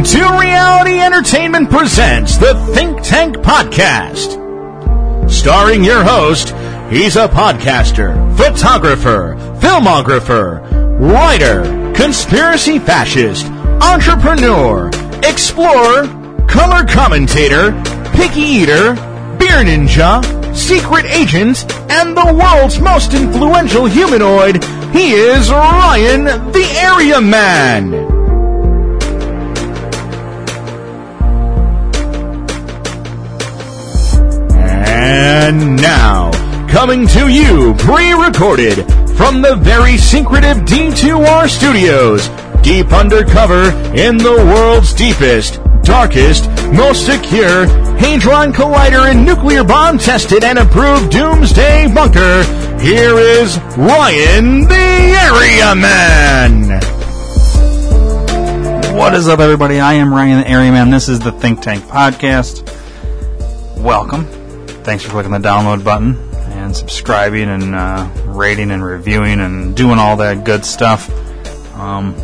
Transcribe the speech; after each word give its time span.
to 0.00 0.38
Reality 0.40 1.00
Entertainment 1.00 1.68
Presents 1.68 2.38
the 2.38 2.54
Think 2.72 3.02
Tank 3.02 3.36
Podcast. 3.36 4.40
Starring 5.30 5.84
your 5.84 6.02
host, 6.02 6.48
he's 6.90 7.16
a 7.16 7.28
podcaster, 7.28 8.14
photographer, 8.38 9.36
filmographer, 9.60 10.62
writer, 10.98 11.92
conspiracy 11.94 12.78
fascist, 12.78 13.44
entrepreneur, 13.82 14.88
explorer, 15.24 16.06
color 16.48 16.86
commentator, 16.86 17.72
picky 18.14 18.40
eater, 18.40 18.94
beer 19.36 19.62
ninja, 19.62 20.24
secret 20.56 21.04
agent, 21.04 21.70
and 21.90 22.16
the 22.16 22.34
world's 22.34 22.80
most 22.80 23.12
influential 23.12 23.84
humanoid. 23.84 24.64
He 24.94 25.12
is 25.12 25.50
Ryan 25.50 26.24
the 26.24 26.66
Area 26.80 27.20
Man. 27.20 28.01
And 35.52 35.76
now, 35.82 36.30
coming 36.66 37.06
to 37.08 37.28
you 37.28 37.74
pre-recorded 37.74 38.86
from 39.18 39.42
the 39.42 39.54
very 39.60 39.98
secretive 39.98 40.64
D2R 40.64 41.46
studios, 41.46 42.26
deep 42.62 42.90
undercover 42.90 43.64
in 43.94 44.16
the 44.16 44.32
world's 44.32 44.94
deepest, 44.94 45.60
darkest, 45.82 46.48
most 46.72 47.04
secure 47.04 47.66
Hadron 47.98 48.54
Collider 48.54 49.10
and 49.10 49.26
nuclear 49.26 49.62
bomb 49.62 49.98
tested 49.98 50.42
and 50.42 50.58
approved 50.58 51.12
doomsday 51.12 51.86
bunker, 51.94 52.44
here 52.80 53.18
is 53.18 53.58
Ryan 53.76 54.62
the 54.62 54.74
Area 54.74 55.74
Man! 55.74 56.80
What 58.96 59.12
is 59.12 59.28
up, 59.28 59.40
everybody? 59.40 59.80
I 59.80 59.92
am 59.92 60.14
Ryan 60.14 60.40
the 60.40 60.48
Area 60.48 60.72
Man. 60.72 60.90
This 60.90 61.10
is 61.10 61.20
the 61.20 61.30
Think 61.30 61.60
Tank 61.60 61.84
Podcast. 61.84 62.66
Welcome. 63.76 64.41
Thanks 64.84 65.04
for 65.04 65.10
clicking 65.10 65.30
the 65.30 65.38
download 65.38 65.84
button 65.84 66.16
and 66.52 66.76
subscribing 66.76 67.48
and 67.48 67.74
uh, 67.74 68.10
rating 68.26 68.72
and 68.72 68.84
reviewing 68.84 69.40
and 69.40 69.76
doing 69.76 69.98
all 69.98 70.16
that 70.16 70.44
good 70.44 70.64
stuff. 70.64 71.08
Um, 71.76 72.14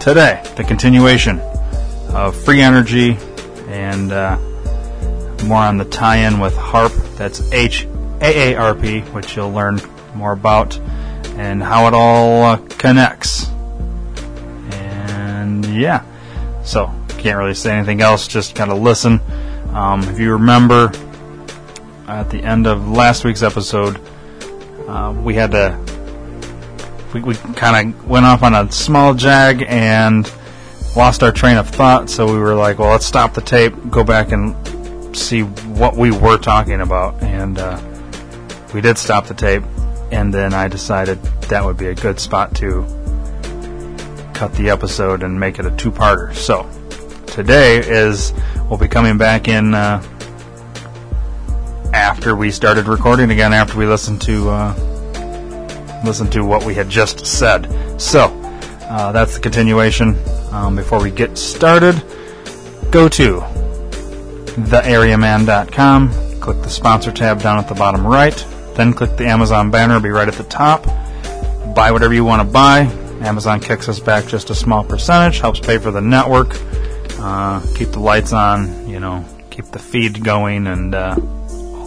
today, 0.00 0.42
the 0.56 0.64
continuation 0.64 1.40
of 2.10 2.34
free 2.34 2.62
energy 2.62 3.18
and 3.68 4.10
uh, 4.10 4.38
more 5.44 5.58
on 5.58 5.76
the 5.76 5.84
tie-in 5.84 6.40
with 6.40 6.56
HAARP. 6.56 7.18
That's 7.18 7.52
H 7.52 7.86
A 8.22 8.54
A 8.54 8.56
R 8.56 8.74
P, 8.74 9.00
which 9.00 9.36
you'll 9.36 9.52
learn 9.52 9.80
more 10.14 10.32
about 10.32 10.78
and 11.36 11.62
how 11.62 11.86
it 11.88 11.94
all 11.94 12.42
uh, 12.42 12.56
connects. 12.78 13.48
And 14.70 15.64
yeah, 15.66 16.04
so 16.64 16.86
can't 17.18 17.36
really 17.36 17.54
say 17.54 17.76
anything 17.76 18.00
else. 18.00 18.28
Just 18.28 18.54
kind 18.54 18.72
of 18.72 18.78
listen. 18.78 19.20
Um, 19.74 20.02
if 20.04 20.18
you 20.18 20.32
remember, 20.32 20.90
at 22.08 22.30
the 22.30 22.42
end 22.42 22.66
of 22.66 22.88
last 22.88 23.24
week's 23.24 23.42
episode, 23.42 24.00
uh, 24.88 25.14
we 25.22 25.34
had 25.34 25.50
to 25.52 25.78
we, 27.14 27.20
we 27.20 27.34
kind 27.54 27.94
of 27.94 28.08
went 28.08 28.26
off 28.26 28.42
on 28.42 28.54
a 28.54 28.70
small 28.72 29.14
jag 29.14 29.64
and 29.68 30.30
lost 30.96 31.22
our 31.22 31.32
train 31.32 31.56
of 31.56 31.68
thought. 31.68 32.10
So 32.10 32.26
we 32.26 32.38
were 32.38 32.54
like, 32.54 32.78
well, 32.78 32.90
let's 32.90 33.06
stop 33.06 33.34
the 33.34 33.40
tape, 33.40 33.72
go 33.90 34.04
back 34.04 34.32
and 34.32 34.54
see 35.16 35.42
what 35.42 35.96
we 35.96 36.10
were 36.10 36.38
talking 36.38 36.80
about, 36.80 37.22
and 37.22 37.58
uh, 37.58 37.80
we 38.74 38.80
did 38.80 38.98
stop 38.98 39.26
the 39.26 39.34
tape. 39.34 39.62
And 40.10 40.32
then 40.32 40.54
I 40.54 40.68
decided 40.68 41.22
that 41.22 41.64
would 41.64 41.76
be 41.76 41.86
a 41.86 41.94
good 41.94 42.20
spot 42.20 42.54
to 42.56 42.82
cut 44.34 44.52
the 44.54 44.70
episode 44.70 45.22
and 45.22 45.38
make 45.38 45.58
it 45.58 45.66
a 45.66 45.70
two-parter. 45.76 46.34
So 46.34 46.68
today 47.26 47.78
is 47.78 48.32
we'll 48.68 48.78
be 48.78 48.88
coming 48.88 49.18
back 49.18 49.48
in 49.48 49.74
uh, 49.74 50.02
after 52.14 52.36
we 52.36 52.48
started 52.48 52.86
recording 52.86 53.32
again. 53.32 53.52
After 53.52 53.76
we 53.76 53.86
listened 53.86 54.22
to 54.22 54.48
uh, 54.48 56.00
listened 56.04 56.30
to 56.30 56.44
what 56.44 56.64
we 56.64 56.72
had 56.72 56.88
just 56.88 57.26
said. 57.26 57.66
So 58.00 58.26
uh, 58.82 59.10
that's 59.10 59.34
the 59.34 59.40
continuation. 59.40 60.16
Um, 60.52 60.76
before 60.76 61.02
we 61.02 61.10
get 61.10 61.36
started, 61.36 62.00
go 62.92 63.08
to 63.08 63.40
theareaman.com. 64.70 66.40
Click 66.40 66.62
the 66.62 66.70
sponsor 66.70 67.10
tab 67.10 67.42
down 67.42 67.58
at 67.58 67.66
the 67.66 67.74
bottom 67.74 68.06
right. 68.06 68.46
Then 68.76 68.94
click 68.94 69.16
the 69.16 69.26
Amazon 69.26 69.72
banner. 69.72 69.98
Be 69.98 70.10
right 70.10 70.28
at 70.28 70.34
the 70.34 70.44
top. 70.44 70.84
Buy 71.74 71.90
whatever 71.90 72.14
you 72.14 72.24
want 72.24 72.46
to 72.46 72.50
buy. 72.50 72.82
Amazon 73.22 73.58
kicks 73.58 73.88
us 73.88 73.98
back 73.98 74.28
just 74.28 74.50
a 74.50 74.54
small 74.54 74.84
percentage. 74.84 75.40
Helps 75.40 75.58
pay 75.58 75.78
for 75.78 75.90
the 75.90 76.00
network. 76.00 76.56
Uh, 77.18 77.60
keep 77.74 77.88
the 77.88 78.00
lights 78.00 78.32
on. 78.32 78.88
You 78.88 79.00
know, 79.00 79.24
keep 79.50 79.64
the 79.66 79.80
feed 79.80 80.22
going 80.22 80.68
and 80.68 80.94
uh, 80.94 81.16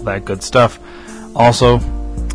that 0.07 0.25
good 0.25 0.43
stuff. 0.43 0.79
Also, 1.35 1.79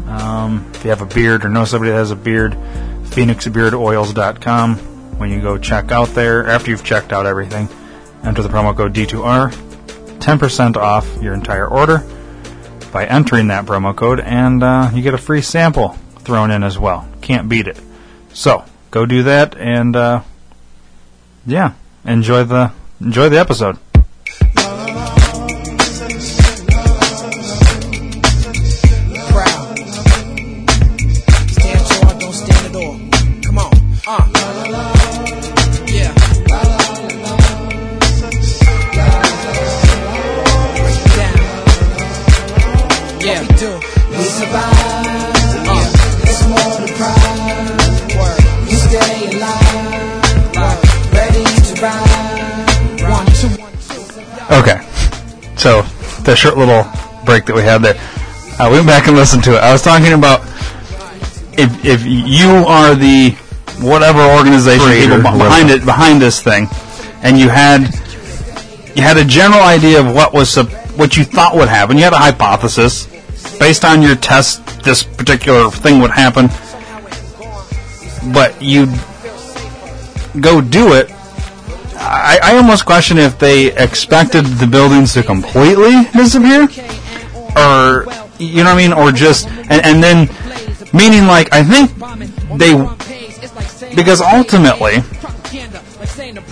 um, 0.07 0.71
if 0.75 0.85
you 0.85 0.91
have 0.91 1.03
a 1.03 1.07
beard 1.07 1.45
or 1.45 1.49
know 1.49 1.65
somebody 1.65 1.91
that 1.91 1.99
has 1.99 2.11
a 2.11 2.17
beard, 2.17 2.53
phoenixbeardoils.com. 2.53 4.77
When 5.19 5.31
you 5.31 5.41
go 5.41 5.59
check 5.59 5.93
out 5.93 6.09
there, 6.09 6.47
after 6.47 6.71
you've 6.71 6.85
checked 6.85 7.13
out 7.13 7.27
everything, 7.27 7.69
enter 8.25 8.43
the 8.43 8.49
promo 8.49 8.77
code 8.77 8.95
D2R, 8.95 9.53
10% 10.19 10.77
off 10.77 11.23
your 11.23 11.35
entire 11.35 11.67
order 11.67 12.05
by 12.93 13.07
entering 13.07 13.49
that 13.49 13.67
promo 13.67 13.95
code, 13.95 14.21
and 14.21 14.63
uh, 14.63 14.91
you 14.93 15.03
get 15.03 15.15
a 15.15 15.19
free 15.19 15.43
sample 15.43 15.91
thrown 16.21 16.51
in 16.51 16.63
as 16.63 16.79
well. 16.79 17.09
Can't 17.21 17.49
beat 17.49 17.67
it. 17.67 17.81
So 18.33 18.65
go 18.91 19.07
do 19.07 19.25
that, 19.25 19.57
and 19.57 19.97
uh, 19.97 20.23
yeah, 21.47 21.75
enjoy 22.05 22.45
the 22.45 22.73
enjoy 23.01 23.29
the 23.29 23.39
episode. 23.39 23.79
The 56.25 56.37
short 56.37 56.57
little 56.57 56.85
break 57.25 57.47
that 57.47 57.55
we 57.55 57.63
had 57.63 57.83
there, 57.83 57.95
I 58.59 58.69
went 58.71 58.87
back 58.87 59.09
and 59.09 59.17
listened 59.17 59.45
to 59.45 59.57
it. 59.57 59.59
I 59.59 59.73
was 59.73 59.83
talking 59.83 60.13
about 60.13 60.41
if 61.59 61.85
if 61.85 62.05
you 62.07 62.49
are 62.49 62.95
the 62.95 63.31
whatever 63.81 64.21
organization 64.23 64.87
Creator, 64.87 65.17
people 65.17 65.23
behind 65.23 65.69
whatever. 65.69 65.83
it 65.83 65.85
behind 65.85 66.23
this 66.23 66.43
thing, 66.43 66.69
and 67.23 67.39
you 67.39 67.49
had 67.49 67.83
you 68.95 69.03
had 69.03 69.17
a 69.17 69.25
general 69.25 69.63
idea 69.63 70.01
of 70.01 70.15
what 70.15 70.33
was 70.33 70.57
what 70.97 71.17
you 71.17 71.25
thought 71.25 71.55
would 71.55 71.69
happen. 71.69 71.97
You 71.97 72.05
had 72.05 72.13
a 72.13 72.19
hypothesis 72.19 73.07
based 73.59 73.85
on 73.85 74.03
your 74.03 74.17
test. 74.17 74.65
This 74.83 75.03
particular 75.03 75.71
thing 75.71 76.01
would 76.01 76.11
happen, 76.11 76.49
but 78.33 78.61
you 78.61 78.87
go 80.41 80.61
do 80.61 80.95
it. 80.95 81.11
I, 82.03 82.39
I 82.43 82.57
almost 82.57 82.85
question 82.85 83.19
if 83.19 83.39
they 83.39 83.73
expected 83.77 84.45
the 84.45 84.67
buildings 84.67 85.15
to 85.15 85.23
completely 85.23 86.05
disappear, 86.13 86.63
or 87.57 88.07
you 88.39 88.65
know 88.65 88.71
what 88.71 88.75
I 88.75 88.77
mean, 88.77 88.93
or 88.93 89.13
just 89.13 89.47
and, 89.49 89.85
and 89.85 90.03
then 90.03 90.29
meaning 90.93 91.27
like 91.27 91.53
I 91.53 91.63
think 91.63 91.91
they 92.59 92.75
because 93.95 94.21
ultimately 94.21 94.99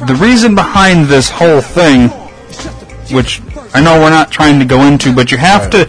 the 0.06 0.19
reason 0.20 0.55
behind 0.55 1.06
this 1.06 1.29
whole 1.29 1.61
thing, 1.61 2.08
which 3.14 3.43
I 3.75 3.81
know 3.81 4.00
we're 4.00 4.11
not 4.11 4.31
trying 4.31 4.58
to 4.61 4.64
go 4.64 4.82
into, 4.82 5.14
but 5.14 5.32
you 5.32 5.38
have 5.38 5.69
to 5.70 5.88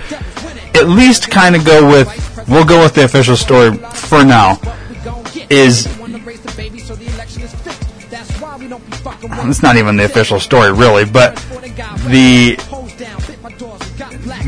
at 0.76 0.88
least 0.88 1.30
kind 1.30 1.56
of 1.56 1.66
go 1.66 1.88
with 1.88 2.08
we'll 2.48 2.66
go 2.66 2.82
with 2.82 2.96
the 2.96 3.04
official 3.04 3.36
story 3.36 3.78
for 3.78 4.24
now 4.26 4.60
is 5.50 5.88
it's 9.50 9.64
not 9.64 9.78
even 9.78 9.98
the 9.98 10.06
official 10.06 10.40
story 10.40 10.72
really, 10.72 11.06
but 11.06 11.36
the 12.08 12.58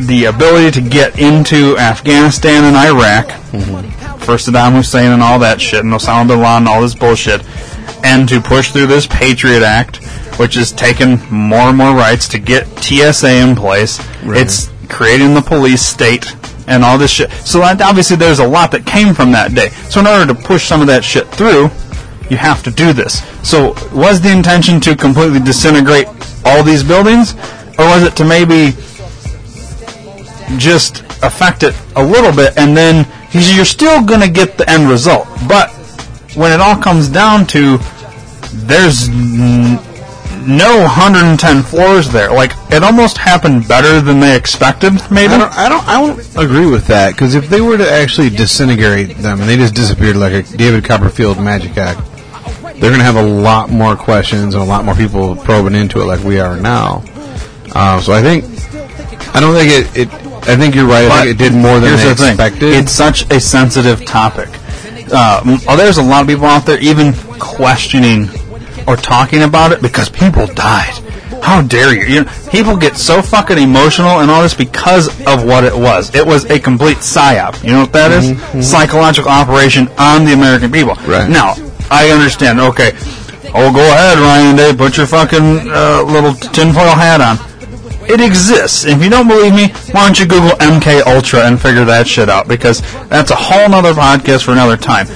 the 0.07 0.25
ability 0.25 0.71
to 0.81 0.89
get 0.89 1.19
into 1.19 1.77
Afghanistan 1.77 2.63
and 2.63 2.75
Iraq, 2.75 3.27
mm-hmm. 3.27 4.17
for 4.19 4.35
Saddam 4.35 4.73
Hussein 4.73 5.11
and 5.11 5.21
all 5.21 5.39
that 5.39 5.61
shit, 5.61 5.83
and 5.83 5.93
Osama 5.93 6.27
bin 6.27 6.39
Laden, 6.39 6.57
and 6.57 6.67
all 6.67 6.81
this 6.81 6.95
bullshit, 6.95 7.43
and 8.03 8.27
to 8.29 8.41
push 8.41 8.71
through 8.71 8.87
this 8.87 9.07
Patriot 9.07 9.63
Act, 9.63 9.97
which 10.37 10.57
is 10.57 10.71
taking 10.71 11.19
more 11.29 11.69
and 11.69 11.77
more 11.77 11.95
rights 11.95 12.27
to 12.29 12.39
get 12.39 12.65
TSA 12.79 13.35
in 13.35 13.55
place. 13.55 13.99
It's 14.23 14.69
creating 14.89 15.33
the 15.33 15.41
police 15.41 15.81
state 15.81 16.35
and 16.67 16.83
all 16.83 16.97
this 16.97 17.11
shit. 17.11 17.31
So 17.31 17.61
obviously 17.61 18.15
there's 18.15 18.39
a 18.39 18.47
lot 18.47 18.71
that 18.71 18.85
came 18.85 19.13
from 19.13 19.31
that 19.31 19.53
day. 19.53 19.69
So 19.89 19.99
in 19.99 20.07
order 20.07 20.33
to 20.33 20.39
push 20.39 20.65
some 20.65 20.81
of 20.81 20.87
that 20.87 21.03
shit 21.03 21.27
through, 21.27 21.69
you 22.29 22.37
have 22.37 22.63
to 22.63 22.71
do 22.71 22.93
this. 22.93 23.21
So, 23.47 23.73
was 23.93 24.21
the 24.21 24.31
intention 24.31 24.79
to 24.81 24.95
completely 24.95 25.39
disintegrate 25.39 26.07
all 26.45 26.63
these 26.63 26.83
buildings, 26.83 27.33
or 27.77 27.85
was 27.85 28.03
it 28.03 28.15
to 28.17 28.25
maybe 28.25 28.71
just 30.57 31.01
affect 31.23 31.63
it 31.63 31.75
a 31.95 32.03
little 32.03 32.31
bit, 32.31 32.57
and 32.57 32.75
then 32.75 33.07
you're 33.31 33.65
still 33.65 34.03
going 34.03 34.21
to 34.21 34.29
get 34.29 34.57
the 34.57 34.69
end 34.69 34.89
result, 34.89 35.27
but 35.47 35.69
when 36.35 36.51
it 36.51 36.59
all 36.59 36.75
comes 36.75 37.07
down 37.09 37.45
to, 37.47 37.77
there's 38.53 39.07
n- 39.09 39.79
no 40.45 40.81
110 40.81 41.63
floors 41.63 42.11
there. 42.11 42.31
Like 42.31 42.51
it 42.69 42.83
almost 42.83 43.17
happened 43.17 43.67
better 43.67 44.01
than 44.01 44.19
they 44.19 44.35
expected. 44.35 44.93
Maybe 45.09 45.33
I 45.33 45.37
don't, 45.37 45.57
I 45.57 45.69
don't, 45.69 45.87
I 45.87 46.01
don't 46.01 46.45
agree 46.45 46.65
with 46.65 46.87
that 46.87 47.13
because 47.13 47.35
if 47.35 47.49
they 47.49 47.61
were 47.61 47.77
to 47.77 47.89
actually 47.89 48.29
disintegrate 48.29 49.17
them 49.17 49.39
and 49.41 49.49
they 49.49 49.57
just 49.57 49.73
disappeared 49.75 50.15
like 50.17 50.33
a 50.33 50.57
David 50.57 50.83
Copperfield 50.85 51.39
magic 51.39 51.77
act, 51.77 52.01
they're 52.83 52.91
going 52.91 52.99
to 52.99 53.05
have 53.05 53.15
a 53.15 53.21
lot 53.21 53.69
more 53.69 53.95
questions 53.95 54.55
and 54.55 54.61
a 54.61 54.65
lot 54.65 54.83
more 54.83 54.93
people 54.93 55.37
probing 55.37 55.73
into 55.73 56.01
it 56.01 56.03
like 56.03 56.21
we 56.21 56.41
are 56.41 56.57
now. 56.57 57.01
Uh, 57.73 58.01
so 58.01 58.11
I 58.11 58.21
think, 58.21 58.43
I 59.33 59.39
don't 59.39 59.55
think 59.55 59.71
it, 59.71 59.97
it 59.97 60.13
I 60.49 60.57
think 60.57 60.75
you're 60.75 60.85
right. 60.85 61.05
I 61.09 61.23
think 61.23 61.39
it 61.39 61.41
did 61.41 61.53
more 61.53 61.79
than 61.79 61.97
Here's 61.97 62.03
they 62.03 62.09
the 62.09 62.15
thing. 62.15 62.27
expected. 62.31 62.73
It's 62.73 62.91
such 62.91 63.31
a 63.31 63.39
sensitive 63.39 64.03
topic. 64.03 64.49
Uh, 65.13 65.59
oh, 65.69 65.77
there's 65.77 65.97
a 65.97 66.03
lot 66.03 66.23
of 66.23 66.27
people 66.27 66.43
out 66.43 66.65
there 66.65 66.77
even 66.81 67.13
questioning 67.39 68.27
or 68.85 68.97
talking 68.97 69.43
about 69.43 69.71
it 69.71 69.81
because 69.81 70.09
people 70.09 70.45
died. 70.47 70.91
How 71.41 71.61
dare 71.61 71.95
you? 71.95 72.15
you 72.15 72.23
know, 72.25 72.31
people 72.51 72.75
get 72.75 72.97
so 72.97 73.21
fucking 73.21 73.59
emotional 73.59 74.19
and 74.19 74.29
all 74.29 74.43
this 74.43 74.53
because 74.53 75.07
of 75.25 75.45
what 75.45 75.63
it 75.63 75.73
was. 75.73 76.13
It 76.13 76.25
was 76.27 76.43
a 76.51 76.59
complete 76.59 76.97
psyop. 76.97 77.63
You 77.63 77.71
know 77.71 77.81
what 77.81 77.93
that 77.93 78.11
is? 78.11 78.69
Psychological 78.69 79.31
operation 79.31 79.87
on 79.97 80.25
the 80.25 80.33
American 80.33 80.69
people. 80.69 80.95
Right. 80.95 81.29
Now, 81.29 81.55
I 81.89 82.09
understand. 82.11 82.59
Okay. 82.59 82.91
Oh, 83.55 83.71
go 83.71 83.81
ahead, 83.81 84.17
Ryan 84.17 84.55
Day. 84.55 84.73
Put 84.75 84.97
your 84.97 85.05
fucking 85.05 85.69
uh, 85.69 86.03
little 86.07 86.33
tinfoil 86.33 86.95
hat 86.95 87.21
on. 87.21 87.37
It 88.09 88.19
exists. 88.19 88.85
If 88.85 89.01
you 89.01 89.09
don't 89.09 89.27
believe 89.27 89.53
me, 89.53 89.69
why 89.91 90.05
don't 90.05 90.19
you 90.19 90.25
Google 90.25 90.57
MK 90.57 91.05
Ultra 91.05 91.41
and 91.41 91.61
figure 91.61 91.85
that 91.85 92.07
shit 92.07 92.29
out? 92.29 92.47
Because 92.47 92.81
that's 93.07 93.31
a 93.31 93.35
whole 93.35 93.69
nother 93.69 93.93
podcast 93.93 94.43
for 94.43 94.51
another 94.51 94.75
time. 94.75 95.07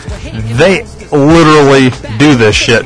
They 0.58 0.84
literally 1.12 1.90
do 2.18 2.36
this 2.36 2.56
shit 2.56 2.86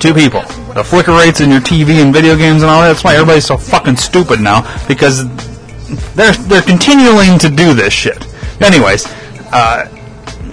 to 0.00 0.14
people. 0.14 0.42
The 0.74 0.84
flicker 0.84 1.12
rates 1.12 1.40
in 1.40 1.50
your 1.50 1.60
TV 1.60 2.02
and 2.02 2.12
video 2.12 2.36
games 2.36 2.62
and 2.62 2.70
all 2.70 2.82
that. 2.82 2.88
That's 2.88 3.04
why 3.04 3.14
everybody's 3.14 3.46
so 3.46 3.56
fucking 3.56 3.96
stupid 3.96 4.40
now 4.40 4.62
because 4.86 5.26
they're 6.14 6.32
they're 6.32 6.62
continuing 6.62 7.38
to 7.38 7.48
do 7.48 7.74
this 7.74 7.92
shit. 7.92 8.24
Anyways, 8.62 9.06
uh, 9.52 9.88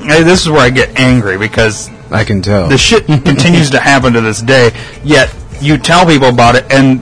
this 0.07 0.41
is 0.41 0.50
where 0.50 0.62
I 0.62 0.69
get 0.69 1.00
angry 1.00 1.38
because 1.38 1.89
I 2.12 2.24
can 2.24 2.42
tell. 2.42 2.68
the 2.69 2.77
shit 2.77 3.06
continues 3.25 3.69
to 3.71 3.80
happen 3.80 4.13
to 4.13 4.21
this 4.21 4.42
day. 4.42 4.71
Yet 5.04 5.33
you 5.62 5.77
tell 5.77 6.06
people 6.06 6.30
about 6.30 6.56
it, 6.56 6.65
and 6.71 7.01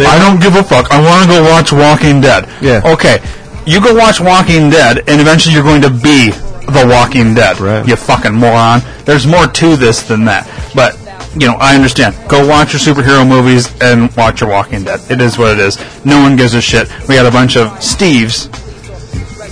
I 0.00 0.18
don't 0.18 0.40
give 0.40 0.54
a 0.54 0.62
fuck. 0.62 0.90
I 0.90 1.00
want 1.00 1.22
to 1.24 1.28
go 1.28 1.42
watch 1.42 1.72
Walking 1.72 2.20
Dead. 2.20 2.48
Yeah. 2.62 2.82
Okay, 2.84 3.18
you 3.66 3.80
go 3.80 3.94
watch 3.94 4.20
Walking 4.20 4.70
Dead, 4.70 4.98
and 5.08 5.20
eventually 5.20 5.54
you're 5.54 5.64
going 5.64 5.82
to 5.82 5.90
be 5.90 6.30
the 6.30 6.86
Walking 6.88 7.34
Dead. 7.34 7.58
Right. 7.58 7.86
You 7.86 7.96
fucking 7.96 8.34
moron. 8.34 8.80
There's 9.04 9.26
more 9.26 9.46
to 9.46 9.76
this 9.76 10.02
than 10.02 10.24
that. 10.26 10.46
But 10.74 10.96
you 11.40 11.46
know, 11.46 11.56
I 11.58 11.74
understand. 11.74 12.16
Go 12.28 12.46
watch 12.46 12.72
your 12.72 12.80
superhero 12.80 13.26
movies 13.28 13.68
and 13.80 14.14
watch 14.16 14.40
your 14.40 14.50
Walking 14.50 14.84
Dead. 14.84 15.00
It 15.10 15.20
is 15.20 15.38
what 15.38 15.52
it 15.52 15.58
is. 15.58 15.78
No 16.04 16.20
one 16.20 16.36
gives 16.36 16.54
a 16.54 16.60
shit. 16.60 16.88
We 17.08 17.14
got 17.14 17.26
a 17.26 17.30
bunch 17.30 17.56
of 17.56 17.68
Steves 17.78 18.46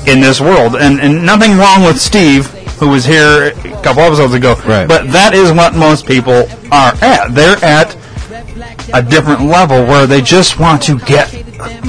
in 0.07 0.21
this 0.21 0.41
world, 0.41 0.77
and 0.77 1.01
and 1.01 1.25
nothing 1.27 1.57
wrong 1.59 1.83
with 1.83 2.01
Steve, 2.01 2.53
who 2.79 2.91
was 2.91 3.05
here 3.05 3.49
a 3.49 3.83
couple 3.83 4.03
episodes 4.03 4.35
ago. 4.35 4.55
Right. 4.67 4.87
But 4.87 5.13
that 5.13 5.35
is 5.35 5.53
what 5.53 5.75
most 5.75 6.07
people 6.07 6.49
are 6.71 6.95
at. 7.03 7.29
They're 7.29 7.63
at 7.65 7.97
a 8.93 9.03
different 9.03 9.43
level 9.43 9.85
where 9.85 10.07
they 10.07 10.21
just 10.21 10.59
want 10.59 10.83
to 10.83 10.99
get 11.01 11.29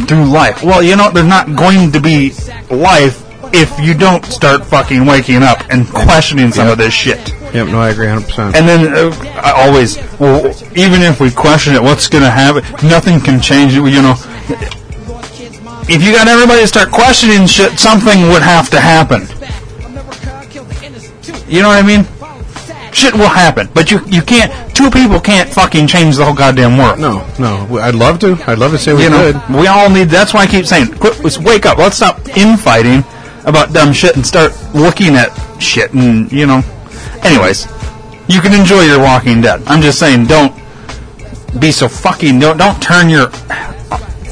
through 0.07 0.25
life. 0.25 0.63
Well, 0.63 0.81
you 0.81 0.95
know, 0.95 1.11
there's 1.11 1.27
not 1.27 1.55
going 1.55 1.91
to 1.91 1.99
be 1.99 2.31
life 2.69 3.23
if 3.53 3.79
you 3.79 3.93
don't 3.93 4.25
start 4.25 4.65
fucking 4.65 5.05
waking 5.05 5.43
up 5.43 5.61
and 5.69 5.87
questioning 5.87 6.51
some 6.51 6.67
of 6.67 6.77
this 6.77 6.93
shit. 6.93 7.29
yep, 7.53 7.67
no, 7.67 7.79
I 7.79 7.89
agree 7.89 8.07
100%. 8.07 8.55
And 8.55 8.67
then 8.67 8.93
uh, 8.93 9.41
I 9.41 9.65
always, 9.65 9.97
well, 10.19 10.47
even 10.75 11.01
if 11.01 11.19
we 11.19 11.31
question 11.31 11.75
it, 11.75 11.81
what's 11.81 12.07
going 12.07 12.23
to 12.23 12.31
happen? 12.31 12.63
Nothing 12.87 13.19
can 13.19 13.41
change 13.41 13.73
it. 13.73 13.77
You 13.77 14.01
know, 14.01 14.15
if 15.89 16.03
you 16.03 16.11
got 16.11 16.27
everybody 16.27 16.61
to 16.61 16.67
start 16.67 16.91
questioning 16.91 17.47
shit, 17.47 17.79
something 17.79 18.23
would 18.29 18.41
have 18.41 18.69
to 18.71 18.79
happen. 18.79 19.27
You 21.47 21.61
know 21.61 21.69
what 21.69 21.83
I 21.83 21.87
mean? 21.87 22.05
Shit 22.93 23.13
will 23.13 23.29
happen, 23.29 23.69
but 23.73 23.91
you 23.91 23.99
you 24.07 24.21
can't. 24.21 24.51
Two 24.75 24.89
people 24.89 25.19
can't 25.19 25.49
fucking 25.49 25.87
change 25.87 26.15
the 26.17 26.25
whole 26.25 26.33
goddamn 26.33 26.77
world. 26.77 26.99
no, 26.99 27.27
no, 27.39 27.77
I'd 27.79 27.95
love 27.95 28.19
to. 28.19 28.37
I'd 28.47 28.57
love 28.57 28.71
to 28.71 28.77
say 28.77 28.93
we 28.93 29.03
you 29.03 29.09
know, 29.09 29.31
could. 29.33 29.55
we 29.55 29.67
all 29.67 29.89
need. 29.89 30.09
That's 30.09 30.33
why 30.33 30.41
I 30.41 30.47
keep 30.47 30.65
saying, 30.65 30.93
quit, 30.97 31.19
let's 31.23 31.37
wake 31.37 31.65
up. 31.65 31.77
Let's 31.77 31.97
stop 31.97 32.27
infighting 32.37 33.03
about 33.45 33.73
dumb 33.73 33.93
shit 33.93 34.15
and 34.15 34.25
start 34.25 34.53
looking 34.73 35.15
at 35.15 35.29
shit. 35.61 35.93
And 35.93 36.31
you 36.31 36.47
know, 36.47 36.61
anyways, 37.23 37.67
you 38.27 38.41
can 38.41 38.53
enjoy 38.59 38.81
your 38.81 38.99
Walking 38.99 39.41
Dead. 39.41 39.61
I'm 39.67 39.81
just 39.81 39.99
saying, 39.99 40.25
don't 40.25 40.53
be 41.59 41.71
so 41.71 41.87
fucking. 41.87 42.39
Don't 42.39 42.57
don't 42.57 42.81
turn 42.81 43.09
your 43.09 43.29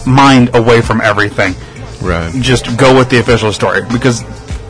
mind 0.08 0.56
away 0.56 0.82
from 0.82 1.02
everything. 1.02 1.54
Right. 2.02 2.34
Just 2.42 2.78
go 2.78 2.98
with 2.98 3.10
the 3.10 3.20
official 3.20 3.54
story 3.54 3.82
because. 3.92 4.24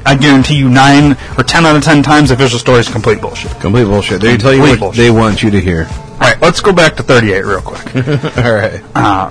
I 0.05 0.15
guarantee 0.15 0.55
you, 0.57 0.69
nine 0.69 1.17
or 1.37 1.43
ten 1.43 1.65
out 1.65 1.75
of 1.75 1.83
ten 1.83 2.03
times, 2.03 2.29
official 2.31 2.59
story 2.59 2.79
is 2.79 2.87
complete 2.89 3.21
bullshit. 3.21 3.51
Complete 3.59 3.85
bullshit. 3.85 4.21
They 4.21 4.37
tell 4.37 4.53
you 4.53 4.59
Complete 4.59 4.71
what 4.71 4.79
bullshit. 4.79 4.97
they 4.97 5.11
want 5.11 5.41
you 5.41 5.49
to 5.51 5.59
hear. 5.59 5.87
All 5.89 6.19
right, 6.19 6.39
let's 6.41 6.61
go 6.61 6.71
back 6.71 6.95
to 6.97 7.03
38 7.03 7.41
real 7.43 7.61
quick. 7.61 7.95
All 8.37 8.53
right. 8.53 8.81
Uh, 8.95 9.29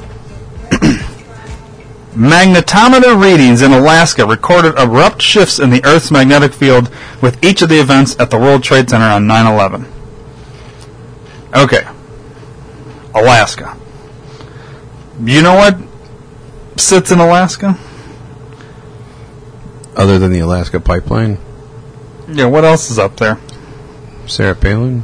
magnetometer 2.14 3.20
readings 3.20 3.62
in 3.62 3.72
Alaska 3.72 4.26
recorded 4.26 4.74
abrupt 4.76 5.22
shifts 5.22 5.58
in 5.58 5.70
the 5.70 5.84
Earth's 5.84 6.10
magnetic 6.10 6.52
field 6.52 6.90
with 7.22 7.42
each 7.44 7.62
of 7.62 7.68
the 7.68 7.80
events 7.80 8.16
at 8.18 8.30
the 8.30 8.38
World 8.38 8.62
Trade 8.62 8.90
Center 8.90 9.06
on 9.06 9.26
9 9.26 9.46
11. 9.52 9.86
Okay. 11.56 11.86
Alaska. 13.14 13.76
You 15.22 15.40
know 15.42 15.54
what 15.54 15.78
sits 16.76 17.10
in 17.12 17.20
Alaska? 17.20 17.78
Other 19.96 20.18
than 20.18 20.32
the 20.32 20.40
Alaska 20.40 20.80
pipeline, 20.80 21.38
Yeah, 22.28 22.46
what 22.46 22.64
else 22.64 22.90
is 22.90 22.98
up 22.98 23.16
there? 23.16 23.38
Sarah 24.26 24.54
Palin. 24.56 25.02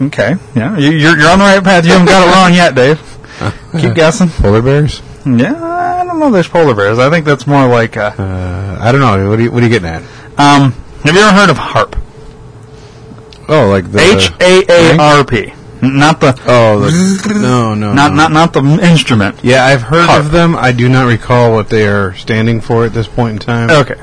Okay, 0.00 0.36
yeah, 0.54 0.76
you, 0.78 0.90
you're, 0.90 1.18
you're 1.18 1.30
on 1.30 1.38
the 1.38 1.44
right 1.44 1.62
path. 1.62 1.84
You 1.84 1.92
haven't 1.92 2.06
got 2.06 2.26
it 2.26 2.32
wrong 2.34 2.54
yet, 2.54 2.74
Dave. 2.74 3.00
Keep 3.80 3.94
guessing. 3.94 4.28
Polar 4.28 4.62
bears. 4.62 5.02
Yeah, 5.26 5.54
I 5.54 6.04
don't 6.04 6.18
know. 6.18 6.30
There's 6.30 6.48
polar 6.48 6.74
bears. 6.74 6.98
I 6.98 7.10
think 7.10 7.24
that's 7.26 7.46
more 7.46 7.68
like. 7.68 7.96
Uh, 7.96 8.12
Uh, 8.18 8.78
I 8.80 8.90
don't 8.92 9.00
know. 9.00 9.28
What 9.28 9.38
are 9.38 9.42
you, 9.42 9.50
what 9.52 9.62
are 9.62 9.66
you 9.66 9.70
getting 9.72 9.88
at? 9.88 10.02
um, 10.38 10.72
have 11.04 11.14
you 11.14 11.20
ever 11.20 11.32
heard 11.36 11.50
of 11.50 11.58
HAARP? 11.58 12.00
Oh, 13.48 13.68
like 13.68 13.90
the 13.90 13.98
H 14.00 14.30
A 14.40 14.64
A 14.68 14.98
R 14.98 15.24
P. 15.24 15.52
Not 15.82 16.20
the 16.20 16.40
Oh, 16.46 16.80
the, 16.80 17.34
no, 17.40 17.74
no, 17.74 17.92
not 17.94 18.10
no. 18.10 18.16
not 18.28 18.32
not 18.32 18.52
the 18.52 18.60
instrument. 18.82 19.40
Yeah, 19.44 19.64
I've 19.64 19.82
heard 19.82 20.06
Harp. 20.06 20.24
of 20.26 20.32
them. 20.32 20.56
I 20.56 20.72
do 20.72 20.88
not 20.88 21.06
recall 21.06 21.52
what 21.52 21.68
they 21.68 21.86
are 21.86 22.14
standing 22.14 22.60
for 22.60 22.84
at 22.84 22.92
this 22.92 23.06
point 23.06 23.34
in 23.34 23.38
time. 23.38 23.70
Okay. 23.70 23.94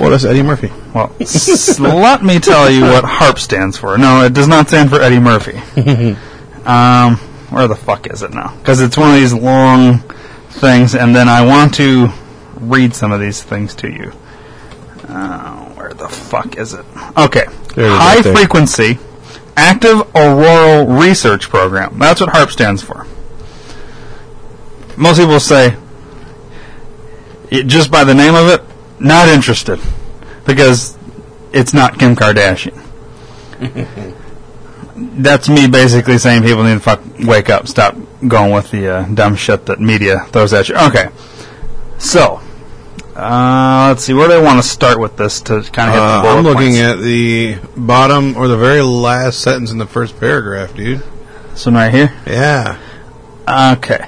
Well, 0.00 0.10
that's 0.10 0.24
Eddie 0.24 0.42
Murphy. 0.42 0.72
Well, 0.94 1.14
s- 1.20 1.78
let 1.78 2.22
me 2.24 2.38
tell 2.38 2.70
you 2.70 2.82
what 2.82 3.04
HAARP 3.04 3.38
stands 3.38 3.76
for. 3.76 3.96
No, 3.98 4.24
it 4.24 4.32
does 4.34 4.48
not 4.48 4.68
stand 4.68 4.90
for 4.90 5.00
Eddie 5.00 5.20
Murphy. 5.20 5.58
um, 6.64 7.16
where 7.50 7.68
the 7.68 7.76
fuck 7.76 8.06
is 8.08 8.22
it 8.22 8.32
now? 8.32 8.54
Because 8.58 8.80
it's 8.80 8.96
one 8.96 9.10
of 9.10 9.16
these 9.16 9.32
long 9.34 9.98
things, 10.50 10.94
and 10.94 11.14
then 11.14 11.28
I 11.28 11.44
want 11.44 11.74
to 11.74 12.08
read 12.56 12.94
some 12.94 13.12
of 13.12 13.20
these 13.20 13.42
things 13.42 13.74
to 13.76 13.90
you. 13.90 14.12
Uh, 15.08 15.66
where 15.74 15.92
the 15.92 16.08
fuck 16.08 16.56
is 16.56 16.72
it? 16.74 16.84
Okay. 17.16 17.44
There 17.74 17.86
it 17.86 17.92
is, 17.92 17.98
High 17.98 18.14
right 18.20 18.24
frequency 18.38 18.98
active 19.56 20.00
auroral 20.14 20.86
research 20.86 21.48
program. 21.48 21.98
That's 21.98 22.20
what 22.20 22.30
HAARP 22.30 22.50
stands 22.50 22.82
for. 22.82 23.06
Most 24.96 25.18
people 25.18 25.40
say, 25.40 25.76
it, 27.50 27.66
just 27.66 27.90
by 27.90 28.04
the 28.04 28.14
name 28.14 28.34
of 28.34 28.48
it, 28.48 28.62
not 28.98 29.28
interested 29.28 29.80
because 30.44 30.96
it's 31.52 31.72
not 31.72 31.98
Kim 31.98 32.16
Kardashian. 32.16 32.78
That's 34.94 35.48
me 35.48 35.66
basically 35.68 36.18
saying 36.18 36.42
people 36.42 36.64
need 36.64 36.74
to 36.74 36.80
fuck 36.80 37.00
wake 37.20 37.50
up, 37.50 37.66
stop 37.66 37.96
going 38.26 38.52
with 38.52 38.70
the 38.70 38.88
uh, 38.88 39.04
dumb 39.06 39.36
shit 39.36 39.66
that 39.66 39.80
media 39.80 40.20
throws 40.26 40.52
at 40.52 40.68
you. 40.68 40.76
Okay, 40.76 41.08
so 41.98 42.41
uh, 43.16 43.86
let's 43.90 44.04
see 44.04 44.14
where 44.14 44.28
do 44.28 44.34
I 44.34 44.38
want 44.40 44.62
to 44.62 44.66
start 44.66 44.98
with 44.98 45.16
this 45.16 45.40
to 45.42 45.62
kind 45.62 45.90
of 45.90 45.94
hit 45.94 46.00
the 46.00 46.06
Uh, 46.06 46.22
bullet 46.22 46.36
I'm 46.38 46.44
looking 46.44 46.72
points. 46.72 46.80
at 46.80 46.98
the 47.00 47.56
bottom 47.76 48.36
or 48.36 48.48
the 48.48 48.56
very 48.56 48.82
last 48.82 49.40
sentence 49.40 49.70
in 49.70 49.78
the 49.78 49.86
first 49.86 50.18
paragraph, 50.18 50.74
dude. 50.74 51.02
this 51.50 51.66
one 51.66 51.74
right 51.74 51.92
here. 51.92 52.12
Yeah. 52.26 52.78
Okay. 53.48 54.06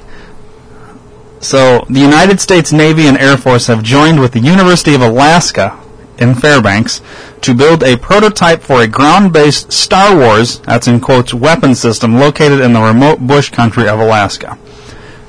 So, 1.41 1.85
the 1.91 2.01
United 2.01 2.41
States 2.41 2.73
Navy 2.73 3.07
and 3.07 3.19
Air 3.19 3.37
Force 3.37 3.67
have 3.67 3.83
joined 3.83 4.19
with 4.21 4.33
the 4.33 4.41
University 4.41 4.95
of 4.95 5.03
Alaska 5.03 5.79
in 6.19 6.35
Fairbanks 6.35 7.03
to 7.43 7.53
build 7.55 7.83
a 7.83 7.99
prototype 7.99 8.63
for 8.63 8.81
a 8.81 8.87
ground-based 8.87 9.71
Star 9.71 10.17
Wars, 10.17 10.61
that's 10.61 10.87
in 10.89 11.01
quotes, 11.01 11.35
weapon 11.35 11.75
system 11.75 12.17
located 12.19 12.61
in 12.61 12.73
the 12.73 12.81
remote 12.81 13.19
bush 13.21 13.51
country 13.51 13.87
of 13.87 14.01
Alaska. 14.01 14.57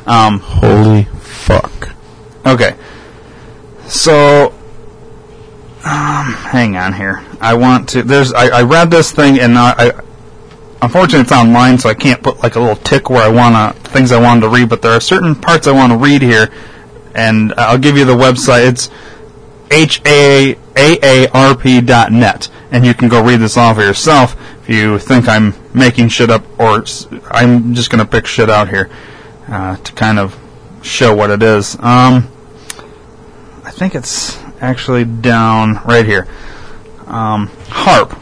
Um, 0.08 0.40
Holy 0.40 1.04
fuck. 1.20 1.90
Okay. 2.46 2.76
So, 3.88 4.54
um, 5.84 6.34
hang 6.34 6.76
on 6.76 6.94
here. 6.94 7.24
I 7.40 7.54
want 7.54 7.90
to. 7.90 8.04
There's. 8.04 8.34
I, 8.34 8.60
I 8.60 8.62
read 8.64 8.90
this 8.92 9.12
thing 9.12 9.40
and 9.40 9.58
I, 9.58 9.74
I. 9.78 9.92
Unfortunately, 10.82 11.22
it's 11.22 11.32
online, 11.32 11.78
so 11.78 11.90
I 11.90 11.94
can't 11.94 12.22
put 12.22 12.44
like 12.44 12.56
a 12.56 12.60
little 12.60 12.76
tick 12.76 13.10
where 13.10 13.22
I 13.22 13.30
wanna 13.30 13.74
things 13.74 14.12
I 14.12 14.20
wanted 14.20 14.42
to 14.42 14.50
read. 14.50 14.70
But 14.70 14.82
there 14.82 14.92
are 14.92 15.00
certain 15.00 15.36
parts 15.36 15.68
I 15.68 15.72
want 15.72 15.92
to 15.92 15.98
read 15.98 16.22
here, 16.22 16.52
and 17.14 17.54
I'll 17.58 17.78
give 17.78 17.98
you 17.98 18.06
the 18.06 18.16
website. 18.16 18.68
It's 18.68 18.90
haarp.net, 20.76 22.50
and 22.72 22.86
you 22.86 22.94
can 22.94 23.08
go 23.08 23.24
read 23.24 23.38
this 23.38 23.58
all 23.58 23.74
for 23.74 23.82
yourself 23.82 24.36
if 24.62 24.70
you 24.70 24.98
think 24.98 25.28
I'm 25.28 25.54
making 25.76 26.10
shit 26.10 26.32
up 26.32 26.44
or 26.60 26.84
I'm 27.30 27.76
just 27.76 27.92
gonna 27.92 28.06
pick 28.06 28.26
shit 28.26 28.50
out 28.50 28.70
here 28.70 28.90
uh, 29.48 29.78
to 29.78 29.94
kind 29.94 30.18
of 30.18 30.36
show 30.82 31.16
what 31.16 31.30
it 31.30 31.44
is. 31.44 31.78
Um, 31.80 32.32
think 33.76 33.94
it's 33.94 34.38
actually 34.62 35.04
down 35.04 35.82
right 35.86 36.06
here. 36.06 36.28
Um, 37.08 37.50
HAARP 37.68 38.18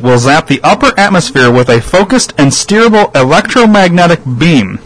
will 0.00 0.18
zap 0.18 0.46
the 0.46 0.60
upper 0.62 0.98
atmosphere 0.98 1.52
with 1.52 1.68
a 1.68 1.82
focused 1.82 2.32
and 2.38 2.50
steerable 2.50 3.14
electromagnetic 3.14 4.20
beam. 4.38 4.78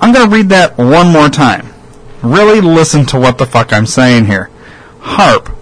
I'm 0.00 0.12
going 0.12 0.30
to 0.30 0.34
read 0.34 0.48
that 0.50 0.78
one 0.78 1.12
more 1.12 1.28
time. 1.28 1.74
Really 2.22 2.60
listen 2.60 3.04
to 3.06 3.18
what 3.18 3.38
the 3.38 3.46
fuck 3.46 3.72
I'm 3.72 3.86
saying 3.86 4.26
here. 4.26 4.48
HAARP 5.00 5.54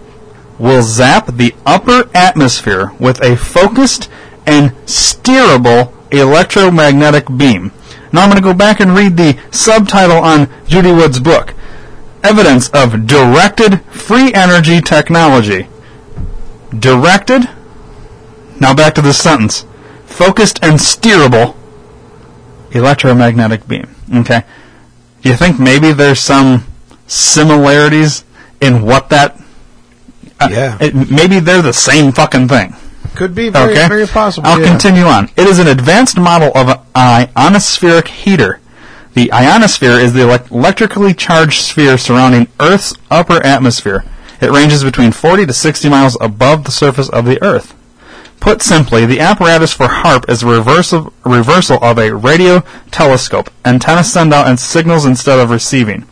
will 0.58 0.82
zap 0.82 1.26
the 1.26 1.54
upper 1.64 2.10
atmosphere 2.14 2.92
with 2.98 3.22
a 3.22 3.36
focused 3.36 4.10
and 4.46 4.72
steerable 4.84 5.92
electromagnetic 6.12 7.26
beam. 7.34 7.72
Now 8.12 8.22
I'm 8.22 8.30
going 8.30 8.42
to 8.42 8.48
go 8.48 8.54
back 8.54 8.80
and 8.80 8.94
read 8.94 9.16
the 9.16 9.38
subtitle 9.50 10.18
on 10.18 10.48
Judy 10.66 10.92
Wood's 10.92 11.18
book. 11.18 11.54
Evidence 12.30 12.68
of 12.70 13.06
directed 13.06 13.80
free 13.84 14.34
energy 14.34 14.80
technology. 14.80 15.68
Directed? 16.76 17.48
Now 18.58 18.74
back 18.74 18.94
to 18.96 19.02
this 19.02 19.16
sentence. 19.18 19.64
Focused 20.06 20.58
and 20.60 20.74
steerable 20.80 21.54
electromagnetic 22.72 23.68
beam. 23.68 23.94
Okay? 24.12 24.42
Do 25.22 25.28
you 25.30 25.36
think 25.36 25.60
maybe 25.60 25.92
there's 25.92 26.18
some 26.18 26.64
similarities 27.06 28.24
in 28.60 28.82
what 28.82 29.08
that. 29.10 29.38
uh, 30.40 30.48
Yeah. 30.50 30.76
it- 30.80 31.10
maybe 31.10 31.38
they're 31.38 31.62
the 31.62 31.72
same 31.72 32.10
fucking 32.12 32.48
thing. 32.48 32.74
Could 33.14 33.34
be 33.34 33.48
very, 33.50 33.72
Okay. 33.72 33.88
very 33.88 34.06
possible. 34.06 34.48
I'll 34.48 34.60
yeah. 34.60 34.66
continue 34.68 35.04
on. 35.06 35.30
It 35.36 35.46
is 35.46 35.58
an 35.60 35.68
advanced 35.68 36.18
model 36.18 36.50
of 36.54 36.68
an 36.68 36.78
ionospheric 36.94 38.08
heater. 38.08 38.58
The 39.16 39.32
ionosphere 39.32 39.98
is 39.98 40.12
the 40.12 40.20
elec- 40.20 40.50
electrically 40.50 41.14
charged 41.14 41.62
sphere 41.62 41.96
surrounding 41.96 42.48
Earth's 42.60 42.92
upper 43.10 43.42
atmosphere. 43.42 44.04
It 44.42 44.50
ranges 44.50 44.84
between 44.84 45.10
40 45.10 45.46
to 45.46 45.54
60 45.54 45.88
miles 45.88 46.18
above 46.20 46.64
the 46.64 46.70
surface 46.70 47.08
of 47.08 47.24
the 47.24 47.42
Earth. 47.42 47.74
Put 48.40 48.60
simply, 48.60 49.06
the 49.06 49.20
apparatus 49.20 49.72
for 49.72 49.86
HAARP 49.86 50.28
is 50.28 50.42
a 50.42 50.46
reversal, 50.46 51.14
reversal 51.24 51.82
of 51.82 51.98
a 51.98 52.14
radio 52.14 52.62
telescope. 52.90 53.48
Antennas 53.64 54.12
send 54.12 54.34
out 54.34 54.48
and 54.48 54.60
signals 54.60 55.06
instead 55.06 55.38
of 55.38 55.48
receiving. 55.48 56.02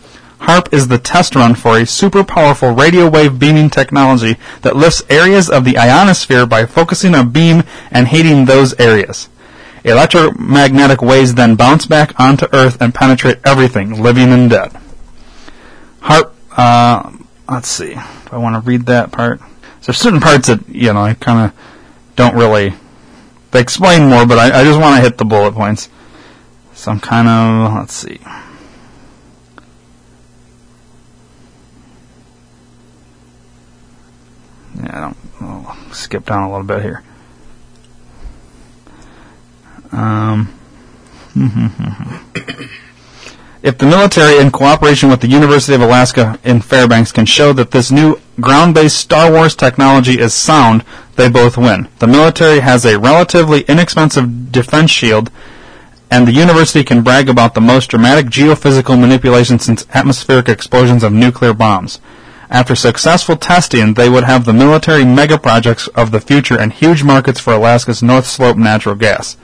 HAARP 0.40 0.72
is 0.72 0.88
the 0.88 0.96
test 0.96 1.36
run 1.36 1.54
for 1.54 1.76
a 1.76 1.84
super 1.84 2.24
powerful 2.24 2.70
radio 2.70 3.06
wave 3.10 3.38
beaming 3.38 3.68
technology 3.68 4.36
that 4.62 4.76
lifts 4.76 5.02
areas 5.10 5.50
of 5.50 5.66
the 5.66 5.76
ionosphere 5.76 6.46
by 6.46 6.64
focusing 6.64 7.14
a 7.14 7.22
beam 7.22 7.64
and 7.90 8.08
heating 8.08 8.46
those 8.46 8.72
areas. 8.80 9.28
Electromagnetic 9.84 11.02
waves 11.02 11.34
then 11.34 11.56
bounce 11.56 11.86
back 11.86 12.18
onto 12.18 12.46
Earth 12.52 12.80
and 12.80 12.94
penetrate 12.94 13.38
everything, 13.44 14.02
living 14.02 14.32
and 14.32 14.48
dead. 14.48 14.72
HAARP, 16.00 16.32
uh, 16.56 17.12
let's 17.50 17.68
see. 17.68 17.92
Do 17.92 18.00
I 18.32 18.38
want 18.38 18.54
to 18.56 18.66
read 18.66 18.86
that 18.86 19.12
part? 19.12 19.40
There's 19.82 19.98
certain 19.98 20.20
parts 20.20 20.48
that, 20.48 20.66
you 20.68 20.92
know, 20.94 21.02
I 21.02 21.12
kind 21.12 21.50
of 21.50 21.58
don't 22.16 22.34
really. 22.34 22.72
They 23.50 23.60
explain 23.60 24.08
more, 24.08 24.26
but 24.26 24.38
I, 24.38 24.60
I 24.60 24.64
just 24.64 24.80
want 24.80 24.96
to 24.96 25.02
hit 25.02 25.18
the 25.18 25.26
bullet 25.26 25.52
points. 25.52 25.90
So 26.72 26.90
I'm 26.90 27.00
kind 27.00 27.28
of. 27.28 27.74
Let's 27.74 27.92
see. 27.92 28.18
Yeah, 34.76 34.90
I 34.90 35.00
don't. 35.00 35.16
I'll 35.40 35.92
skip 35.92 36.24
down 36.24 36.44
a 36.44 36.50
little 36.50 36.66
bit 36.66 36.82
here. 36.82 37.02
Um. 39.94 40.48
If 43.64 43.78
the 43.78 43.86
military, 43.86 44.36
in 44.36 44.50
cooperation 44.50 45.08
with 45.08 45.22
the 45.22 45.26
University 45.26 45.74
of 45.74 45.80
Alaska 45.80 46.38
in 46.44 46.60
Fairbanks, 46.60 47.12
can 47.12 47.24
show 47.24 47.54
that 47.54 47.70
this 47.70 47.90
new 47.90 48.20
ground-based 48.38 48.94
Star 48.94 49.32
Wars 49.32 49.56
technology 49.56 50.20
is 50.20 50.34
sound, 50.34 50.84
they 51.16 51.30
both 51.30 51.56
win. 51.56 51.88
The 51.98 52.06
military 52.06 52.60
has 52.60 52.84
a 52.84 52.98
relatively 52.98 53.62
inexpensive 53.62 54.52
defense 54.52 54.90
shield, 54.90 55.30
and 56.10 56.28
the 56.28 56.32
university 56.32 56.84
can 56.84 57.02
brag 57.02 57.30
about 57.30 57.54
the 57.54 57.62
most 57.62 57.88
dramatic 57.88 58.26
geophysical 58.26 59.00
manipulation 59.00 59.58
since 59.58 59.86
atmospheric 59.94 60.50
explosions 60.50 61.02
of 61.02 61.14
nuclear 61.14 61.54
bombs. 61.54 62.00
After 62.50 62.74
successful 62.74 63.36
testing, 63.36 63.94
they 63.94 64.10
would 64.10 64.24
have 64.24 64.44
the 64.44 64.52
military 64.52 65.06
mega 65.06 65.38
projects 65.38 65.88
of 65.88 66.10
the 66.10 66.20
future 66.20 66.60
and 66.60 66.70
huge 66.70 67.02
markets 67.02 67.40
for 67.40 67.54
Alaska's 67.54 68.02
North 68.02 68.26
Slope 68.26 68.58
natural 68.58 68.94
gas. 68.94 69.38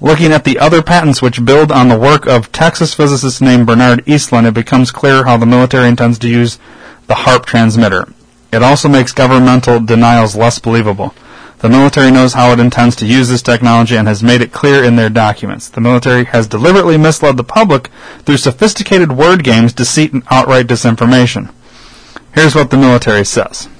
Looking 0.00 0.32
at 0.32 0.44
the 0.44 0.58
other 0.58 0.82
patents 0.82 1.22
which 1.22 1.44
build 1.44 1.72
on 1.72 1.88
the 1.88 1.98
work 1.98 2.26
of 2.26 2.52
Texas 2.52 2.92
physicist 2.92 3.40
named 3.40 3.66
Bernard 3.66 4.04
Eastlund, 4.04 4.46
it 4.46 4.52
becomes 4.52 4.90
clear 4.90 5.24
how 5.24 5.38
the 5.38 5.46
military 5.46 5.88
intends 5.88 6.18
to 6.18 6.28
use 6.28 6.58
the 7.06 7.14
HAARP 7.14 7.46
transmitter. 7.46 8.06
It 8.52 8.62
also 8.62 8.90
makes 8.90 9.12
governmental 9.12 9.80
denials 9.80 10.36
less 10.36 10.58
believable. 10.58 11.14
The 11.60 11.70
military 11.70 12.10
knows 12.10 12.34
how 12.34 12.52
it 12.52 12.60
intends 12.60 12.94
to 12.96 13.06
use 13.06 13.30
this 13.30 13.40
technology 13.40 13.96
and 13.96 14.06
has 14.06 14.22
made 14.22 14.42
it 14.42 14.52
clear 14.52 14.84
in 14.84 14.96
their 14.96 15.08
documents. 15.08 15.70
The 15.70 15.80
military 15.80 16.24
has 16.26 16.46
deliberately 16.46 16.98
misled 16.98 17.38
the 17.38 17.44
public 17.44 17.88
through 18.20 18.36
sophisticated 18.36 19.12
word 19.12 19.42
games, 19.42 19.72
deceit, 19.72 20.12
and 20.12 20.22
outright 20.30 20.66
disinformation. 20.66 21.50
Here's 22.34 22.54
what 22.54 22.70
the 22.70 22.76
military 22.76 23.24
says. 23.24 23.70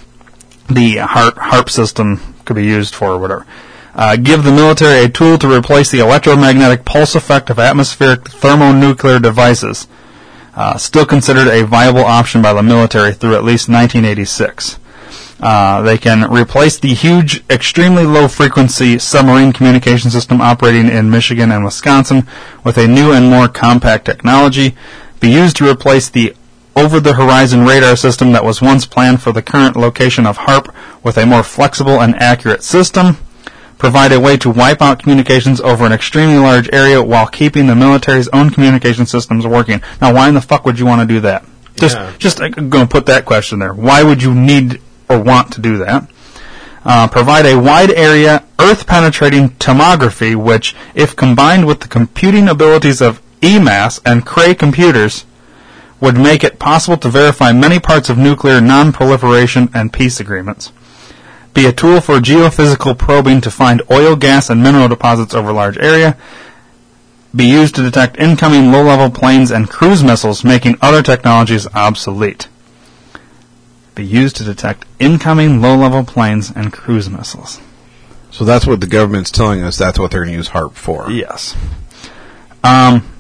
The 0.69 0.97
HAARP, 0.97 1.35
HAARP 1.35 1.69
system 1.69 2.35
could 2.47 2.57
be 2.57 2.65
used 2.65 2.95
for 2.95 3.19
whatever. 3.19 3.45
Uh, 3.97 4.15
give 4.15 4.45
the 4.45 4.53
military 4.53 5.05
a 5.05 5.09
tool 5.09 5.39
to 5.39 5.51
replace 5.51 5.91
the 5.91 6.01
electromagnetic 6.01 6.85
pulse 6.85 7.15
effect 7.15 7.49
of 7.49 7.59
atmospheric 7.59 8.29
thermonuclear 8.29 9.19
devices. 9.19 9.89
Uh, 10.55 10.77
still 10.77 11.07
considered 11.07 11.49
a 11.49 11.65
viable 11.65 12.05
option 12.05 12.43
by 12.43 12.53
the 12.53 12.63
military 12.63 13.13
through 13.13 13.35
at 13.35 13.43
least 13.43 13.71
1986. 13.71 14.79
Uh, 15.41 15.81
they 15.83 15.97
can 15.97 16.31
replace 16.31 16.79
the 16.79 16.93
huge, 16.93 17.43
extremely 17.49 18.05
low 18.05 18.29
frequency 18.29 18.99
submarine 18.99 19.53
communication 19.53 20.11
system 20.11 20.43
operating 20.43 20.89
in 20.89 21.11
Michigan 21.11 21.51
and 21.51 21.65
Wisconsin 21.65 22.27
with 22.65 22.77
a 22.77 22.87
new 22.87 23.13
and 23.13 23.31
more 23.31 23.49
compact 23.49 24.05
technology, 24.05 24.75
be 25.21 25.31
used 25.31 25.57
to 25.57 25.71
replace 25.71 26.09
the 26.11 26.35
over 26.75 27.01
the 27.01 27.15
horizon 27.15 27.65
radar 27.65 27.97
system 27.97 28.33
that 28.33 28.45
was 28.45 28.61
once 28.61 28.85
planned 28.85 29.23
for 29.23 29.33
the 29.33 29.43
current 29.43 29.77
location 29.77 30.27
of 30.27 30.37
HAARP 30.37 30.75
with 31.03 31.17
a 31.17 31.25
more 31.25 31.43
flexible 31.43 32.03
and 32.03 32.15
accurate 32.17 32.63
system, 32.63 33.17
provide 33.79 34.13
a 34.13 34.21
way 34.21 34.37
to 34.39 34.51
wipe 34.51 34.81
out 34.81 34.99
communications 35.01 35.61
over 35.61 35.85
an 35.85 35.93
extremely 35.93 36.39
large 36.39 36.69
area 36.73 37.03
while 37.03 37.27
keeping 37.27 37.67
the 37.67 37.75
military's 37.75 38.29
own 38.29 38.51
communication 38.51 39.07
systems 39.07 39.47
working. 39.47 39.83
Now, 40.01 40.15
why 40.15 40.29
in 40.29 40.35
the 40.35 40.41
fuck 40.41 40.65
would 40.65 40.79
you 40.79 40.87
want 40.87 41.03
to 41.03 41.07
do 41.07 41.21
that? 41.21 41.45
Just, 41.77 41.97
Yeah. 41.97 42.11
just 42.19 42.41
I'm 42.41 42.71
going 42.71 42.87
to 42.87 42.91
put 42.91 43.07
that 43.07 43.25
question 43.27 43.59
there. 43.59 43.75
Why 43.75 44.03
would 44.03 44.23
you 44.23 44.35
need 44.35 44.81
or 45.09 45.19
want 45.19 45.53
to 45.53 45.61
do 45.61 45.79
that? 45.79 46.09
Uh, 46.85 47.09
provide 47.09 47.45
a 47.47 47.59
wide 47.59 47.91
area, 47.91 48.45
earth 48.61 48.87
penetrating 48.87 49.51
tomography, 49.51 50.35
which, 50.37 50.75
if 50.95 51.17
combined 51.17 51.67
with 51.67 51.81
the 51.81 51.89
computing 51.89 52.49
abilities 52.49 53.01
of 53.03 53.21
EMASS 53.43 54.01
and 54.07 54.25
Cray 54.25 54.55
computers, 54.55 55.25
would 56.01 56.17
make 56.17 56.45
it 56.45 56.59
possible 56.59 56.97
to 56.99 57.09
verify 57.09 57.53
many 57.53 57.79
parts 57.79 58.09
of 58.09 58.17
nuclear 58.17 58.61
non-proliferation 58.61 59.69
and 59.75 59.93
peace 59.93 60.21
agreements. 60.21 60.71
Be 61.57 61.65
a 61.65 61.73
tool 61.73 62.03
for 62.03 62.19
geophysical 62.19 62.99
probing 62.99 63.41
to 63.41 63.51
find 63.51 63.81
oil, 63.91 64.15
gas, 64.15 64.51
and 64.51 64.63
mineral 64.63 64.89
deposits 64.89 65.33
over 65.33 65.55
large 65.55 65.79
area. 65.79 66.15
Be 67.35 67.47
used 67.47 67.75
to 67.77 67.83
detect 67.83 68.19
incoming 68.19 68.71
low-level 68.71 69.13
planes 69.13 69.51
and 69.51 69.67
cruise 69.67 70.05
missiles, 70.05 70.45
making 70.45 70.77
other 70.83 71.03
technologies 71.03 71.67
obsolete. 71.69 72.49
Be 73.95 74.05
used 74.05 74.37
to 74.37 74.45
detect 74.45 74.85
incoming 74.99 75.63
low-level 75.63 76.05
planes 76.05 76.53
and 76.55 76.75
cruise 76.75 77.09
missiles. 77.09 77.59
So 78.31 78.45
that's 78.45 78.67
what 78.67 78.83
the 78.83 78.87
government's 78.87 79.31
telling 79.31 79.63
us. 79.63 79.79
That's 79.79 79.99
what 79.99 80.11
they're 80.11 80.25
going 80.25 80.33
to 80.33 80.37
use 80.37 80.51
HAARP 80.51 80.75
for. 80.75 81.11
Yes. 81.11 81.57
Um, 82.63 83.11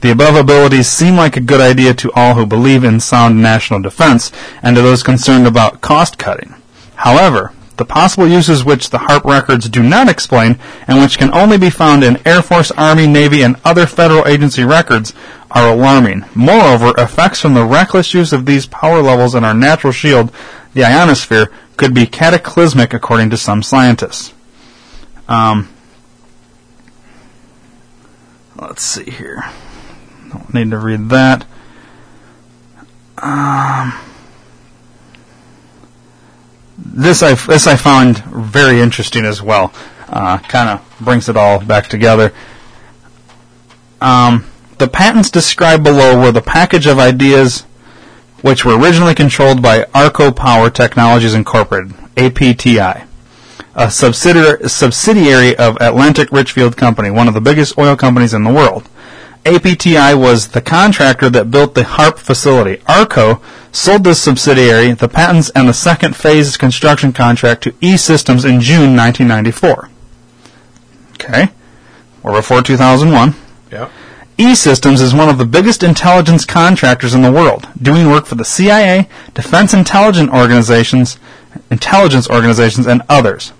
the 0.00 0.10
above 0.10 0.34
abilities 0.34 0.88
seem 0.88 1.14
like 1.14 1.36
a 1.36 1.40
good 1.40 1.60
idea 1.60 1.94
to 1.94 2.10
all 2.16 2.34
who 2.34 2.44
believe 2.44 2.82
in 2.82 2.98
sound 2.98 3.40
national 3.40 3.82
defense 3.82 4.32
and 4.64 4.74
to 4.74 4.82
those 4.82 5.04
concerned 5.04 5.46
about 5.46 5.80
cost 5.80 6.18
cutting. 6.18 6.56
However, 6.96 7.52
the 7.76 7.84
possible 7.84 8.28
uses 8.28 8.64
which 8.64 8.90
the 8.90 8.98
HAARP 8.98 9.24
records 9.24 9.68
do 9.68 9.82
not 9.82 10.08
explain 10.08 10.58
and 10.86 11.00
which 11.00 11.18
can 11.18 11.34
only 11.34 11.58
be 11.58 11.70
found 11.70 12.04
in 12.04 12.20
Air 12.26 12.40
Force, 12.40 12.70
Army, 12.72 13.06
Navy, 13.06 13.42
and 13.42 13.56
other 13.64 13.86
federal 13.86 14.26
agency 14.28 14.64
records 14.64 15.12
are 15.50 15.72
alarming. 15.72 16.24
Moreover, 16.34 16.94
effects 16.98 17.40
from 17.40 17.54
the 17.54 17.64
reckless 17.64 18.14
use 18.14 18.32
of 18.32 18.46
these 18.46 18.66
power 18.66 19.02
levels 19.02 19.34
in 19.34 19.44
our 19.44 19.54
natural 19.54 19.92
shield, 19.92 20.32
the 20.72 20.84
ionosphere, 20.84 21.50
could 21.76 21.94
be 21.94 22.06
cataclysmic 22.06 22.94
according 22.94 23.30
to 23.30 23.36
some 23.36 23.62
scientists. 23.62 24.32
Um, 25.28 25.68
let's 28.56 28.82
see 28.82 29.10
here. 29.10 29.44
Don't 30.30 30.54
need 30.54 30.70
to 30.70 30.78
read 30.78 31.08
that. 31.10 31.46
Um, 33.18 33.94
this 36.76 37.22
I 37.22 37.34
this 37.34 37.66
I 37.66 37.76
found 37.76 38.18
very 38.24 38.80
interesting 38.80 39.24
as 39.24 39.42
well. 39.42 39.72
Uh, 40.08 40.38
kind 40.38 40.68
of 40.68 40.96
brings 41.00 41.28
it 41.28 41.36
all 41.36 41.64
back 41.64 41.88
together. 41.88 42.32
Um, 44.00 44.44
the 44.78 44.88
patents 44.88 45.30
described 45.30 45.82
below 45.82 46.20
were 46.20 46.32
the 46.32 46.42
package 46.42 46.86
of 46.86 46.98
ideas 46.98 47.64
which 48.42 48.64
were 48.64 48.78
originally 48.78 49.14
controlled 49.14 49.62
by 49.62 49.86
Arco 49.94 50.30
Power 50.30 50.68
Technologies 50.68 51.32
Incorporated 51.32 51.94
(APTI), 52.16 53.04
a 53.74 53.90
subsidiary 53.90 54.68
subsidiary 54.68 55.56
of 55.56 55.78
Atlantic 55.80 56.30
Richfield 56.30 56.76
Company, 56.76 57.10
one 57.10 57.28
of 57.28 57.34
the 57.34 57.40
biggest 57.40 57.78
oil 57.78 57.96
companies 57.96 58.34
in 58.34 58.44
the 58.44 58.52
world. 58.52 58.88
APTI 59.44 60.18
was 60.18 60.48
the 60.48 60.60
contractor 60.60 61.28
that 61.30 61.50
built 61.50 61.74
the 61.74 61.82
HAARP 61.82 62.18
facility. 62.18 62.82
ARCO 62.86 63.40
sold 63.72 64.04
this 64.04 64.22
subsidiary 64.22 64.92
the 64.92 65.08
patents 65.08 65.50
and 65.50 65.68
the 65.68 65.74
second 65.74 66.16
phase 66.16 66.56
construction 66.56 67.12
contract 67.12 67.62
to 67.64 67.74
E-Systems 67.80 68.44
in 68.44 68.60
June 68.60 68.96
1994. 68.96 69.90
Okay. 71.14 71.52
Or 72.22 72.32
before 72.32 72.62
2001. 72.62 73.34
Yeah. 73.70 73.90
E-Systems 74.38 75.00
is 75.00 75.14
one 75.14 75.28
of 75.28 75.38
the 75.38 75.44
biggest 75.44 75.82
intelligence 75.82 76.44
contractors 76.44 77.14
in 77.14 77.22
the 77.22 77.30
world, 77.30 77.68
doing 77.80 78.10
work 78.10 78.26
for 78.26 78.34
the 78.34 78.44
CIA, 78.44 79.08
Defense 79.34 79.74
Intelligence 79.74 80.30
Organizations, 80.32 81.18
intelligence 81.70 82.28
organizations, 82.28 82.86
and 82.86 83.02
others. 83.08 83.52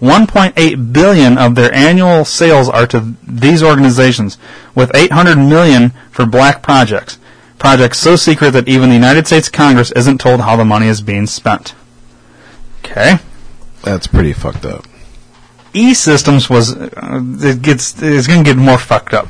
1.8 0.00 0.92
billion 0.92 1.38
of 1.38 1.54
their 1.54 1.74
annual 1.74 2.24
sales 2.24 2.68
are 2.68 2.86
to 2.86 3.14
these 3.26 3.62
organizations, 3.62 4.38
with 4.74 4.94
800 4.94 5.36
million 5.36 5.90
for 6.10 6.24
black 6.24 6.62
projects. 6.62 7.18
Projects 7.58 7.98
so 7.98 8.14
secret 8.14 8.52
that 8.52 8.68
even 8.68 8.88
the 8.88 8.94
United 8.94 9.26
States 9.26 9.48
Congress 9.48 9.90
isn't 9.92 10.18
told 10.18 10.40
how 10.40 10.54
the 10.54 10.64
money 10.64 10.86
is 10.86 11.02
being 11.02 11.26
spent. 11.26 11.74
Okay. 12.84 13.18
That's 13.82 14.06
pretty 14.06 14.32
fucked 14.32 14.64
up. 14.64 14.84
E-Systems 15.74 16.48
was 16.48 16.76
uh, 16.76 17.20
it 17.40 17.62
gets 17.62 18.00
it's 18.02 18.26
going 18.26 18.44
to 18.44 18.50
get 18.50 18.56
more 18.56 18.78
fucked 18.78 19.14
up. 19.14 19.28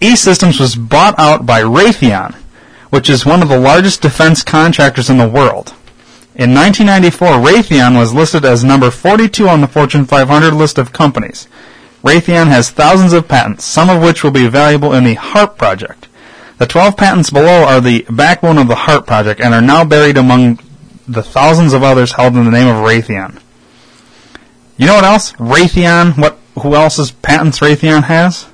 E-Systems 0.00 0.60
was 0.60 0.76
bought 0.76 1.18
out 1.18 1.44
by 1.46 1.62
Raytheon, 1.62 2.34
which 2.90 3.10
is 3.10 3.26
one 3.26 3.42
of 3.42 3.48
the 3.48 3.58
largest 3.58 4.02
defense 4.02 4.42
contractors 4.42 5.10
in 5.10 5.18
the 5.18 5.28
world. 5.28 5.74
In 6.40 6.54
1994, 6.54 7.32
Raytheon 7.32 7.98
was 7.98 8.14
listed 8.14 8.46
as 8.46 8.64
number 8.64 8.90
42 8.90 9.46
on 9.46 9.60
the 9.60 9.68
Fortune 9.68 10.06
500 10.06 10.54
list 10.54 10.78
of 10.78 10.90
companies. 10.90 11.46
Raytheon 12.02 12.46
has 12.46 12.70
thousands 12.70 13.12
of 13.12 13.28
patents, 13.28 13.66
some 13.66 13.90
of 13.90 14.00
which 14.00 14.24
will 14.24 14.30
be 14.30 14.48
valuable 14.48 14.94
in 14.94 15.04
the 15.04 15.16
HAARP 15.16 15.58
project. 15.58 16.08
The 16.56 16.64
12 16.64 16.96
patents 16.96 17.28
below 17.28 17.64
are 17.64 17.82
the 17.82 18.06
backbone 18.08 18.56
of 18.56 18.68
the 18.68 18.74
HAARP 18.74 19.06
project 19.06 19.42
and 19.42 19.52
are 19.52 19.60
now 19.60 19.84
buried 19.84 20.16
among 20.16 20.58
the 21.06 21.22
thousands 21.22 21.74
of 21.74 21.82
others 21.82 22.12
held 22.12 22.34
in 22.34 22.46
the 22.46 22.50
name 22.50 22.68
of 22.68 22.76
Raytheon. 22.76 23.38
You 24.78 24.86
know 24.86 24.94
what 24.94 25.04
else? 25.04 25.32
Raytheon, 25.32 26.16
what 26.16 26.38
who 26.54 26.74
else's 26.74 27.10
patents 27.10 27.60
Raytheon 27.60 28.04
has? 28.04 28.48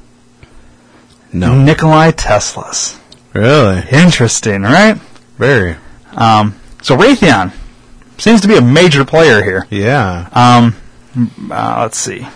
No. 1.32 1.56
Nikolai 1.56 2.11
Tesla's. 2.11 2.98
Really? 3.32 3.84
Interesting, 3.92 4.62
right? 4.62 4.96
Very. 5.38 5.76
Um, 6.11 6.56
so 6.82 6.96
Raytheon 6.96 7.52
seems 8.18 8.40
to 8.40 8.48
be 8.48 8.57
a 8.57 8.62
major 8.62 9.05
player 9.05 9.42
here. 9.42 9.66
Yeah. 9.70 10.29
Um, 10.33 10.74
uh, 11.50 11.81
let's 11.83 11.98
see. 11.98 12.26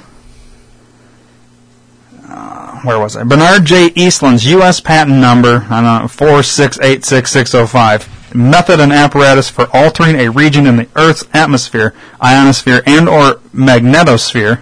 Uh, 2.25 2.81
where 2.83 2.99
was 2.99 3.17
I? 3.17 3.25
Bernard 3.25 3.65
J. 3.65 3.89
Eastlund's 3.91 4.47
U.S. 4.47 4.81
patent 4.81 5.19
number, 5.19 5.67
I 5.69 5.83
don't 5.83 6.09
4686605. 6.09 8.17
Method 8.33 8.79
and 8.79 8.93
apparatus 8.93 9.51
for 9.51 9.67
altering 9.75 10.15
a 10.17 10.31
region 10.31 10.65
in 10.67 10.77
the 10.77 10.87
Earth's 10.95 11.25
atmosphere, 11.35 11.93
ionosphere, 12.23 12.81
and 12.87 13.09
or 13.09 13.41
magnetosphere, 13.53 14.61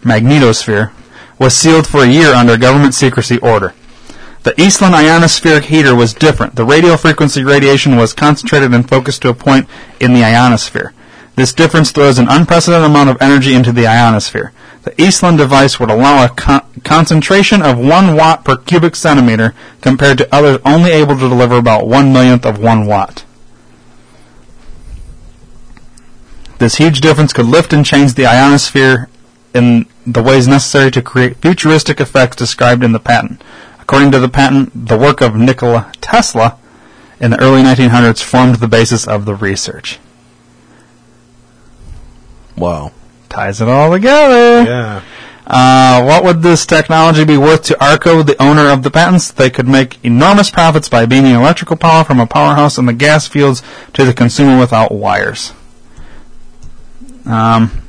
magnetosphere, 0.00 0.92
was 1.38 1.54
sealed 1.54 1.86
for 1.86 2.02
a 2.02 2.08
year 2.08 2.32
under 2.32 2.56
government 2.56 2.94
secrecy 2.94 3.36
order. 3.38 3.74
The 4.46 4.52
Eastlund 4.52 4.92
ionospheric 4.92 5.64
heater 5.64 5.92
was 5.92 6.14
different. 6.14 6.54
The 6.54 6.64
radio 6.64 6.96
frequency 6.96 7.42
radiation 7.42 7.96
was 7.96 8.12
concentrated 8.12 8.72
and 8.72 8.88
focused 8.88 9.22
to 9.22 9.28
a 9.28 9.34
point 9.34 9.66
in 9.98 10.14
the 10.14 10.22
ionosphere. 10.22 10.94
This 11.34 11.52
difference 11.52 11.90
throws 11.90 12.20
an 12.20 12.28
unprecedented 12.28 12.88
amount 12.88 13.10
of 13.10 13.20
energy 13.20 13.54
into 13.54 13.72
the 13.72 13.88
ionosphere. 13.88 14.52
The 14.84 14.92
Eastlund 14.92 15.36
device 15.36 15.80
would 15.80 15.90
allow 15.90 16.24
a 16.24 16.28
con- 16.28 16.64
concentration 16.84 17.60
of 17.60 17.76
1 17.76 18.14
watt 18.14 18.44
per 18.44 18.56
cubic 18.56 18.94
centimeter 18.94 19.52
compared 19.80 20.16
to 20.18 20.32
others 20.32 20.60
only 20.64 20.92
able 20.92 21.14
to 21.16 21.28
deliver 21.28 21.56
about 21.56 21.88
1 21.88 22.12
millionth 22.12 22.46
of 22.46 22.60
1 22.60 22.86
watt. 22.86 23.24
This 26.60 26.76
huge 26.76 27.00
difference 27.00 27.32
could 27.32 27.46
lift 27.46 27.72
and 27.72 27.84
change 27.84 28.14
the 28.14 28.26
ionosphere 28.26 29.08
in 29.52 29.86
the 30.06 30.22
ways 30.22 30.46
necessary 30.46 30.92
to 30.92 31.02
create 31.02 31.38
futuristic 31.38 31.98
effects 31.98 32.36
described 32.36 32.84
in 32.84 32.92
the 32.92 33.00
patent. 33.00 33.42
According 33.86 34.10
to 34.10 34.18
the 34.18 34.28
patent, 34.28 34.88
the 34.88 34.98
work 34.98 35.20
of 35.20 35.36
Nikola 35.36 35.92
Tesla 36.00 36.58
in 37.20 37.30
the 37.30 37.40
early 37.40 37.62
1900s 37.62 38.20
formed 38.20 38.56
the 38.56 38.66
basis 38.66 39.06
of 39.06 39.26
the 39.26 39.34
research. 39.36 40.00
Wow. 42.56 42.90
Ties 43.28 43.60
it 43.60 43.68
all 43.68 43.92
together. 43.92 44.64
Yeah. 44.68 45.02
Uh, 45.46 46.02
what 46.02 46.24
would 46.24 46.42
this 46.42 46.66
technology 46.66 47.24
be 47.24 47.36
worth 47.36 47.62
to 47.62 47.80
Arco, 47.80 48.24
the 48.24 48.42
owner 48.42 48.70
of 48.70 48.82
the 48.82 48.90
patents? 48.90 49.30
They 49.30 49.50
could 49.50 49.68
make 49.68 50.04
enormous 50.04 50.50
profits 50.50 50.88
by 50.88 51.06
beaming 51.06 51.36
electrical 51.36 51.76
power 51.76 52.02
from 52.02 52.18
a 52.18 52.26
powerhouse 52.26 52.78
in 52.78 52.86
the 52.86 52.92
gas 52.92 53.28
fields 53.28 53.62
to 53.92 54.04
the 54.04 54.12
consumer 54.12 54.58
without 54.58 54.90
wires. 54.90 55.52
Um, 57.24 57.86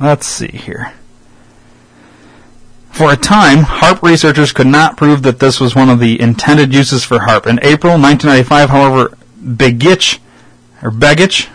let's 0.00 0.26
see 0.26 0.48
here. 0.48 0.94
For 2.96 3.12
a 3.12 3.16
time, 3.16 3.58
HAARP 3.58 4.00
researchers 4.00 4.52
could 4.52 4.68
not 4.68 4.96
prove 4.96 5.22
that 5.24 5.38
this 5.38 5.60
was 5.60 5.76
one 5.76 5.90
of 5.90 6.00
the 6.00 6.18
intended 6.18 6.72
uses 6.72 7.04
for 7.04 7.18
HAARP. 7.18 7.46
In 7.46 7.58
April 7.62 7.92
1995, 8.00 8.70
however, 8.70 9.18
Begich, 9.38 10.18
or 10.82 10.90
Begich, 10.90 11.50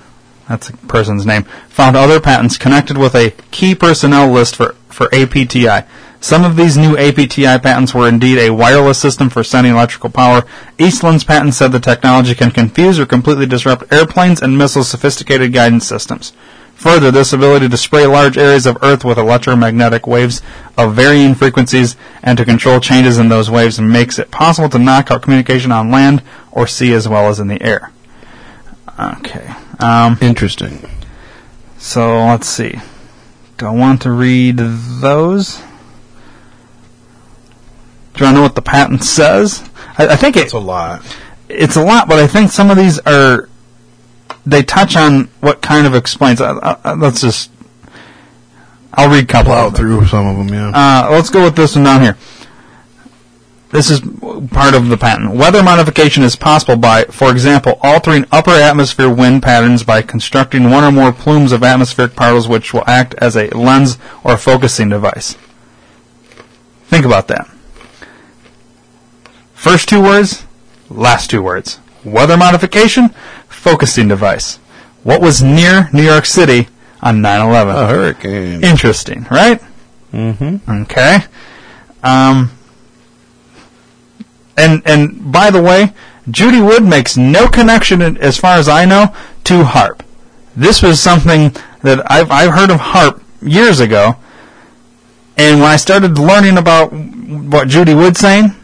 that's 0.48 0.70
a 0.70 0.78
person's 0.78 1.26
name, 1.26 1.46
found 1.68 1.98
other 1.98 2.20
patents 2.20 2.58
connected 2.58 2.96
with 2.96 3.16
a 3.16 3.32
key 3.50 3.74
personnel 3.74 4.30
list 4.30 4.56
for, 4.56 4.76
for 4.90 5.08
APTI. 5.08 5.88
Some 6.20 6.44
of 6.44 6.58
these 6.58 6.78
new 6.78 6.96
APTI 6.96 7.64
patents 7.64 7.96
were 7.96 8.08
indeed 8.08 8.38
a 8.38 8.52
wireless 8.52 9.00
system 9.00 9.32
for 9.32 9.44
sending 9.44 9.74
electrical 9.74 10.12
power. 10.12 10.44
Eastlund's 10.78 11.24
patent 11.24 11.56
said 11.56 11.72
the 11.72 11.80
technology 11.80 12.36
can 12.36 12.52
confuse 12.52 13.00
or 13.00 13.08
completely 13.08 13.48
disrupt 13.48 13.92
airplanes 13.92 14.44
and 14.44 14.60
missiles' 14.60 14.90
sophisticated 14.90 15.54
guidance 15.54 15.88
systems. 15.88 16.34
Further, 16.82 17.12
this 17.12 17.32
ability 17.32 17.70
to 17.70 17.78
spray 17.78 18.08
large 18.08 18.40
areas 18.40 18.66
of 18.66 18.76
Earth 18.82 19.06
with 19.06 19.20
electromagnetic 19.20 20.08
waves 20.08 20.42
of 20.76 20.96
varying 20.96 21.36
frequencies 21.36 21.96
and 22.24 22.40
to 22.40 22.44
control 22.44 22.80
changes 22.80 23.20
in 23.20 23.30
those 23.30 23.52
waves 23.52 23.80
makes 23.80 24.18
it 24.18 24.32
possible 24.32 24.68
to 24.70 24.80
knock 24.80 25.12
out 25.12 25.22
communication 25.22 25.72
on 25.72 25.92
land 25.92 26.24
or 26.52 26.66
sea 26.66 26.94
as 26.94 27.08
well 27.08 27.28
as 27.30 27.40
in 27.40 27.50
the 27.50 27.62
air. 27.62 27.92
Okay. 29.00 29.48
Um, 29.80 30.18
Interesting. 30.22 30.90
so 31.78 32.26
let's 32.26 32.48
see. 32.48 32.74
Do 33.60 33.68
I 33.68 33.72
want 33.72 34.02
to 34.02 34.12
read 34.12 34.58
those? 34.58 35.62
Do 38.16 38.26
I 38.26 38.34
know 38.34 38.42
what 38.42 38.56
the 38.56 38.62
patent 38.64 39.04
says? 39.04 39.70
I, 40.00 40.08
I 40.08 40.16
think 40.16 40.36
it, 40.36 40.46
It's 40.46 40.54
a 40.54 40.60
lot. 40.60 41.04
it's 41.48 41.76
a 41.76 41.84
lot, 41.84 42.08
but 42.08 42.18
I 42.18 42.26
think 42.26 42.50
some 42.50 42.72
of 42.72 42.78
these 42.78 42.98
are 43.00 43.50
they 44.46 44.64
touch 44.64 44.96
on 44.96 45.26
what 45.40 45.62
kind 45.62 45.88
of 45.88 45.96
explains. 45.96 46.42
Uh, 46.42 46.78
uh, 46.84 46.96
let's 46.98 47.22
just. 47.22 47.52
I'll 48.94 49.10
read 49.10 49.24
a 49.24 49.28
couple 49.28 49.54
them. 49.54 49.74
through 49.74 50.06
some 50.08 50.28
of 50.28 50.38
them, 50.38 50.50
yeah. 50.50 50.72
Uh, 50.74 51.12
let's 51.12 51.30
go 51.30 51.44
with 51.44 51.56
this 51.56 51.76
one 51.76 51.86
down 51.86 52.02
here. 52.02 52.18
This 53.72 53.90
is 53.90 54.02
part 54.02 54.74
of 54.74 54.90
the 54.90 54.98
patent. 54.98 55.34
Weather 55.34 55.64
modification 55.64 56.24
is 56.24 56.36
possible 56.36 56.76
by, 56.76 57.06
for 57.06 57.32
example, 57.32 57.80
altering 57.82 58.26
upper 58.30 58.52
atmosphere 58.52 59.10
wind 59.10 59.44
patterns 59.44 59.84
by 59.84 60.02
constructing 60.02 60.70
one 60.70 60.84
or 60.84 60.92
more 60.92 61.14
plumes 61.14 61.54
of 61.54 61.64
atmospheric 61.64 62.14
particles 62.14 62.50
which 62.50 62.74
will 62.74 62.84
act 62.86 63.16
as 63.20 63.38
a 63.38 63.48
lens 63.52 63.98
or 64.26 64.36
focusing 64.36 64.90
device. 64.90 65.38
Think 66.88 67.06
about 67.06 67.30
that. 67.30 67.50
First 69.54 69.88
two 69.88 70.02
words, 70.02 70.46
last 70.90 71.30
two 71.30 71.42
words. 71.42 71.80
Weather 72.04 72.36
modification, 72.36 73.12
focusing 73.62 74.08
device. 74.08 74.58
What 75.04 75.22
was 75.22 75.42
near 75.42 75.88
New 75.94 76.04
York 76.04 76.26
City 76.26 76.68
on 77.02 77.22
9/11. 77.22 77.76
A 77.76 77.88
hurricane. 77.88 78.64
Interesting, 78.64 79.28
right? 79.30 79.62
Mm-hmm. 80.12 80.82
Okay. 80.84 81.20
Um, 82.04 82.52
and 84.58 84.82
and 84.86 85.32
by 85.32 85.52
the 85.52 85.62
way, 85.62 85.94
Judy 86.30 86.60
Wood 86.60 86.84
makes 86.84 87.18
no 87.18 87.48
connection, 87.48 88.02
as 88.18 88.38
far 88.38 88.58
as 88.58 88.68
I 88.68 88.86
know, 88.86 89.14
to 89.46 89.64
HAARP. 89.64 90.02
This 90.56 90.82
was 90.82 91.00
something 91.00 91.56
that 91.82 92.10
I've 92.12 92.32
I've 92.32 92.54
heard 92.54 92.72
of 92.72 92.80
HAARP 92.80 93.22
years 93.42 93.80
ago, 93.80 94.16
and 95.38 95.60
when 95.62 95.70
I 95.70 95.78
started 95.78 96.18
learning 96.18 96.58
about 96.58 96.92
what 96.92 97.68
Judy 97.68 97.94
Wood's 97.94 98.20
saying, 98.20 98.56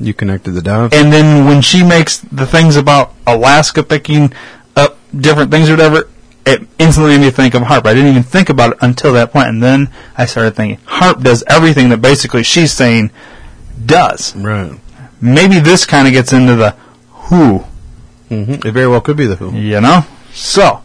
You 0.00 0.12
connected 0.14 0.52
the 0.52 0.62
dots. 0.62 0.94
and 0.96 1.12
then 1.12 1.46
when 1.46 1.60
she 1.62 1.82
makes 1.84 2.18
the 2.18 2.46
things 2.46 2.76
about 2.76 3.14
Alaska 3.26 3.82
picking 3.82 4.32
up 4.76 4.98
different 5.16 5.50
things 5.50 5.68
or 5.70 5.74
whatever, 5.74 6.08
it 6.46 6.66
instantly 6.78 7.16
made 7.16 7.24
me 7.26 7.30
think 7.30 7.54
of 7.54 7.62
HAARP. 7.62 7.86
I 7.86 7.94
didn't 7.94 8.10
even 8.10 8.22
think 8.22 8.48
about 8.50 8.72
it 8.72 8.78
until 8.82 9.12
that 9.14 9.32
point, 9.32 9.48
and 9.48 9.62
then 9.62 9.88
I 10.18 10.26
started 10.26 10.56
thinking 10.56 10.84
HAARP 10.86 11.22
does 11.22 11.42
everything 11.46 11.88
that 11.90 11.98
basically 12.02 12.42
she's 12.42 12.72
saying 12.72 13.10
does. 13.86 14.34
right. 14.36 14.72
Maybe 15.20 15.58
this 15.60 15.86
kind 15.86 16.06
of 16.06 16.12
gets 16.12 16.32
into 16.32 16.54
the 16.56 16.70
who, 17.30 17.58
hmm 18.28 18.54
It 18.54 18.72
very 18.72 18.88
well 18.88 19.00
could 19.00 19.16
be 19.16 19.26
the 19.26 19.36
Who. 19.36 19.52
you 19.56 19.80
know. 19.80 20.04
So 20.32 20.82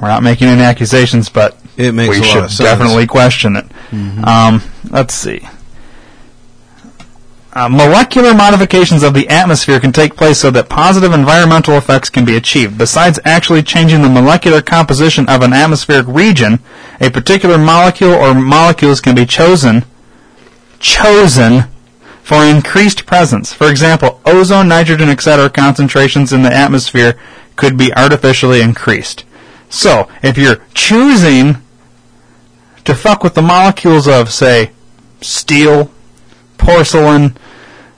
we're 0.00 0.08
not 0.08 0.22
making 0.22 0.48
any 0.48 0.62
accusations, 0.62 1.28
but 1.28 1.58
It 1.76 1.92
makes 1.92 2.18
we 2.18 2.18
a 2.18 2.34
lot 2.40 2.50
should 2.50 2.64
definitely 2.64 3.06
question 3.06 3.56
it. 3.56 3.66
Um, 3.92 4.62
let's 4.90 5.12
see. 5.12 5.40
Uh, 7.54 7.68
molecular 7.68 8.32
modifications 8.32 9.02
of 9.02 9.12
the 9.12 9.28
atmosphere 9.28 9.78
can 9.78 9.92
take 9.92 10.16
place 10.16 10.38
so 10.38 10.50
that 10.50 10.70
positive 10.70 11.12
environmental 11.12 11.76
effects 11.76 12.08
can 12.08 12.24
be 12.24 12.34
achieved. 12.34 12.78
Besides 12.78 13.20
actually 13.26 13.62
changing 13.62 14.00
the 14.00 14.08
molecular 14.08 14.62
composition 14.62 15.28
of 15.28 15.42
an 15.42 15.52
atmospheric 15.52 16.06
region, 16.06 16.60
a 16.98 17.10
particular 17.10 17.58
molecule 17.58 18.14
or 18.14 18.32
molecules 18.32 19.02
can 19.02 19.14
be 19.14 19.26
chosen 19.26 19.84
chosen 20.78 21.64
for 22.22 22.42
increased 22.44 23.04
presence. 23.06 23.52
For 23.52 23.70
example, 23.70 24.20
ozone, 24.24 24.68
nitrogen, 24.68 25.08
etc. 25.08 25.50
concentrations 25.50 26.32
in 26.32 26.42
the 26.42 26.54
atmosphere 26.54 27.18
could 27.56 27.76
be 27.76 27.94
artificially 27.94 28.62
increased. 28.62 29.24
So, 29.68 30.08
if 30.22 30.36
you're 30.36 30.64
choosing 30.74 31.56
to 32.84 32.94
fuck 32.94 33.22
with 33.22 33.34
the 33.34 33.42
molecules 33.42 34.08
of, 34.08 34.32
say, 34.32 34.72
steel, 35.20 35.90
porcelain, 36.58 37.36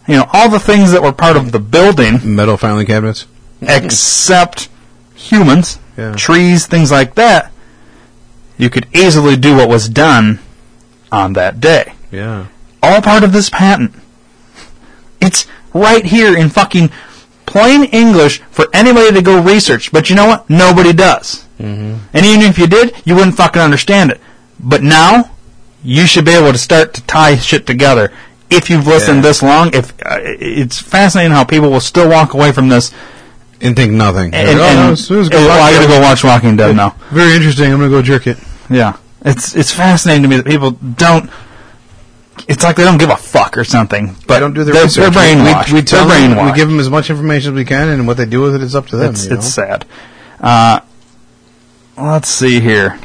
you 0.07 0.17
know, 0.17 0.27
all 0.33 0.49
the 0.49 0.59
things 0.61 0.93
that 0.93 1.03
were 1.03 1.13
part 1.13 1.37
of 1.37 1.53
the 1.53 1.59
building, 1.61 2.21
Metal 2.37 2.57
filing 2.57 2.87
cabinets. 2.87 3.27
except 3.63 4.69
humans, 5.15 5.79
Yeah. 5.97 6.13
trees, 6.15 6.67
things 6.67 6.91
like 6.91 7.15
that, 7.15 7.51
you 8.59 8.69
could 8.71 8.87
easily 8.95 9.37
do 9.37 9.57
what 9.57 9.69
was 9.69 9.89
done 9.89 10.39
on 11.11 11.33
that 11.35 11.61
day 11.61 11.93
Yeah. 12.13 12.45
all 12.83 13.01
part 13.01 13.23
of 13.25 13.33
this 13.33 13.49
patent. 13.51 13.95
It's 15.21 15.47
right 15.73 16.05
here 16.05 16.37
in 16.37 16.51
fucking 16.51 16.91
plain 17.47 17.85
English 17.85 18.43
for 18.51 18.67
anybody 18.73 19.13
to 19.13 19.23
go 19.23 19.41
research. 19.41 19.91
But 19.93 20.11
you 20.11 20.17
know 20.17 20.27
what? 20.27 20.49
Nobody 20.51 20.93
does. 20.93 21.45
Mm-hmm. 21.61 21.95
And 22.13 22.27
even 22.27 22.43
if 22.43 22.59
you 22.59 22.67
did, 22.67 22.95
you 23.05 23.15
wouldn't 23.15 23.37
fucking 23.37 23.63
understand 23.63 24.11
it. 24.11 24.21
But 24.61 24.83
now, 24.83 25.31
you 25.83 26.07
should 26.07 26.25
be 26.25 26.33
able 26.33 26.53
to 26.53 26.59
start 26.59 26.95
to 26.95 27.03
tie 27.03 27.37
shit 27.37 27.67
together. 27.67 28.13
If 28.57 28.71
you've 28.71 28.87
listened 28.87 29.17
Yeah. 29.19 29.23
this 29.23 29.43
long, 29.43 29.75
if 29.75 29.93
uh, 30.05 30.19
it's 30.23 30.79
fascinating 30.81 31.33
how 31.33 31.45
people 31.45 31.71
will 31.71 31.81
still 31.81 32.09
walk 32.09 32.35
away 32.35 32.53
from 32.53 32.69
this 32.69 32.93
And 33.61 33.75
think 33.77 33.93
nothing. 33.93 34.35
and, 34.35 34.59
Like, 34.59 34.59
oh, 34.59 34.63
and- 34.91 34.99
it 34.99 35.11
was 35.11 35.29
good. 35.29 35.47
oh, 35.49 35.51
I 35.51 35.73
gotta 35.73 35.89
go 35.89 36.01
watch 36.01 36.23
Walking 36.25 36.57
Dead 36.57 36.75
now. 36.77 36.95
Very 37.11 37.35
interesting. 37.37 37.73
I'm 37.73 37.79
gonna 37.79 37.91
go 37.91 38.03
jerk 38.03 38.27
it. 38.27 38.39
Yeah, 38.71 38.95
it's 39.25 39.55
it's 39.55 39.73
fascinating 39.73 40.23
to 40.23 40.29
me 40.29 40.37
that 40.37 40.47
people 40.47 40.73
don't. 40.73 41.31
It's 42.49 42.65
like 42.65 42.77
they 42.77 42.85
don't 42.85 42.99
give 42.99 43.11
a 43.11 43.17
fuck 43.17 43.57
or 43.57 43.65
something. 43.65 44.17
But 44.27 44.35
They 44.35 44.41
don't 44.41 44.55
do 44.55 44.65
their 44.65 44.75
they're, 44.75 44.85
research. 44.85 45.13
They're 45.15 45.23
brainwashed. 45.23 45.69
We, 45.69 45.75
we 45.81 45.83
tell 45.83 46.07
they're 46.09 46.29
them, 46.29 46.47
we 46.47 46.53
give 46.53 46.69
them 46.69 46.81
as 46.81 46.91
much 46.91 47.09
information 47.09 47.53
as 47.53 47.57
we 47.57 47.65
can, 47.65 47.89
and 47.89 48.07
what 48.07 48.17
they 48.17 48.27
do 48.27 48.41
with 48.43 48.55
it 48.57 48.63
is 48.63 48.75
up 48.75 48.87
to 48.89 48.97
them. 48.97 49.13
it's 49.13 49.25
it's 49.27 49.57
know? 49.57 49.65
sad. 49.65 49.85
Uh, 50.41 50.81
let's 51.97 52.29
see 52.29 52.61
here. 52.61 52.99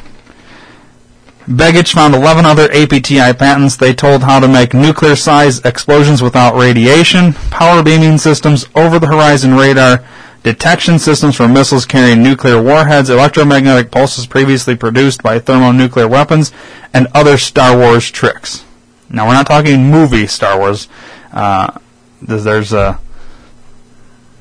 Begich 1.46 1.94
found 1.94 2.14
11 2.14 2.44
other 2.44 2.68
APTI 2.68 3.36
patents. 3.38 3.76
They 3.76 3.94
told 3.94 4.22
how 4.22 4.40
to 4.40 4.48
make 4.48 4.74
nuclear 4.74 5.16
size 5.16 5.60
explosions 5.60 6.22
without 6.22 6.54
radiation, 6.54 7.32
power 7.50 7.82
beaming 7.82 8.18
systems, 8.18 8.66
over 8.74 8.98
the 8.98 9.06
horizon 9.06 9.54
radar, 9.54 10.04
detection 10.42 10.98
systems 10.98 11.36
for 11.36 11.48
missiles 11.48 11.86
carrying 11.86 12.22
nuclear 12.22 12.62
warheads, 12.62 13.10
electromagnetic 13.10 13.90
pulses 13.90 14.26
previously 14.26 14.76
produced 14.76 15.22
by 15.22 15.38
thermonuclear 15.38 16.06
weapons, 16.06 16.52
and 16.92 17.06
other 17.14 17.38
Star 17.38 17.76
Wars 17.76 18.10
tricks. 18.10 18.64
Now, 19.08 19.26
we're 19.26 19.34
not 19.34 19.46
talking 19.46 19.90
movie 19.90 20.26
Star 20.26 20.58
Wars. 20.58 20.88
Uh, 21.32 21.78
there's, 22.22 22.72
a 22.72 23.00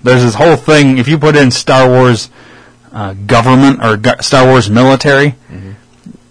there's 0.03 0.23
this 0.23 0.35
whole 0.35 0.57
thing. 0.57 0.97
If 0.97 1.07
you 1.07 1.17
put 1.17 1.35
in 1.35 1.49
Star 1.49 1.87
Wars 1.87 2.29
uh, 2.91 3.13
government 3.13 3.83
or 3.83 4.21
Star 4.21 4.45
Wars 4.45 4.69
military, 4.69 5.35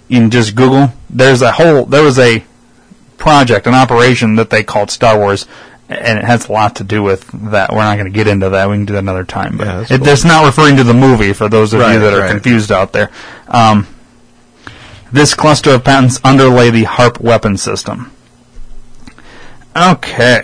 in 0.08 0.30
just 0.30 0.54
Google, 0.54 0.92
there's 1.10 1.42
a 1.42 1.52
whole 1.52 1.84
there 1.84 2.02
was 2.02 2.18
a 2.18 2.44
project, 3.18 3.66
an 3.66 3.74
operation 3.74 4.36
that 4.36 4.50
they 4.50 4.62
called 4.62 4.90
Star 4.90 5.18
Wars, 5.18 5.46
and 5.88 6.18
it 6.18 6.24
has 6.24 6.48
a 6.48 6.52
lot 6.52 6.76
to 6.76 6.84
do 6.84 7.02
with 7.02 7.26
that. 7.50 7.70
We're 7.72 7.78
not 7.78 7.96
going 7.96 8.10
to 8.10 8.14
get 8.16 8.26
into 8.26 8.50
that. 8.50 8.68
We 8.68 8.76
can 8.76 8.84
do 8.84 8.92
that 8.94 9.00
another 9.00 9.24
time. 9.24 9.56
But 9.58 9.66
Yeah, 9.66 9.76
that's 9.78 9.90
it, 9.90 9.98
cool. 9.98 10.08
it's 10.08 10.24
not 10.24 10.46
referring 10.46 10.76
to 10.76 10.84
the 10.84 10.94
movie 10.94 11.32
for 11.32 11.48
those 11.48 11.72
of 11.74 11.80
you 11.80 11.98
that 11.98 12.14
are 12.14 12.20
right. 12.20 12.30
confused 12.30 12.70
out 12.72 12.92
there. 12.92 13.10
Um, 13.48 13.86
this 15.12 15.34
cluster 15.34 15.70
of 15.70 15.84
patents 15.84 16.20
underlay 16.24 16.70
the 16.70 16.84
HAARP 16.84 17.20
weapon 17.20 17.56
system. 17.56 18.12
Okay. 19.76 20.42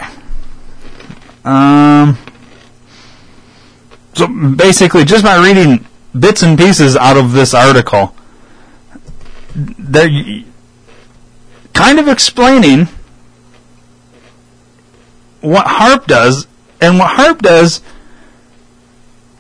Um. 1.45 2.17
So 4.15 4.27
basically, 4.29 5.05
just 5.05 5.25
by 5.25 5.37
reading 5.45 5.85
bits 6.19 6.43
and 6.43 6.57
pieces 6.57 6.97
out 6.97 7.17
of 7.17 7.33
this 7.33 7.53
article, 7.53 8.15
they're 9.55 10.43
kind 11.73 11.99
of 11.99 12.09
explaining 12.09 12.89
what 15.41 15.67
HAARP 15.67 16.07
does, 16.07 16.47
and 16.81 16.99
what 16.99 17.17
HAARP 17.19 17.41
does 17.41 17.81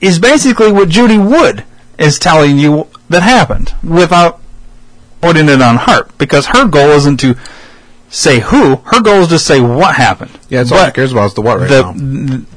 is 0.00 0.18
basically 0.18 0.70
what 0.70 0.88
Judy 0.88 1.18
Wood 1.18 1.64
is 1.98 2.18
telling 2.18 2.59
you 2.59 2.88
that 3.09 3.22
happened 3.22 3.74
without 3.83 4.40
putting 5.20 5.48
it 5.48 5.62
on 5.62 5.77
HAARP, 5.79 6.11
because 6.18 6.46
her 6.46 6.66
goal 6.68 6.90
isn't 6.90 7.18
to 7.20 7.37
say 8.11 8.40
who, 8.40 8.77
her 8.77 9.00
goal 9.00 9.22
is 9.22 9.29
to 9.29 9.38
say 9.38 9.61
what 9.61 9.94
happened. 9.96 10.38
Yeah, 10.48 10.61
it's 10.61 10.72
all 10.72 10.85
she 10.85 10.92
cares 10.92 11.12
about 11.12 11.27
is 11.27 11.35
the 11.35 11.40
what 11.40 11.59
right 11.61 11.68
the, 11.68 11.83
now. 11.83 11.92
th- 11.92 12.48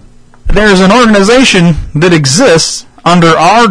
there's 0.48 0.82
an 0.82 0.92
organization 0.92 1.76
that 1.96 2.14
exists 2.14 2.86
under 3.06 3.28
our 3.28 3.68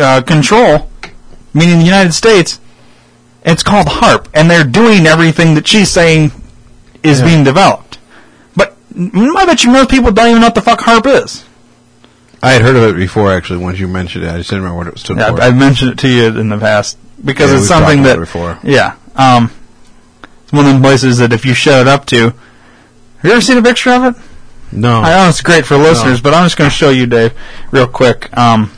uh, 0.00 0.22
control, 0.22 0.87
meaning 1.58 1.78
the 1.78 1.84
United 1.84 2.12
States. 2.12 2.60
It's 3.44 3.62
called 3.62 3.86
HAARP, 3.86 4.26
and 4.34 4.50
they're 4.50 4.64
doing 4.64 5.06
everything 5.06 5.54
that 5.54 5.66
she's 5.66 5.90
saying 5.90 6.32
is 7.02 7.20
Yeah. 7.20 7.26
being 7.26 7.44
developed. 7.44 7.98
But 8.56 8.76
mm, 8.92 9.36
I 9.36 9.46
bet 9.46 9.64
you 9.64 9.70
most 9.70 9.88
people 9.90 10.10
don't 10.12 10.28
even 10.28 10.40
know 10.40 10.46
what 10.48 10.54
the 10.54 10.60
fuck 10.62 10.80
HAARP 10.80 11.06
is. 11.24 11.44
I 12.42 12.52
had 12.52 12.62
heard 12.62 12.76
of 12.76 12.82
it 12.84 12.96
before, 12.96 13.32
actually, 13.32 13.58
once 13.58 13.78
you 13.80 13.88
mentioned 13.88 14.24
it. 14.24 14.30
I 14.30 14.36
just 14.38 14.50
didn't 14.50 14.62
remember 14.64 14.78
what 14.84 14.86
it 14.94 14.98
stood 14.98 15.18
Yeah, 15.18 15.30
for. 15.34 15.40
I've, 15.42 15.56
mentioned 15.56 15.92
it 15.92 15.98
to 16.00 16.08
you 16.08 16.26
in 16.38 16.48
the 16.48 16.58
past 16.58 16.96
because 17.24 17.50
Yeah, 17.50 17.58
it's 17.58 17.68
something 17.68 18.02
that 18.04 18.16
it 18.16 18.20
before. 18.20 18.58
yeah, 18.62 18.94
um, 19.16 19.50
it's 20.44 20.52
one 20.52 20.66
of 20.66 20.72
them 20.72 20.82
places 20.82 21.18
that 21.18 21.32
if 21.32 21.44
you 21.44 21.54
showed 21.54 21.86
up 21.88 22.06
to, 22.06 22.16
have 22.26 22.34
you 23.24 23.30
ever 23.32 23.40
seen 23.40 23.58
a 23.58 23.62
picture 23.62 23.90
of 23.90 24.04
it? 24.04 24.22
no. 24.70 25.00
I 25.00 25.10
know 25.24 25.28
it's 25.28 25.40
great 25.40 25.64
for 25.66 25.76
listeners, 25.76 26.20
but 26.20 26.34
I'm 26.34 26.44
just 26.44 26.56
going 26.56 26.70
to 26.70 26.76
show 26.76 26.90
you, 26.90 27.06
Dave, 27.06 27.32
real 27.72 27.88
quick. 27.88 28.36
Um, 28.36 28.70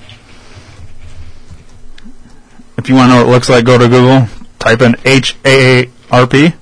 if 2.80 2.88
you 2.88 2.94
want 2.94 3.10
to 3.10 3.14
know 3.14 3.22
what 3.22 3.28
it 3.28 3.30
looks 3.30 3.48
like, 3.48 3.64
go 3.64 3.76
to 3.76 3.88
Google, 3.88 4.26
type 4.58 4.80
in 4.80 4.96
H 5.04 5.36
A 5.44 5.84
A 5.84 5.90
R 6.10 6.26
P. 6.26 6.54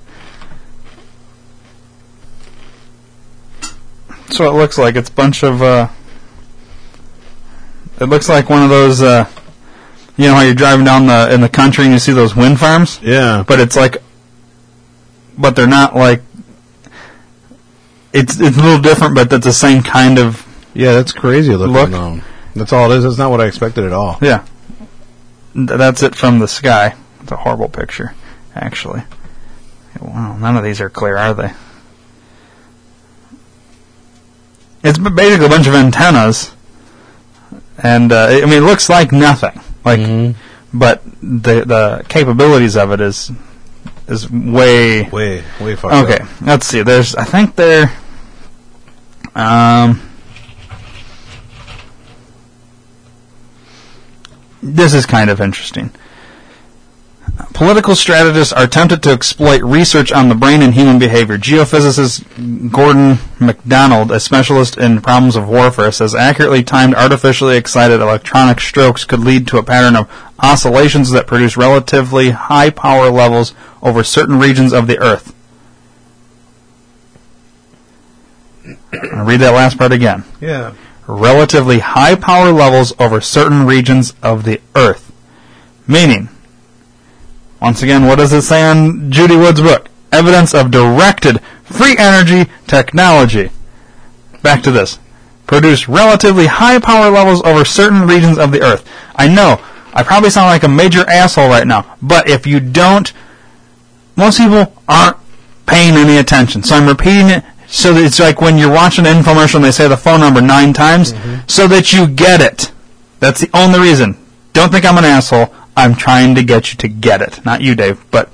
That's 4.09 4.39
what 4.39 4.49
it 4.49 4.57
looks 4.57 4.77
like. 4.77 4.95
It's 4.95 5.09
a 5.09 5.13
bunch 5.13 5.43
of. 5.43 5.61
Uh, 5.61 5.87
it 7.99 8.05
looks 8.05 8.29
like 8.29 8.49
one 8.49 8.61
of 8.61 8.69
those. 8.69 9.01
Uh, 9.01 9.27
you 10.17 10.27
know 10.27 10.35
how 10.35 10.41
you're 10.41 10.53
driving 10.53 10.85
down 10.85 11.07
the 11.07 11.33
in 11.33 11.39
the 11.39 11.49
country 11.49 11.85
and 11.85 11.93
you 11.93 11.99
see 11.99 12.11
those 12.11 12.35
wind 12.35 12.59
farms, 12.59 12.99
yeah. 13.01 13.45
but 13.47 13.61
it's 13.61 13.77
like, 13.77 14.03
but 15.37 15.55
they're 15.55 15.67
not 15.67 15.95
like. 15.95 16.21
It's 18.11 18.39
it's 18.39 18.57
a 18.57 18.61
little 18.61 18.81
different, 18.81 19.15
but 19.15 19.29
that's 19.29 19.45
the 19.45 19.53
same 19.53 19.83
kind 19.83 20.19
of 20.19 20.45
Yeah, 20.73 20.93
that's 20.93 21.13
crazy 21.13 21.55
looking. 21.55 21.73
Look. 21.73 21.91
though. 21.91 22.19
That's 22.55 22.73
all 22.73 22.91
it 22.91 22.97
is. 22.97 23.03
That's 23.03 23.17
not 23.17 23.31
what 23.31 23.39
I 23.39 23.45
expected 23.45 23.85
at 23.85 23.93
all. 23.93 24.17
Yeah. 24.21 24.45
Th- 25.67 25.77
That's 25.77 26.03
it 26.03 26.15
from 26.15 26.39
the 26.39 26.47
sky. 26.47 26.95
It's 27.21 27.31
a 27.31 27.35
horrible 27.37 27.69
picture, 27.69 28.13
actually. 28.55 29.03
Wow, 30.01 30.37
none 30.37 30.55
of 30.55 30.63
these 30.63 30.79
are 30.81 30.89
clear, 30.89 31.17
are 31.17 31.33
they? 31.33 31.51
It's 34.83 34.97
basically 34.97 35.45
a 35.45 35.49
bunch 35.49 35.67
of 35.67 35.73
antennas, 35.73 36.55
and 37.77 38.11
uh, 38.11 38.27
I 38.29 38.41
mean, 38.45 38.53
it 38.53 38.65
looks 38.65 38.89
like 38.89 39.11
nothing. 39.11 39.59
Like 39.83 39.99
Like, 39.99 40.35
but 40.73 41.03
the 41.21 41.65
the 41.65 42.05
capabilities 42.07 42.77
of 42.77 42.91
it 42.91 43.01
is 43.01 43.31
is 44.07 44.29
way 44.31 45.03
Way, 45.03 45.43
way 45.59 45.75
fucked 45.75 45.93
Okay, 46.09 46.25
let's 46.41 46.65
see. 46.65 46.81
There's, 46.83 47.15
I 47.15 47.25
think 47.25 47.55
there. 47.55 47.91
Um, 49.35 50.08
this 54.61 54.93
is 54.93 55.05
kind 55.05 55.29
of 55.29 55.41
interesting. 55.41 55.91
Political 57.53 57.95
strategists 57.95 58.51
are 58.53 58.67
tempted 58.67 59.01
to 59.03 59.11
exploit 59.11 59.61
research 59.61 60.11
on 60.11 60.29
the 60.29 60.35
brain 60.35 60.61
and 60.61 60.73
human 60.73 60.99
behavior. 60.99 61.37
Geophysicist 61.37 62.71
Gordon 62.71 63.17
MacDonald, 63.39 64.11
a 64.11 64.19
specialist 64.19 64.77
in 64.77 65.01
problems 65.01 65.35
of 65.35 65.47
warfare, 65.47 65.91
says 65.91 66.15
accurately 66.15 66.63
timed, 66.63 66.95
artificially 66.95 67.55
excited 67.55 68.01
electronic 68.01 68.59
strokes 68.59 69.05
could 69.05 69.21
lead 69.21 69.47
to 69.47 69.57
a 69.57 69.63
pattern 69.63 69.95
of 69.95 70.09
oscillations 70.39 71.11
that 71.11 71.27
produce 71.27 71.55
relatively 71.55 72.31
high 72.31 72.69
power 72.69 73.09
levels 73.09 73.53
over 73.81 74.03
certain 74.03 74.39
regions 74.39 74.73
of 74.73 74.87
the 74.87 74.99
Earth. 74.99 75.33
I'll 79.13 79.25
read 79.25 79.39
that 79.41 79.53
last 79.53 79.77
part 79.77 79.91
again 79.91 80.23
Yeah. 80.41 80.73
Relatively 81.09 81.79
high 81.79 82.15
power 82.15 82.51
levels 82.51 82.93
over 82.99 83.19
certain 83.19 83.65
regions 83.65 84.13
of 84.21 84.43
the 84.43 84.61
Earth. 84.75 85.11
Meaning, 85.87 86.29
once 87.59 87.81
again, 87.81 88.05
what 88.05 88.17
does 88.17 88.31
it 88.31 88.43
say 88.43 88.63
on 88.63 89.11
Judy 89.11 89.35
Wood's 89.35 89.61
book? 89.61 89.87
Evidence 90.11 90.53
of 90.53 90.71
directed 90.71 91.41
free 91.63 91.95
energy 91.97 92.49
technology. 92.67 93.49
Back 94.43 94.63
to 94.63 94.71
this. 94.71 94.99
Produce 95.47 95.89
relatively 95.89 96.45
high 96.45 96.79
power 96.79 97.09
levels 97.09 97.41
over 97.43 97.65
certain 97.65 98.07
regions 98.07 98.37
of 98.37 98.51
the 98.51 98.61
Earth. 98.61 98.87
I 99.15 99.27
know, 99.27 99.59
I 99.93 100.03
probably 100.03 100.29
sound 100.29 100.47
like 100.47 100.63
a 100.63 100.67
major 100.67 101.09
asshole 101.09 101.49
right 101.49 101.65
now, 101.65 101.97
but 102.01 102.29
if 102.29 102.45
you 102.45 102.59
don't, 102.59 103.11
most 104.15 104.37
people 104.37 104.73
aren't 104.87 105.17
paying 105.65 105.95
any 105.95 106.17
attention. 106.17 106.61
So 106.63 106.75
I'm 106.75 106.87
repeating 106.87 107.29
it 107.29 107.43
so 107.69 107.93
that 107.93 108.03
it's 108.03 108.19
like 108.19 108.41
when 108.41 108.57
you're 108.57 108.71
watching 108.71 109.05
an 109.05 109.21
infomercial 109.21 109.55
and 109.55 109.63
they 109.65 109.71
say 109.71 109.87
the 109.87 109.95
phone 109.97 110.19
number 110.19 110.41
nine 110.41 110.73
times, 110.73 111.13
so 111.47 111.67
that 111.67 111.93
you 111.93 112.07
get 112.07 112.41
it. 112.41 112.71
That's 113.19 113.41
the 113.41 113.49
only 113.53 113.79
reason. 113.79 114.17
Don't 114.53 114.71
think 114.71 114.85
I'm 114.85 114.97
an 114.97 115.05
asshole. 115.05 115.53
I'm 115.77 115.95
trying 115.95 116.35
to 116.35 116.43
get 116.43 116.71
you 116.71 116.77
to 116.79 116.87
get 116.87 117.21
it. 117.21 117.45
Not 117.45 117.61
you, 117.61 117.75
Dave, 117.75 118.03
but 118.11 118.29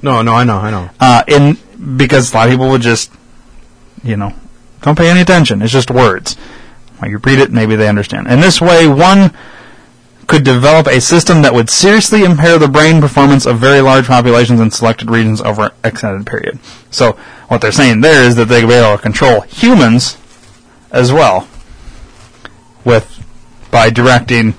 No, 0.00 0.22
no, 0.22 0.32
I 0.34 0.44
know, 0.44 0.56
I 0.58 0.70
know. 0.70 0.90
uh, 0.98 1.22
in 1.28 1.58
because 1.96 2.32
a 2.32 2.36
lot 2.36 2.46
of 2.48 2.52
people 2.52 2.68
would 2.70 2.80
just, 2.82 3.12
you 4.02 4.16
know, 4.16 4.32
don't 4.80 4.96
pay 4.96 5.10
any 5.10 5.20
attention. 5.20 5.60
It's 5.62 5.72
just 5.72 5.90
words. 5.90 6.34
When 6.98 7.10
you 7.10 7.18
read 7.18 7.38
it, 7.40 7.50
maybe 7.52 7.76
they 7.76 7.88
understand. 7.88 8.26
In 8.28 8.40
this 8.40 8.60
way, 8.60 8.86
one 8.88 9.32
could 10.32 10.44
develop 10.44 10.86
a 10.86 10.98
system 10.98 11.42
that 11.42 11.52
would 11.52 11.68
seriously 11.68 12.24
impair 12.24 12.58
the 12.58 12.66
brain 12.66 13.02
performance 13.02 13.44
of 13.44 13.58
very 13.58 13.82
large 13.82 14.06
populations 14.06 14.60
in 14.60 14.70
selected 14.70 15.10
regions 15.10 15.42
over 15.42 15.64
an 15.64 15.70
extended 15.84 16.26
period. 16.26 16.58
So, 16.90 17.12
what 17.48 17.60
they're 17.60 17.70
saying 17.70 18.00
there 18.00 18.24
is 18.24 18.34
that 18.36 18.46
they 18.46 18.60
could 18.60 18.70
be 18.70 18.74
able 18.74 18.96
to 18.96 19.02
control 19.02 19.42
humans 19.42 20.16
as 20.90 21.12
well 21.12 21.46
with 22.82 23.22
by 23.70 23.90
directing 23.90 24.54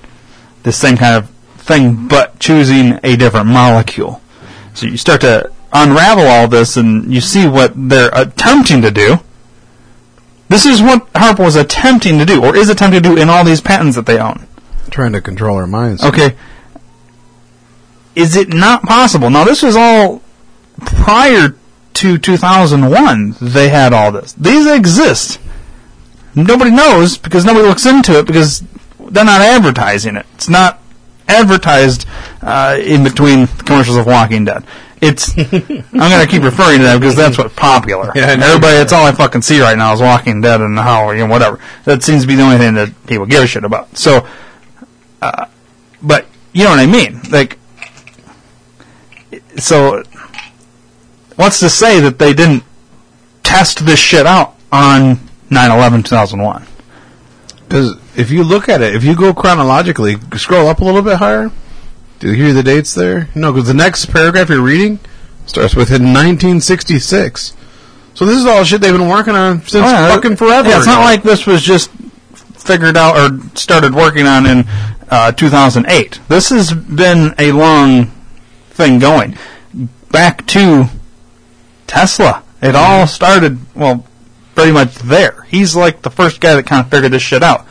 the 0.62 0.72
same 0.72 0.96
kind 0.96 1.16
of 1.16 1.32
thing, 1.58 2.08
but 2.08 2.38
choosing 2.38 3.00
a 3.04 3.16
different 3.16 3.48
molecule. 3.48 4.22
So 4.76 4.86
you 4.86 4.98
start 4.98 5.22
to 5.22 5.52
unravel 5.74 6.28
all 6.28 6.48
this, 6.48 6.78
and 6.78 7.12
you 7.12 7.20
see 7.20 7.48
what 7.48 7.74
they're 7.76 8.12
attempting 8.14 8.84
to 8.84 8.92
do. 8.92 9.18
This 10.50 10.68
is 10.68 10.84
what 10.84 11.12
HAARP 11.14 11.40
was 11.40 11.56
attempting 11.56 12.20
to 12.20 12.26
do, 12.26 12.46
or 12.46 12.56
is 12.56 12.70
attempting 12.70 13.02
to 13.02 13.10
do 13.10 13.18
in 13.18 13.28
all 13.28 13.44
these 13.44 13.60
patents 13.60 13.96
that 13.96 14.06
they 14.06 14.20
own. 14.20 14.46
Trying 14.90 15.14
to 15.14 15.22
control 15.22 15.58
our 15.58 15.68
minds. 15.68 16.04
Okay. 16.04 16.36
Is 18.16 18.36
it 18.36 18.54
not 18.54 18.84
possible? 18.84 19.30
Now, 19.30 19.44
this 19.44 19.64
was 19.64 19.76
all 19.76 20.22
prior 20.86 21.56
to 21.96 22.18
2001. 22.18 23.36
They 23.42 23.70
had 23.70 23.94
all 23.94 24.12
this. 24.12 24.34
These 24.34 24.68
exist. 24.68 25.40
Nobody 26.36 26.72
knows 26.72 27.18
because 27.18 27.46
nobody 27.46 27.68
looks 27.68 27.86
into 27.86 28.20
it 28.20 28.26
because 28.26 28.64
they're 29.00 29.26
not 29.26 29.42
advertising 29.42 30.16
it. 30.16 30.26
It's 30.36 30.50
not 30.50 30.80
advertised 31.28 32.06
uh, 32.42 32.78
in 32.82 33.04
between 33.04 33.48
commercials 33.48 33.98
of 33.98 34.06
Walking 34.06 34.46
Dead. 34.46 34.64
It's. 35.02 35.38
I'm 35.38 35.46
going 35.92 36.22
to 36.22 36.28
keep 36.28 36.44
referring 36.44 36.80
to 36.80 36.84
that 36.86 37.00
because 37.00 37.16
that's 37.16 37.38
what's 37.38 37.54
popular. 37.56 38.12
Yeah. 38.16 38.28
Everybody, 38.30 38.78
that's 38.78 38.94
all 38.94 39.06
I 39.06 39.12
fucking 39.12 39.42
see 39.42 39.60
right 39.62 39.78
now 39.78 39.94
is 39.94 40.02
Walking 40.02 40.42
Dead 40.42 40.62
and 40.62 40.78
how 40.78 41.12
you 41.12 41.20
know 41.20 41.28
whatever. 41.28 41.60
That 41.86 42.04
seems 42.04 42.24
to 42.24 42.28
be 42.28 42.36
the 42.36 42.44
only 42.44 42.58
thing 42.58 42.74
that 42.76 43.06
people 43.06 43.26
give 43.26 43.44
a 43.44 43.48
shit 43.48 43.64
about. 43.64 43.98
So, 43.98 44.28
uh, 45.24 45.46
but 46.02 46.26
you 46.52 46.64
know 46.64 46.72
what 46.72 46.80
I 46.80 46.86
mean? 46.86 47.20
Like, 47.30 47.58
so 49.58 50.04
what's 51.36 51.60
to 51.60 51.70
say 51.70 52.00
that 52.02 52.20
they 52.20 52.34
didn't 52.34 52.64
test 53.44 53.86
this 53.86 54.00
shit 54.00 54.26
out 54.26 54.56
on 54.72 55.18
9/11/2001? 55.50 56.68
Because 57.68 57.96
if 58.16 58.30
you 58.30 58.44
look 58.44 58.70
at 58.70 58.82
it, 58.82 58.96
if 58.96 59.04
you 59.04 59.16
go 59.16 59.34
chronologically, 59.34 60.18
scroll 60.38 60.68
up 60.68 60.80
a 60.80 60.84
little 60.84 61.02
bit 61.02 61.18
higher. 61.18 61.52
Do 62.20 62.30
you 62.30 62.36
hear 62.36 62.54
the 62.54 62.64
dates 62.64 62.94
there? 62.94 63.30
No, 63.36 63.52
because 63.52 63.68
the 63.68 63.74
next 63.74 64.06
paragraph 64.06 64.50
you're 64.50 64.62
reading 64.62 65.00
starts 65.46 65.76
with 65.76 65.90
in 65.90 66.14
1966. 66.14 67.54
So 68.14 68.26
this 68.26 68.38
is 68.38 68.46
all 68.46 68.64
shit 68.64 68.80
they've 68.80 68.94
been 68.94 69.10
working 69.10 69.36
on 69.36 69.62
since 69.62 69.86
Oh, 69.86 69.90
yeah, 69.90 70.16
fucking 70.16 70.36
forever. 70.38 70.70
Yeah, 70.70 70.78
it's 70.78 70.86
not 70.86 71.02
like 71.02 71.24
this 71.24 71.46
was 71.46 71.62
just 71.62 71.90
figured 72.56 72.96
out 72.96 73.18
or 73.18 73.40
started 73.56 73.94
working 73.94 74.26
on 74.26 74.46
in 74.46 74.66
uh, 75.10 75.32
2008. 75.32 76.20
This 76.28 76.50
has 76.50 76.74
been 76.74 77.34
a 77.38 77.52
long 77.52 78.08
thing 78.70 79.00
going 79.00 79.38
back 80.12 80.46
to 80.48 80.86
Tesla. 81.88 82.44
It 82.62 82.76
all 82.76 83.08
started 83.08 83.60
well, 83.76 84.06
pretty 84.56 84.72
much 84.72 84.96
there. 84.96 85.44
He's 85.44 85.76
like 85.76 86.02
the 86.02 86.10
first 86.10 86.40
guy 86.40 86.56
that 86.56 86.66
kind 86.66 86.86
of 86.86 86.92
figured 86.92 87.12
this 87.12 87.22
shit 87.22 87.44
out. 87.44 87.66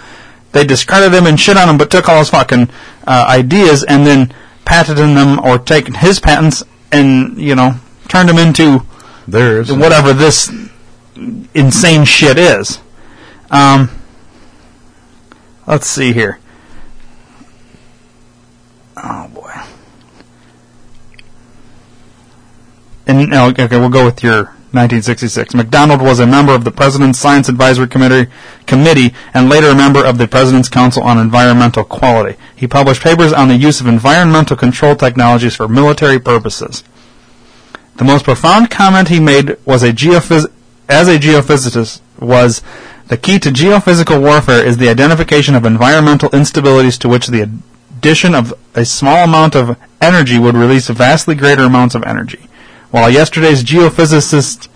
They 0.53 0.64
discarded 0.64 1.14
him 1.14 1.27
and 1.27 1.40
shit 1.40 1.57
on 1.57 1.68
him, 1.68 1.79
but 1.79 1.90
took 1.90 2.09
all 2.09 2.18
his 2.18 2.29
fucking 2.31 2.68
uh, 3.07 3.27
ideas 3.29 3.85
and 3.85 4.07
then 4.07 4.35
patented 4.64 5.16
them 5.16 5.40
or 5.40 5.59
taken 5.59 5.95
his 5.95 6.21
patents 6.21 6.62
and 6.92 7.38
you 7.38 7.55
know 7.55 7.75
turned 8.09 8.29
them 8.29 8.38
into 8.38 8.83
There's 9.27 9.73
whatever 9.73 10.12
this 10.12 10.53
insane 11.55 12.05
shit 12.05 12.38
is. 12.38 12.81
Um, 13.51 13.90
let's 15.66 15.87
see 15.87 16.12
here. 16.12 16.38
Oh 19.02 19.28
boy. 19.28 19.52
And 23.06 23.34
okay, 23.34 23.66
we'll 23.78 23.88
go 23.88 24.04
with 24.04 24.22
your 24.22 24.44
1966. 24.72 25.54
MacDonald 25.54 26.00
was 26.00 26.18
a 26.18 26.26
member 26.26 26.54
of 26.54 26.64
the 26.64 26.70
President's 26.70 27.18
Science 27.18 27.48
Advisory 27.50 27.88
Committee, 27.88 28.30
Committee 28.66 29.12
and 29.34 29.50
later 29.50 29.68
a 29.68 29.74
member 29.74 30.02
of 30.02 30.16
the 30.16 30.26
President's 30.26 30.70
Council 30.70 31.02
on 31.02 31.18
Environmental 31.18 31.84
Quality. 31.84 32.38
He 32.56 32.66
published 32.66 33.02
papers 33.02 33.34
on 33.34 33.48
the 33.48 33.56
use 33.56 33.82
of 33.82 33.86
environmental 33.86 34.56
control 34.56 34.96
technologies 34.96 35.54
for 35.54 35.68
military 35.68 36.18
purposes. 36.18 36.84
The 37.96 38.04
most 38.04 38.24
profound 38.24 38.70
comment 38.70 39.08
he 39.08 39.20
made 39.20 39.58
was 39.66 39.82
a 39.82 39.92
geophys- 39.92 40.50
as 40.88 41.08
a 41.08 41.18
geophysicist 41.18 42.00
was 42.18 42.62
the 43.08 43.18
key 43.18 43.38
to 43.40 43.50
geophysical 43.50 44.22
warfare 44.22 44.64
is 44.64 44.78
the 44.78 44.88
identification 44.88 45.54
of 45.54 45.66
environmental 45.66 46.30
instabilities 46.30 46.98
to 47.00 47.10
which 47.10 47.26
the 47.26 47.50
addition 48.02 48.34
of 48.34 48.52
a 48.74 48.84
small 48.84 49.22
amount 49.22 49.54
of 49.54 49.78
energy 50.00 50.36
would 50.36 50.56
release 50.56 50.88
vastly 50.88 51.36
greater 51.36 51.62
amounts 51.62 51.94
of 51.94 52.02
energy. 52.02 52.48
While 52.90 53.08
yesterday's 53.08 53.62
geophysicists 53.62 54.66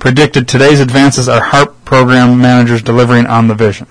predicted 0.00 0.48
today's 0.48 0.80
advances 0.80 1.28
are 1.28 1.40
HAARP 1.40 1.84
program 1.84 2.40
managers 2.40 2.82
delivering 2.82 3.26
on 3.26 3.46
the 3.46 3.54
vision. 3.54 3.86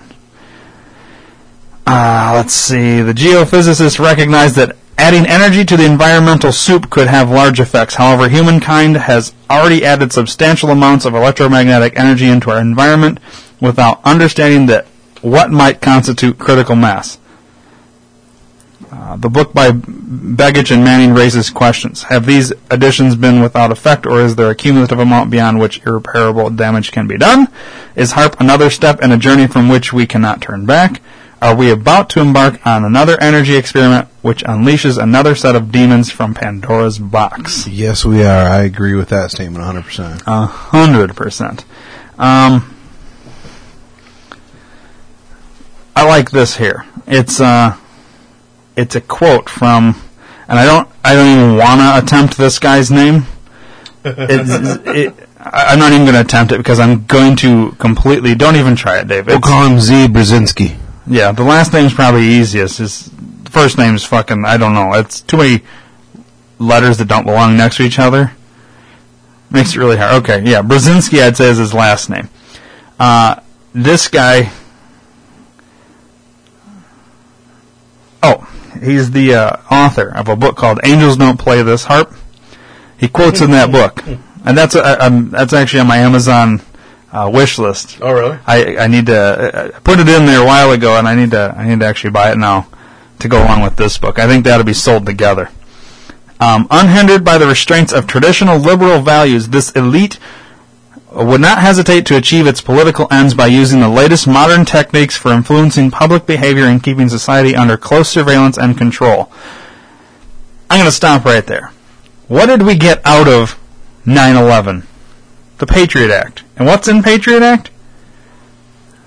Uh, 1.86 2.32
let's 2.34 2.52
see. 2.52 3.00
The 3.00 3.14
geophysicists 3.14 3.98
recognized 3.98 4.56
that 4.56 4.76
adding 4.98 5.24
energy 5.24 5.64
to 5.64 5.78
the 5.78 5.86
environmental 5.86 6.52
soup 6.52 6.90
could 6.90 7.08
have 7.08 7.30
large 7.30 7.60
effects. 7.60 7.94
However, 7.94 8.28
humankind 8.28 8.98
has 8.98 9.32
already 9.48 9.86
added 9.86 10.12
substantial 10.12 10.68
amounts 10.68 11.06
of 11.06 11.14
electromagnetic 11.14 11.98
energy 11.98 12.26
into 12.26 12.50
our 12.50 12.60
environment 12.60 13.20
without 13.58 14.04
understanding 14.04 14.66
that 14.66 14.84
what 15.22 15.50
might 15.50 15.80
constitute 15.80 16.38
critical 16.38 16.76
mass. 16.76 17.18
Uh, 18.96 19.14
the 19.16 19.28
book 19.28 19.52
by 19.52 19.70
Begich 19.72 20.70
and 20.70 20.82
Manning 20.82 21.12
raises 21.12 21.50
questions. 21.50 22.04
Have 22.04 22.24
these 22.24 22.50
additions 22.70 23.14
been 23.14 23.42
without 23.42 23.70
effect, 23.70 24.06
or 24.06 24.20
is 24.20 24.36
there 24.36 24.50
a 24.50 24.54
cumulative 24.54 24.98
amount 24.98 25.30
beyond 25.30 25.60
which 25.60 25.84
irreparable 25.84 26.48
damage 26.48 26.92
can 26.92 27.06
be 27.06 27.18
done? 27.18 27.48
Is 27.94 28.12
HAARP 28.12 28.40
another 28.40 28.70
step 28.70 29.02
in 29.02 29.12
a 29.12 29.18
journey 29.18 29.48
from 29.48 29.68
which 29.68 29.92
we 29.92 30.06
cannot 30.06 30.40
turn 30.40 30.64
back? 30.64 31.02
Are 31.42 31.54
we 31.54 31.70
about 31.70 32.08
to 32.10 32.20
embark 32.20 32.66
on 32.66 32.84
another 32.84 33.20
energy 33.20 33.56
experiment 33.56 34.08
which 34.22 34.42
unleashes 34.44 35.00
another 35.00 35.34
set 35.34 35.54
of 35.54 35.70
demons 35.70 36.10
from 36.10 36.32
Pandora's 36.32 36.98
box? 36.98 37.68
Yes, 37.68 38.02
we 38.06 38.24
are. 38.24 38.48
I 38.48 38.62
agree 38.62 38.94
with 38.94 39.10
that 39.10 39.30
statement 39.30 39.62
100%. 39.62 40.22
A 40.26 40.46
hundred 40.46 41.14
percent. 41.14 41.66
Um, 42.18 42.74
I 45.94 46.06
like 46.06 46.30
this 46.30 46.56
here. 46.56 46.86
It's 47.06 47.40
uh, 47.42 47.76
it's 48.76 48.94
a 48.94 49.00
quote 49.00 49.48
from, 49.48 50.00
and 50.48 50.58
I 50.58 50.64
don't 50.64 50.88
I 51.04 51.14
don't 51.14 51.26
even 51.38 51.56
want 51.56 51.80
to 51.80 52.04
attempt 52.04 52.36
this 52.36 52.58
guy's 52.58 52.90
name. 52.90 53.24
It's, 54.04 54.50
it, 54.86 55.28
I'm 55.40 55.78
not 55.78 55.92
even 55.92 56.04
going 56.04 56.14
to 56.14 56.20
attempt 56.20 56.52
it 56.52 56.58
because 56.58 56.78
I'm 56.78 57.06
going 57.06 57.34
to 57.36 57.72
completely. 57.72 58.34
Don't 58.34 58.56
even 58.56 58.76
try 58.76 58.98
it, 59.00 59.08
Dave. 59.08 59.26
We'll 59.26 59.36
It's- 59.38 59.50
call 59.50 59.66
him 59.66 59.80
Z 59.80 60.06
Brzezinski. 60.08 60.76
yeah, 61.06 61.32
the 61.32 61.42
last 61.44 61.72
name's 61.72 61.92
probably 61.94 62.22
easiest. 62.22 62.78
His 62.78 63.10
first 63.50 63.78
name's 63.78 64.04
fucking 64.04 64.44
I 64.44 64.56
don't 64.56 64.74
know. 64.74 64.92
It's 64.94 65.20
too 65.22 65.36
many 65.38 65.62
letters 66.58 66.98
that 66.98 67.08
don't 67.08 67.24
belong 67.24 67.56
next 67.56 67.76
to 67.78 67.82
each 67.82 67.98
other. 67.98 68.32
Makes 69.50 69.74
it 69.74 69.78
really 69.78 69.96
hard. 69.96 70.22
Okay, 70.22 70.42
yeah, 70.48 70.62
Brzezinski 70.62 71.22
I'd 71.22 71.36
say 71.36 71.48
is 71.50 71.58
his 71.58 71.72
last 71.74 72.10
name. 72.10 72.28
Uh, 72.98 73.40
this 73.72 74.08
guy. 74.08 74.50
Oh, 78.22 78.48
he's 78.82 79.10
the 79.10 79.34
uh, 79.34 79.56
author 79.70 80.14
of 80.14 80.28
a 80.28 80.36
book 80.36 80.56
called 80.56 80.80
"Angels 80.84 81.16
Don't 81.16 81.38
Play 81.38 81.62
This 81.62 81.84
HAARP." 81.84 82.16
He 82.98 83.08
quotes 83.08 83.40
in 83.40 83.50
that 83.50 83.70
book, 83.70 84.02
and 84.06 84.56
that's 84.56 84.74
uh, 84.74 84.96
um, 85.00 85.30
that's 85.30 85.52
actually 85.52 85.80
on 85.80 85.86
my 85.86 85.98
Amazon 85.98 86.62
uh, 87.12 87.30
wish 87.32 87.58
list. 87.58 87.98
Oh, 88.00 88.12
really? 88.12 88.38
I, 88.46 88.76
I 88.78 88.86
need 88.86 89.06
to 89.06 89.72
I 89.74 89.78
put 89.80 89.98
it 89.98 90.08
in 90.08 90.26
there 90.26 90.42
a 90.42 90.46
while 90.46 90.72
ago, 90.72 90.98
and 90.98 91.06
I 91.06 91.14
need 91.14 91.30
to 91.32 91.54
I 91.56 91.68
need 91.68 91.80
to 91.80 91.86
actually 91.86 92.10
buy 92.10 92.32
it 92.32 92.38
now 92.38 92.68
to 93.18 93.28
go 93.28 93.42
along 93.42 93.62
with 93.62 93.76
this 93.76 93.98
book. 93.98 94.18
I 94.18 94.26
think 94.26 94.44
that'll 94.44 94.64
be 94.64 94.74
sold 94.74 95.06
together. 95.06 95.50
Um, 96.38 96.66
unhindered 96.70 97.24
by 97.24 97.38
the 97.38 97.46
restraints 97.46 97.92
of 97.92 98.06
traditional 98.06 98.58
liberal 98.58 99.00
values, 99.00 99.48
this 99.48 99.70
elite 99.72 100.18
would 101.24 101.40
not 101.40 101.58
hesitate 101.58 102.04
to 102.06 102.16
achieve 102.16 102.46
its 102.46 102.60
political 102.60 103.08
ends 103.10 103.32
by 103.32 103.46
using 103.46 103.80
the 103.80 103.88
latest 103.88 104.26
modern 104.26 104.66
techniques 104.66 105.16
for 105.16 105.32
influencing 105.32 105.90
public 105.90 106.26
behavior 106.26 106.64
and 106.64 106.82
keeping 106.82 107.08
society 107.08 107.56
under 107.56 107.78
close 107.78 108.08
surveillance 108.08 108.58
and 108.58 108.76
control. 108.76 109.32
I'm 110.68 110.78
going 110.78 110.88
to 110.88 110.92
stop 110.92 111.24
right 111.24 111.46
there. 111.46 111.72
What 112.28 112.46
did 112.46 112.62
we 112.62 112.76
get 112.76 113.00
out 113.06 113.28
of 113.28 113.58
9/11? 114.04 114.84
The 115.58 115.66
Patriot 115.66 116.10
Act. 116.10 116.42
And 116.56 116.66
what's 116.66 116.88
in 116.88 117.02
Patriot 117.02 117.42
Act? 117.42 117.70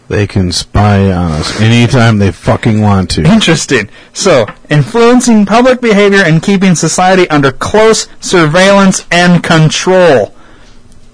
They 0.08 0.26
can 0.26 0.52
spy 0.52 1.12
on 1.12 1.34
us 1.34 1.62
anytime 1.62 2.18
they 2.18 2.32
fucking 2.32 2.82
want 2.82 3.12
to. 3.12 3.24
Interesting. 3.24 3.90
So, 4.12 4.48
influencing 4.68 5.46
public 5.46 5.82
behavior 5.82 6.24
and 6.24 6.42
keeping 6.42 6.74
society 6.74 7.30
under 7.30 7.52
close 7.52 8.08
surveillance 8.20 9.06
and 9.12 9.44
control. 9.44 10.34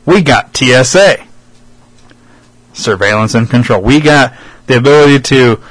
We 0.06 0.22
got 0.22 0.56
TSA. 0.56 1.26
Surveillance 2.74 3.34
and 3.34 3.50
control. 3.50 3.82
We 3.82 4.00
got 4.00 4.34
the 4.68 4.78
ability 4.78 5.20
to. 5.22 5.62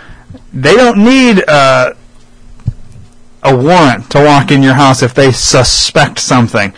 They 0.52 0.74
don't 0.74 1.04
need 1.04 1.44
uh, 1.46 1.94
a 3.42 3.56
warrant 3.56 4.10
to 4.10 4.24
walk 4.24 4.50
in 4.50 4.62
your 4.62 4.74
house 4.74 5.02
if 5.02 5.14
they 5.14 5.30
suspect 5.32 6.18
something. 6.18 6.72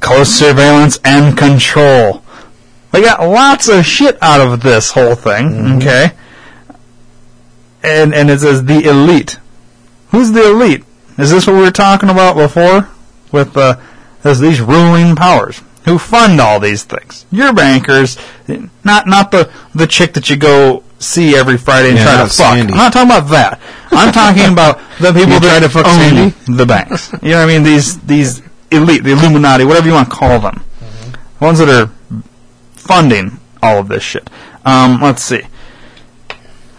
Close 0.00 0.28
surveillance 0.28 0.98
and 1.04 1.36
control. 1.36 2.22
We 2.92 3.02
got 3.02 3.26
lots 3.26 3.68
of 3.68 3.84
shit 3.84 4.18
out 4.22 4.40
of 4.40 4.62
this 4.62 4.92
whole 4.92 5.14
thing, 5.14 5.76
okay? 5.76 6.12
And 7.82 8.14
and 8.14 8.30
it 8.30 8.40
says 8.40 8.64
the 8.64 8.88
elite. 8.88 9.38
Who's 10.10 10.32
the 10.32 10.50
elite? 10.50 10.84
Is 11.18 11.30
this 11.30 11.46
what 11.46 11.56
we 11.56 11.62
were 11.62 11.70
talking 11.70 12.10
about 12.10 12.36
before? 12.36 12.88
With 13.32 13.56
uh, 13.56 13.78
these 14.22 14.60
ruling 14.60 15.16
powers 15.16 15.60
who 15.86 15.98
fund 15.98 16.40
all 16.40 16.60
these 16.60 16.84
things. 16.84 17.24
Your 17.32 17.52
bankers, 17.54 18.18
not 18.84 19.06
not 19.06 19.30
the 19.30 19.50
the 19.74 19.86
chick 19.86 20.12
that 20.12 20.28
you 20.28 20.36
go 20.36 20.82
see 20.98 21.34
every 21.36 21.56
Friday 21.56 21.88
and 21.90 21.98
Yeah, 21.98 22.04
try 22.04 22.12
to 22.16 22.22
fuck. 22.24 22.30
Sandy. 22.32 22.72
I'm 22.72 22.78
not 22.78 22.92
talking 22.92 23.10
about 23.10 23.30
that. 23.30 23.60
I'm 23.92 24.12
talking 24.12 24.52
about 24.52 24.78
the 25.00 25.12
people 25.14 25.34
You 25.34 25.40
that 25.40 25.58
try 25.58 25.60
to 25.60 25.68
fuck 25.68 25.86
own 25.86 25.92
Sandy? 25.94 26.56
the 26.56 26.66
banks. 26.66 27.12
You 27.22 27.30
know 27.30 27.38
what 27.38 27.44
I 27.44 27.46
mean? 27.46 27.62
These 27.62 28.00
these 28.02 28.42
elite, 28.70 29.04
the 29.04 29.12
Illuminati, 29.12 29.64
whatever 29.64 29.86
you 29.86 29.94
want 29.94 30.10
to 30.10 30.14
call 30.14 30.38
them, 30.40 30.62
ones 31.40 31.58
that 31.60 31.68
are 31.68 31.90
funding 32.74 33.38
all 33.62 33.78
of 33.78 33.88
this 33.88 34.02
shit. 34.02 34.28
Um, 34.64 35.00
let's 35.00 35.22
see. 35.22 35.42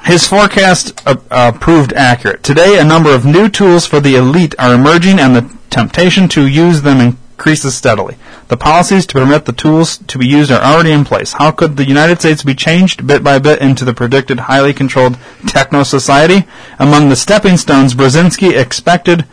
His 0.03 0.25
forecast 0.27 1.01
uh, 1.05 1.17
uh, 1.29 1.51
proved 1.51 1.91
accurate. 1.93 2.41
Today, 2.43 2.79
a 2.79 2.83
number 2.85 3.13
of 3.13 3.25
new 3.25 3.49
tools 3.49 3.85
for 3.85 3.99
the 3.99 4.15
elite 4.15 4.55
are 4.57 4.73
emerging, 4.73 5.19
and 5.19 5.35
the 5.35 5.57
temptation 5.69 6.29
to 6.29 6.47
use 6.47 6.81
them 6.81 7.01
increases 7.01 7.75
steadily. 7.75 8.15
The 8.47 8.57
policies 8.57 9.05
to 9.07 9.15
permit 9.15 9.45
the 9.45 9.51
tools 9.51 9.97
to 10.07 10.17
be 10.17 10.25
used 10.25 10.51
are 10.51 10.61
already 10.61 10.91
in 10.91 11.03
place. 11.03 11.33
How 11.33 11.51
could 11.51 11.75
the 11.75 11.87
United 11.87 12.19
States 12.19 12.43
be 12.43 12.55
changed 12.55 13.05
bit 13.05 13.23
by 13.23 13.39
bit 13.39 13.61
into 13.61 13.83
the 13.83 13.93
predicted 13.93 14.39
highly 14.39 14.73
controlled 14.73 15.17
techno 15.47 15.83
society? 15.83 16.47
Among 16.79 17.09
the 17.09 17.15
stepping 17.15 17.57
stones, 17.57 17.93
Brzezinski 17.93 18.57
expected 18.57 19.25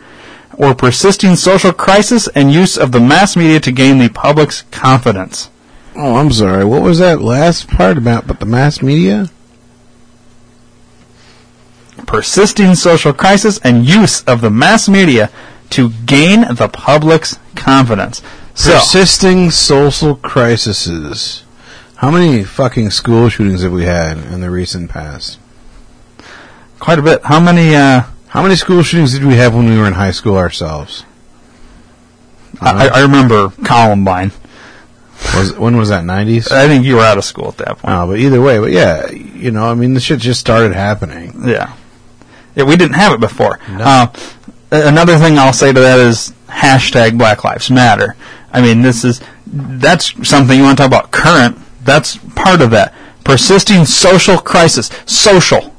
or 0.57 0.75
persisting 0.75 1.35
social 1.35 1.71
crisis 1.71 2.27
and 2.29 2.51
use 2.51 2.77
of 2.77 2.91
the 2.91 2.99
mass 2.99 3.35
media 3.37 3.59
to 3.61 3.71
gain 3.71 3.99
the 3.99 4.09
public's 4.09 4.63
confidence. 4.71 5.49
Oh, 5.95 6.15
I'm 6.15 6.31
sorry. 6.31 6.65
What 6.65 6.81
was 6.81 6.99
that 6.99 7.21
last 7.21 7.69
part 7.69 7.97
about? 7.97 8.27
But 8.27 8.39
the 8.39 8.45
mass 8.45 8.81
media? 8.81 9.29
persisting 12.05 12.75
social 12.75 13.13
crisis 13.13 13.59
and 13.63 13.87
use 13.87 14.21
of 14.23 14.41
the 14.41 14.49
mass 14.49 14.87
media 14.87 15.29
to 15.69 15.89
gain 16.05 16.41
the 16.55 16.69
public's 16.69 17.39
confidence. 17.55 18.21
So, 18.55 18.71
Persisting 18.71 19.51
social 19.51 20.15
crises. 20.15 21.43
How 21.97 22.09
many 22.09 22.43
fucking 22.43 22.89
school 22.89 23.29
shootings 23.29 23.61
have 23.63 23.71
we 23.71 23.83
had 23.83 24.17
in 24.17 24.41
the 24.41 24.49
recent 24.49 24.89
past? 24.89 25.39
quite 26.79 26.99
a 26.99 27.01
bit. 27.01 27.23
How 27.23 27.39
many? 27.39 27.75
Uh, 27.75 28.03
How 28.27 28.43
many 28.43 28.55
school 28.55 28.83
shootings 28.83 29.13
did 29.13 29.23
we 29.25 29.35
have 29.35 29.53
when 29.55 29.69
we 29.69 29.77
were 29.77 29.87
in 29.87 29.93
high 29.93 30.11
school 30.11 30.37
ourselves? 30.37 31.03
I, 32.61 32.87
I 32.87 33.01
remember 33.01 33.49
Columbine. 33.65 34.31
Was 35.35 35.53
when 35.57 35.77
was 35.77 35.89
that? 35.89 36.05
Nineties. 36.05 36.51
I 36.51 36.67
think 36.67 36.85
you 36.85 36.95
were 36.95 37.01
out 37.01 37.17
of 37.17 37.23
school 37.25 37.47
at 37.47 37.57
that 37.57 37.79
point. 37.79 37.85
No, 37.85 38.07
but 38.07 38.19
either 38.19 38.41
way, 38.41 38.59
but 38.59 38.71
yeah, 38.71 39.09
you 39.09 39.51
know, 39.51 39.65
I 39.65 39.73
mean, 39.73 39.93
the 39.93 39.99
shit 39.99 40.19
just 40.19 40.39
started 40.39 40.73
happening. 40.73 41.33
Yeah. 41.45 41.73
Yeah, 42.55 42.63
we 42.63 42.75
didn't 42.77 42.95
have 42.95 43.13
it 43.13 43.19
before. 43.19 43.59
No. 43.69 43.83
Uh, 43.83 44.07
another 44.71 45.17
thing 45.17 45.37
I'll 45.37 45.51
say 45.53 45.73
to 45.73 45.79
that 45.79 45.99
is 45.99 46.33
hashtag 46.47 47.17
Black 47.17 47.43
Lives 47.43 47.69
Matter. 47.69 48.15
I 48.55 48.61
mean, 48.61 48.81
this 48.81 49.03
is 49.03 49.19
that's 49.45 50.13
something 50.27 50.57
you 50.57 50.63
want 50.63 50.77
to 50.77 50.83
talk 50.83 50.87
about 50.87 51.11
current. 51.11 51.57
That's 51.83 52.17
part 52.35 52.61
of 52.61 52.71
that 52.71 52.93
persisting 53.25 53.83
social 53.83 54.37
crisis. 54.37 54.89
Social. 55.05 55.73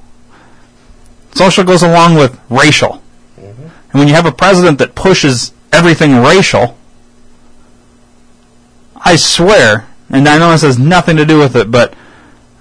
Social 1.34 1.64
goes 1.64 1.82
along 1.82 2.16
with 2.16 2.38
racial. 2.50 3.02
Mm-hmm. 3.40 3.62
And 3.62 3.94
when 3.94 4.08
you 4.08 4.14
have 4.14 4.26
a 4.26 4.32
president 4.32 4.78
that 4.80 4.94
pushes 4.94 5.54
everything 5.72 6.16
racial, 6.16 6.76
I 8.94 9.16
swear, 9.16 9.86
and 10.10 10.28
I 10.28 10.36
know 10.36 10.50
this 10.52 10.62
has 10.62 10.78
nothing 10.78 11.16
to 11.16 11.24
do 11.24 11.38
with 11.38 11.56
it, 11.56 11.70
but 11.70 11.94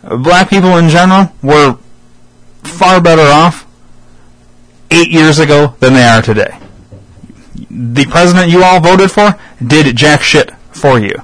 black 0.02 0.50
people 0.50 0.78
in 0.78 0.88
general 0.88 1.34
were 1.44 1.78
far 2.64 3.02
better 3.02 3.22
off 3.22 3.68
eight 4.92 5.10
years 5.10 5.40
ago 5.40 5.76
than 5.80 5.94
they 5.94 6.04
are 6.04 6.22
today. 6.22 6.58
The 7.70 8.06
president 8.06 8.50
you 8.50 8.64
all 8.64 8.80
voted 8.80 9.12
for 9.12 9.40
did 9.66 9.96
jack 9.96 10.22
shit 10.22 10.52
for 10.72 11.00
you. 11.00 11.16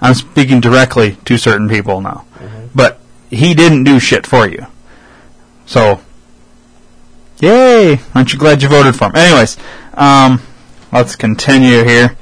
I'm 0.00 0.14
speaking 0.14 0.60
directly 0.60 1.16
to 1.26 1.38
certain 1.38 1.68
people 1.68 2.00
now. 2.00 2.24
But 2.74 3.00
he 3.30 3.54
didn't 3.54 3.84
do 3.84 4.00
shit 4.00 4.26
for 4.26 4.48
you. 4.48 4.66
So, 5.64 6.00
yay! 7.40 8.00
Aren't 8.14 8.32
you 8.32 8.38
glad 8.38 8.62
you 8.62 8.68
voted 8.68 8.96
for 8.96 9.06
him? 9.06 9.16
Anyways, 9.16 9.56
um, 9.94 10.42
let's 10.92 11.14
continue 11.16 11.84
here. 11.84 12.16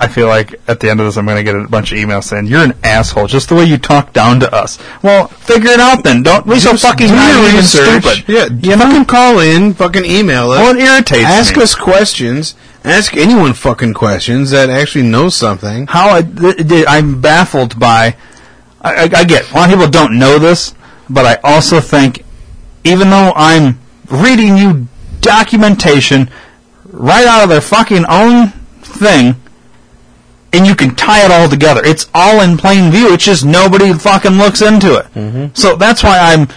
I 0.00 0.06
feel 0.06 0.28
like 0.28 0.54
at 0.68 0.78
the 0.78 0.90
end 0.90 1.00
of 1.00 1.06
this, 1.06 1.16
I'm 1.16 1.26
going 1.26 1.38
to 1.38 1.42
get 1.42 1.56
a 1.56 1.66
bunch 1.66 1.90
of 1.90 1.98
emails 1.98 2.24
saying 2.24 2.46
you're 2.46 2.62
an 2.62 2.74
asshole, 2.84 3.26
just 3.26 3.48
the 3.48 3.56
way 3.56 3.64
you 3.64 3.78
talk 3.78 4.12
down 4.12 4.38
to 4.40 4.54
us. 4.54 4.78
Well, 5.02 5.26
figure 5.26 5.70
it 5.70 5.80
out 5.80 6.04
then. 6.04 6.22
Don't 6.22 6.46
be 6.46 6.60
so 6.60 6.76
fucking 6.76 7.08
do 7.08 7.14
your 7.14 7.56
research. 7.56 8.04
stupid. 8.04 8.28
Yeah, 8.28 8.44
you 8.44 8.76
know. 8.76 8.84
fucking 8.84 9.06
call 9.06 9.40
in, 9.40 9.74
fucking 9.74 10.04
email 10.04 10.52
us. 10.52 10.58
Well, 10.58 10.76
it 10.76 10.82
irritates 10.82 11.24
me. 11.24 11.24
ask 11.24 11.56
me. 11.56 11.62
us 11.64 11.74
questions. 11.74 12.54
Ask 12.84 13.16
anyone 13.16 13.54
fucking 13.54 13.94
questions 13.94 14.52
that 14.52 14.70
actually 14.70 15.02
knows 15.02 15.34
something. 15.34 15.88
how 15.88 16.10
I, 16.10 16.22
I'm 16.86 17.20
baffled 17.20 17.78
by. 17.78 18.16
I, 18.80 18.94
I, 18.94 19.02
I 19.02 19.24
get 19.24 19.50
a 19.50 19.54
lot 19.54 19.68
of 19.68 19.74
people 19.74 19.90
don't 19.90 20.16
know 20.16 20.38
this, 20.38 20.76
but 21.10 21.26
I 21.26 21.34
also 21.42 21.80
think, 21.80 22.24
even 22.84 23.10
though 23.10 23.32
I'm 23.34 23.80
reading 24.08 24.56
you 24.56 24.86
documentation 25.20 26.30
right 26.86 27.26
out 27.26 27.42
of 27.42 27.48
their 27.48 27.60
fucking 27.60 28.04
own 28.08 28.50
thing, 28.80 29.34
and 30.52 30.66
you 30.66 30.74
can 30.74 30.94
tie 30.94 31.24
it 31.24 31.30
all 31.30 31.48
together. 31.48 31.80
It's 31.84 32.08
all 32.14 32.40
in 32.40 32.56
plain 32.56 32.90
view. 32.90 33.12
It's 33.12 33.24
just 33.24 33.44
nobody 33.44 33.92
fucking 33.92 34.32
looks 34.32 34.62
into 34.62 34.96
it. 34.96 35.56
So 35.56 35.76
that's 35.76 36.02
why 36.02 36.18
I'm 36.18 36.48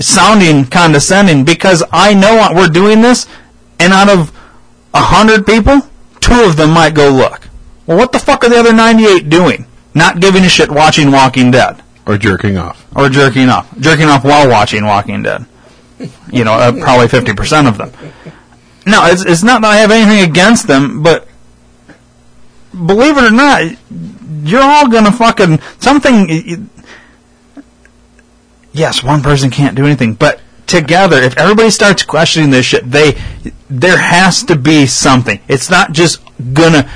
sounding 0.00 0.64
condescending 0.66 1.44
because 1.44 1.82
I 1.92 2.14
know 2.14 2.48
we're 2.54 2.68
doing 2.68 3.02
this, 3.02 3.26
and 3.80 3.92
out 3.92 4.08
of 4.08 4.30
a 4.94 5.00
hundred 5.00 5.46
people, 5.46 5.80
two 6.20 6.42
of 6.44 6.56
them 6.56 6.70
might 6.70 6.94
go 6.94 7.10
look. 7.10 7.48
Well, 7.86 7.96
what 7.96 8.12
the 8.12 8.18
fuck 8.18 8.44
are 8.44 8.50
the 8.50 8.56
other 8.58 8.72
98 8.72 9.28
doing? 9.30 9.66
Not 9.94 10.20
giving 10.20 10.44
a 10.44 10.48
shit 10.48 10.70
watching 10.70 11.10
Walking 11.10 11.50
Dead. 11.50 11.82
Or 12.06 12.16
jerking 12.16 12.56
off. 12.56 12.86
Or 12.96 13.08
jerking 13.08 13.48
off. 13.48 13.68
Jerking 13.78 14.06
off 14.06 14.24
while 14.24 14.48
watching 14.48 14.84
Walking 14.84 15.22
Dead. 15.22 15.44
You 16.30 16.44
know, 16.44 16.54
uh, 16.54 16.72
probably 16.72 17.08
fifty 17.08 17.34
percent 17.34 17.66
of 17.66 17.76
them. 17.76 17.90
No, 18.86 19.04
it's 19.06 19.24
it's 19.26 19.42
not 19.42 19.60
that 19.62 19.68
I 19.68 19.76
have 19.78 19.90
anything 19.90 20.30
against 20.30 20.66
them, 20.66 21.02
but 21.02 21.27
believe 22.72 23.16
it 23.16 23.24
or 23.24 23.30
not, 23.30 23.76
you're 24.42 24.62
all 24.62 24.88
gonna 24.88 25.12
fucking 25.12 25.60
something. 25.78 26.70
Yes, 28.72 29.02
one 29.02 29.22
person 29.22 29.50
can't 29.50 29.74
do 29.74 29.84
anything, 29.84 30.14
but 30.14 30.40
together, 30.66 31.16
if 31.16 31.36
everybody 31.36 31.70
starts 31.70 32.02
questioning 32.04 32.50
this 32.50 32.66
shit, 32.66 32.88
they 32.88 33.16
there 33.68 33.98
has 33.98 34.42
to 34.44 34.56
be 34.56 34.86
something. 34.86 35.40
It's 35.48 35.70
not 35.70 35.92
just 35.92 36.20
gonna 36.52 36.88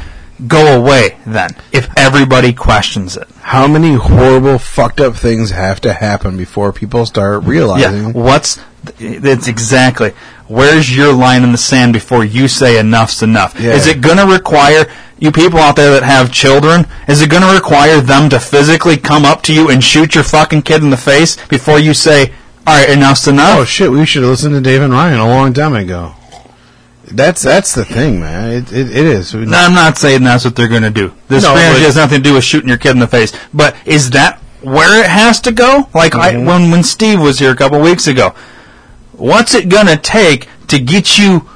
go 0.46 0.80
away 0.80 1.16
then 1.24 1.50
if 1.72 1.88
everybody 1.96 2.52
questions 2.52 3.16
it. 3.16 3.28
How 3.40 3.68
many 3.68 3.94
horrible, 3.94 4.58
fucked 4.58 5.00
up 5.00 5.14
things 5.14 5.50
have 5.50 5.80
to 5.82 5.92
happen 5.92 6.36
before 6.36 6.72
people 6.72 7.06
start 7.06 7.44
realizing 7.44 8.06
Yeah, 8.06 8.12
what's 8.12 8.58
it's 8.98 9.48
exactly 9.48 10.12
where's 10.48 10.94
your 10.94 11.12
line 11.12 11.42
in 11.44 11.52
the 11.52 11.58
sand 11.58 11.92
before 11.92 12.24
you 12.24 12.48
say 12.48 12.78
enough's 12.78 13.22
enough? 13.22 13.58
Yeah. 13.58 13.72
Is 13.72 13.86
it 13.86 14.00
going 14.00 14.18
to 14.18 14.26
require 14.26 14.86
you 15.18 15.30
people 15.32 15.58
out 15.60 15.76
there 15.76 15.92
that 15.92 16.02
have 16.02 16.32
children? 16.32 16.86
Is 17.08 17.22
it 17.22 17.30
going 17.30 17.42
to 17.42 17.54
require 17.54 18.00
them 18.00 18.28
to 18.30 18.40
physically 18.40 18.96
come 18.96 19.24
up 19.24 19.42
to 19.42 19.54
you 19.54 19.70
and 19.70 19.82
shoot 19.82 20.14
your 20.14 20.24
fucking 20.24 20.62
kid 20.62 20.82
in 20.82 20.90
the 20.90 20.96
face 20.96 21.36
before 21.46 21.78
you 21.78 21.94
say, 21.94 22.32
"All 22.66 22.74
right, 22.78 22.90
enough's 22.90 23.26
enough"? 23.28 23.58
Oh 23.60 23.64
shit! 23.64 23.90
We 23.90 24.04
should 24.04 24.22
have 24.22 24.30
listened 24.32 24.54
to 24.54 24.60
Dave 24.60 24.82
and 24.82 24.92
Ryan 24.92 25.20
a 25.20 25.26
long 25.28 25.52
time 25.52 25.74
ago. 25.74 26.14
That's 27.10 27.42
that's 27.42 27.74
the 27.74 27.84
thing, 27.84 28.20
man. 28.20 28.50
It 28.52 28.72
it, 28.72 28.90
it 28.90 29.04
is. 29.06 29.34
No, 29.34 29.56
I'm 29.58 29.74
not 29.74 29.98
saying 29.98 30.22
that's 30.24 30.44
what 30.44 30.56
they're 30.56 30.68
going 30.68 30.82
to 30.82 30.90
do. 30.90 31.12
This 31.28 31.42
No, 31.44 31.50
strategy 31.54 31.84
has 31.84 31.96
nothing 31.96 32.18
to 32.22 32.28
do 32.28 32.34
with 32.34 32.44
shooting 32.44 32.68
your 32.68 32.78
kid 32.78 32.90
in 32.92 33.00
the 33.00 33.06
face. 33.08 33.32
But 33.52 33.76
is 33.84 34.10
that 34.10 34.40
where 34.62 35.00
it 35.02 35.06
has 35.10 35.40
to 35.42 35.52
go? 35.52 35.88
Like 35.94 36.14
I, 36.14 36.34
Mhm. 36.34 36.46
when 36.46 36.70
when 36.70 36.82
Steve 36.84 37.20
was 37.20 37.38
here 37.38 37.50
a 37.50 37.56
couple 37.56 37.80
weeks 37.80 38.06
ago, 38.06 38.34
what's 39.12 39.54
it 39.54 39.68
going 39.68 39.86
to 39.86 39.96
take 39.96 40.48
to 40.68 40.78
get 40.78 41.18
you 41.18 41.48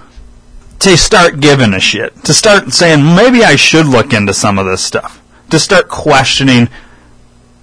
to 0.81 0.97
start 0.97 1.41
giving 1.41 1.75
a 1.75 1.81
shit? 1.81 2.25
To 2.25 2.35
start 2.35 2.73
saying 2.73 3.03
maybe 3.05 3.43
I 3.45 3.57
should 3.57 3.87
look 3.87 4.13
into 4.13 4.35
some 4.35 4.59
of 4.59 4.67
this 4.67 4.83
stuff. 4.83 5.23
To 5.51 5.59
start 5.59 5.89
questioning 5.89 6.69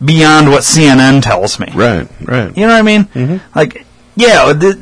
beyond 0.04 0.50
what 0.50 0.64
CNN 0.64 1.22
tells 1.22 1.60
me. 1.60 1.68
Right, 1.74 2.08
right. 2.22 2.56
You 2.58 2.68
know 2.68 2.74
what 2.74 2.80
I 2.80 2.82
mean? 2.82 3.06
Mm-hmm. 3.06 3.58
Like, 3.58 3.86
yeah, 4.16 4.54
th- 4.54 4.78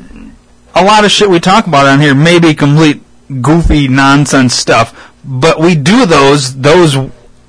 a 0.74 0.84
lot 0.84 1.04
of 1.04 1.10
shit 1.10 1.28
we 1.28 1.40
talk 1.40 1.66
about 1.66 1.86
on 1.86 2.00
here 2.00 2.14
may 2.14 2.38
be 2.38 2.54
complete 2.54 3.02
goofy 3.40 3.88
nonsense 3.88 4.54
stuff, 4.54 5.12
but 5.24 5.60
we 5.60 5.74
do 5.74 6.06
those 6.06 6.56
those 6.60 6.96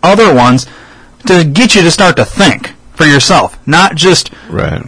other 0.01 0.33
ones 0.33 0.67
to 1.27 1.43
get 1.43 1.75
you 1.75 1.81
to 1.81 1.91
start 1.91 2.17
to 2.17 2.25
think 2.25 2.73
for 2.93 3.05
yourself, 3.05 3.57
not 3.67 3.95
just 3.95 4.31
Right. 4.49 4.83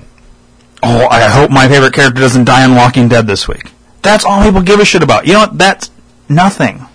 Oh, 0.84 1.07
I 1.09 1.28
hope 1.30 1.51
my 1.51 1.67
favorite 1.67 1.93
character 1.93 2.19
doesn't 2.21 2.45
die 2.45 2.65
in 2.65 2.76
Walking 2.76 3.07
Dead 3.07 3.28
this 3.28 3.47
week. 3.47 3.71
That's 4.01 4.23
all 4.26 4.43
people 4.43 4.61
give 4.61 4.80
a 4.80 4.86
shit 4.86 5.01
about. 5.03 5.26
You 5.28 5.34
know 5.34 5.39
what? 5.39 5.57
That's 5.57 5.89
nothing. 6.30 6.86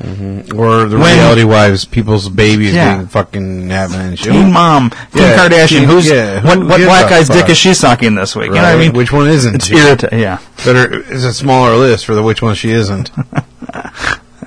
Mm-hmm. 0.00 0.58
Or 0.58 0.86
the 0.86 0.96
When- 0.98 1.14
reality 1.18 1.44
wives, 1.44 1.84
people's 1.84 2.28
babies 2.30 2.72
Yeah. 2.74 2.96
being 2.96 3.08
fucking 3.08 3.68
happening 3.68 4.00
and 4.08 4.18
shit. 4.18 4.32
Teen 4.32 4.50
mom, 4.52 4.88
Kim 4.90 4.98
Yeah, 5.14 5.36
Kardashian. 5.48 5.84
who's 5.84 6.08
yeah, 6.08 6.42
what? 6.42 6.56
who 6.58 6.66
What 6.66 6.76
gives 6.78 6.88
black 6.88 7.10
guy's 7.10 7.28
dick 7.28 7.48
is 7.50 7.58
she 7.58 7.74
sucking 7.74 8.14
this 8.14 8.34
week? 8.34 8.46
You 8.48 8.54
know 8.54 8.62
what 8.62 8.74
I 8.74 8.78
mean? 8.78 8.92
Which 8.94 9.12
one 9.12 9.28
isn't? 9.28 9.54
It's 9.56 9.70
irritating. 9.70 10.20
Yeah, 10.20 10.38
Better 10.64 11.00
is 11.12 11.24
a 11.24 11.34
smaller 11.34 11.76
list 11.76 12.06
for 12.06 12.14
the 12.14 12.22
which 12.22 12.40
one 12.40 12.54
she 12.54 12.70
isn't. 12.70 13.10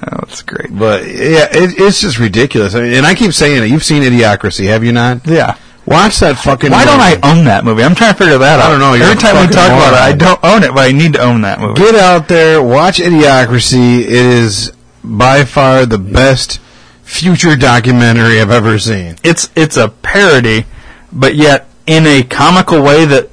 Oh, 0.05 0.17
that's 0.27 0.41
great. 0.41 0.67
But 0.77 1.05
yeah, 1.05 1.47
it, 1.49 1.79
it's 1.79 2.01
just 2.01 2.19
ridiculous. 2.19 2.75
I 2.75 2.81
mean, 2.81 2.93
and 2.93 3.05
I 3.05 3.15
keep 3.15 3.31
saying 3.31 3.63
it. 3.63 3.67
You've 3.69 3.85
seen 3.85 4.03
Idiocracy, 4.03 4.65
have 4.67 4.83
you 4.83 4.91
not? 4.91 5.25
Yeah. 5.25 5.55
Watch 5.85 6.19
that 6.19 6.37
fucking. 6.37 6.71
Why 6.71 6.85
don't 6.85 7.01
I 7.01 7.15
own 7.23 7.45
that 7.45 7.65
movie? 7.65 7.83
I'm 7.83 7.93
trying 7.93 8.13
to 8.13 8.17
figure 8.17 8.37
that 8.37 8.59
out. 8.59 8.65
I 8.65 8.71
don't 8.71 8.79
know, 8.79 8.93
you're 8.93 9.05
Every 9.05 9.21
time 9.21 9.35
we 9.45 9.53
talk 9.53 9.67
about 9.67 9.93
it, 9.93 9.99
I 9.99 10.13
don't 10.13 10.43
own 10.43 10.63
it, 10.63 10.73
but 10.73 10.87
I 10.87 10.91
need 10.93 11.13
to 11.13 11.21
own 11.21 11.41
that 11.41 11.59
movie. 11.59 11.79
Get 11.79 11.95
out 11.95 12.27
there, 12.29 12.61
watch 12.61 12.99
Idiocracy. 12.99 13.99
It 14.01 14.09
is 14.09 14.71
by 15.03 15.43
far 15.43 15.85
the 15.85 15.97
best 15.97 16.59
future 17.03 17.57
documentary 17.57 18.39
I've 18.39 18.49
ever 18.49 18.79
seen. 18.79 19.17
It's 19.23 19.49
it's 19.55 19.75
a 19.75 19.89
parody, 19.89 20.65
but 21.11 21.35
yet 21.35 21.67
in 21.85 22.07
a 22.07 22.23
comical 22.23 22.81
way 22.81 23.03
that 23.05 23.29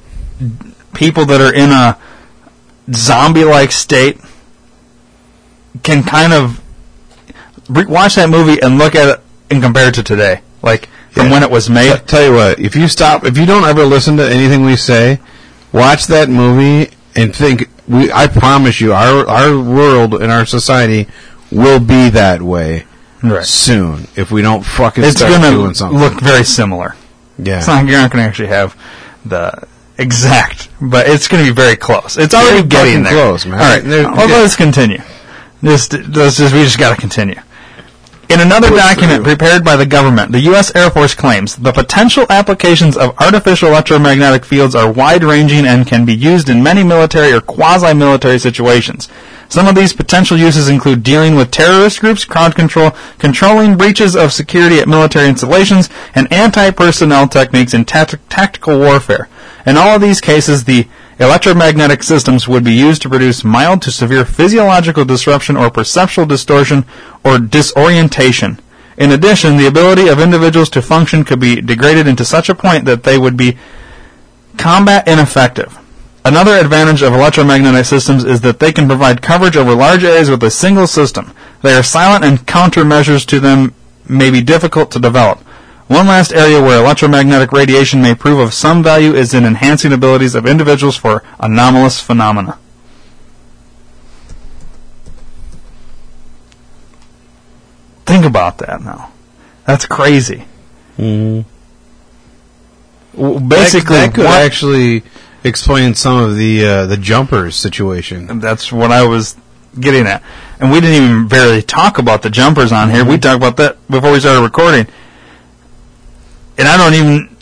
people 0.92 1.26
that 1.26 1.40
are 1.40 1.54
in 1.54 1.70
a 1.70 1.96
zombie-like 2.92 3.70
state 3.70 4.20
can 5.84 6.02
kind 6.02 6.32
of 6.32 6.60
re- 7.68 7.86
watch 7.86 8.16
that 8.16 8.28
movie 8.28 8.60
and 8.60 8.76
look 8.76 8.96
at 8.96 9.08
it 9.08 9.24
and 9.50 9.62
compare 9.62 9.88
it 9.88 9.94
to 9.94 10.02
today, 10.02 10.42
like 10.62 10.88
from 11.10 11.26
Yeah. 11.26 11.32
when 11.32 11.42
it 11.42 11.50
was 11.50 11.68
made. 11.70 11.92
T- 11.92 12.00
tell 12.06 12.24
you 12.24 12.34
what, 12.34 12.58
if 12.60 12.74
you 12.76 12.88
stop, 12.88 13.24
if 13.24 13.36
you 13.38 13.46
don't 13.46 13.64
ever 13.64 13.84
listen 13.84 14.16
to 14.18 14.28
anything 14.28 14.64
we 14.64 14.76
say, 14.76 15.20
watch 15.72 16.06
that 16.06 16.28
movie 16.28 16.90
and 17.16 17.34
think. 17.34 17.68
We, 17.88 18.12
I 18.12 18.28
promise 18.28 18.80
you, 18.80 18.92
our 18.92 19.26
our 19.28 19.58
world 19.58 20.14
and 20.14 20.30
our 20.30 20.46
society 20.46 21.08
will 21.50 21.80
be 21.80 22.08
that 22.10 22.40
way 22.40 22.84
Right. 23.22 23.44
soon 23.44 24.06
if 24.14 24.30
we 24.30 24.42
don't 24.42 24.62
fucking 24.64 25.02
It's 25.02 25.16
start 25.16 25.32
going 25.40 25.52
doing 25.52 25.68
to 25.70 25.74
something. 25.74 25.98
look 25.98 26.20
very 26.20 26.44
similar. 26.44 26.94
yeah. 27.36 27.58
It's 27.58 27.66
not, 27.66 27.84
you're 27.86 27.98
not 28.00 28.12
going 28.12 28.22
to 28.22 28.28
actually 28.28 28.48
have 28.48 28.76
the 29.26 29.66
exact, 29.98 30.68
but 30.80 31.08
it's 31.08 31.26
going 31.26 31.44
to 31.44 31.50
be 31.50 31.54
very 31.54 31.74
close. 31.76 32.16
It's 32.16 32.32
already 32.32 32.66
getting 32.66 33.02
there. 33.02 33.12
close, 33.12 33.44
man. 33.44 33.58
All 33.60 33.66
right, 33.66 33.82
There- 33.82 34.04
well, 34.10 34.28
yeah. 34.28 34.36
let's 34.36 34.54
continue. 34.56 35.02
Just, 35.62 35.92
let's 35.92 36.38
we 36.38 36.62
just 36.64 36.78
got 36.78 36.94
to 36.94 37.00
continue. 37.00 37.40
In 38.30 38.38
another 38.38 38.70
document 38.70 39.24
prepared 39.24 39.64
by 39.64 39.74
the 39.74 39.84
government, 39.84 40.30
the 40.30 40.38
U.S. 40.50 40.72
Air 40.76 40.88
Force 40.88 41.16
claims 41.16 41.56
the 41.56 41.72
potential 41.72 42.26
applications 42.30 42.96
of 42.96 43.18
artificial 43.18 43.70
electromagnetic 43.70 44.44
fields 44.44 44.76
are 44.76 44.92
wide-ranging 44.92 45.66
and 45.66 45.84
can 45.84 46.04
be 46.04 46.14
used 46.14 46.48
in 46.48 46.62
many 46.62 46.84
military 46.84 47.32
or 47.32 47.40
quasi-military 47.40 48.38
situations. 48.38 49.08
Some 49.48 49.66
of 49.66 49.74
these 49.74 49.92
potential 49.92 50.36
uses 50.36 50.68
include 50.68 51.02
dealing 51.02 51.34
with 51.34 51.50
terrorist 51.50 51.98
groups, 51.98 52.24
crowd 52.24 52.54
control, 52.54 52.92
controlling 53.18 53.76
breaches 53.76 54.14
of 54.14 54.32
security 54.32 54.78
at 54.78 54.86
military 54.86 55.28
installations, 55.28 55.90
and 56.14 56.32
anti-personnel 56.32 57.26
techniques 57.26 57.74
in 57.74 57.84
tacti- 57.84 58.20
tactical 58.28 58.78
warfare. 58.78 59.28
In 59.66 59.76
all 59.76 59.96
of 59.96 60.02
these 60.02 60.20
cases, 60.20 60.62
the 60.62 60.86
electromagnetic 61.20 62.02
systems 62.02 62.48
would 62.48 62.64
be 62.64 62.72
used 62.72 63.02
to 63.02 63.08
produce 63.08 63.44
mild 63.44 63.82
to 63.82 63.92
severe 63.92 64.24
physiological 64.24 65.04
disruption 65.04 65.56
or 65.56 65.70
perceptual 65.70 66.26
distortion 66.26 66.84
or 67.22 67.38
disorientation. 67.38 68.58
In 68.96 69.12
addition, 69.12 69.56
the 69.56 69.66
ability 69.66 70.08
of 70.08 70.18
individuals 70.18 70.70
to 70.70 70.82
function 70.82 71.24
could 71.24 71.38
be 71.38 71.60
degraded 71.60 72.06
into 72.06 72.24
such 72.24 72.48
a 72.48 72.54
point 72.54 72.86
that 72.86 73.04
they 73.04 73.18
would 73.18 73.36
be 73.36 73.58
combat 74.56 75.06
ineffective. 75.06 75.78
Another 76.24 76.52
advantage 76.52 77.02
of 77.02 77.14
electromagnetic 77.14 77.86
systems 77.86 78.24
is 78.24 78.40
that 78.42 78.58
they 78.58 78.72
can 78.72 78.86
provide 78.86 79.22
coverage 79.22 79.56
over 79.56 79.74
large 79.74 80.04
areas 80.04 80.28
with 80.28 80.42
a 80.42 80.50
single 80.50 80.86
system. 80.86 81.32
They 81.62 81.74
are 81.74 81.82
silent 81.82 82.24
and 82.24 82.38
countermeasures 82.38 83.26
to 83.26 83.40
them 83.40 83.74
may 84.08 84.30
be 84.30 84.42
difficult 84.42 84.90
to 84.92 84.98
develop. 84.98 85.42
One 85.90 86.06
last 86.06 86.32
area 86.32 86.62
where 86.62 86.78
electromagnetic 86.78 87.50
radiation 87.50 88.00
may 88.00 88.14
prove 88.14 88.38
of 88.38 88.54
some 88.54 88.80
value 88.80 89.12
is 89.12 89.34
in 89.34 89.44
enhancing 89.44 89.92
abilities 89.92 90.36
of 90.36 90.46
individuals 90.46 90.96
for 90.96 91.24
anomalous 91.40 91.98
phenomena. 91.98 92.58
Think 98.06 98.24
about 98.24 98.58
that 98.58 98.82
now. 98.82 99.10
That's 99.66 99.86
crazy. 99.86 100.44
Mhm. 100.98 101.44
Basically, 103.48 103.96
that, 103.96 104.06
that 104.06 104.14
could 104.14 104.24
what- 104.24 104.42
actually 104.42 105.02
explain 105.44 105.94
some 105.94 106.18
of 106.18 106.36
the 106.36 106.64
uh, 106.66 106.86
the 106.86 106.96
jumpers 106.96 107.56
situation. 107.56 108.38
That's 108.40 108.72
what 108.72 108.90
I 108.90 109.04
was 109.06 109.36
getting 109.78 110.06
at. 110.06 110.22
And 110.58 110.70
we 110.70 110.80
didn't 110.80 111.02
even 111.04 111.28
barely 111.28 111.62
talk 111.62 111.98
about 111.98 112.22
the 112.22 112.30
jumpers 112.30 112.72
on 112.72 112.90
here. 112.90 113.04
We 113.04 113.12
Mm-hmm. 113.14 113.20
talked 113.20 113.36
about 113.36 113.56
that 113.58 113.88
before 113.88 114.12
we 114.12 114.20
started 114.20 114.42
recording. 114.42 114.86
And 116.60 116.68
I 116.68 116.76
don't 116.76 116.94
even. 116.94 117.36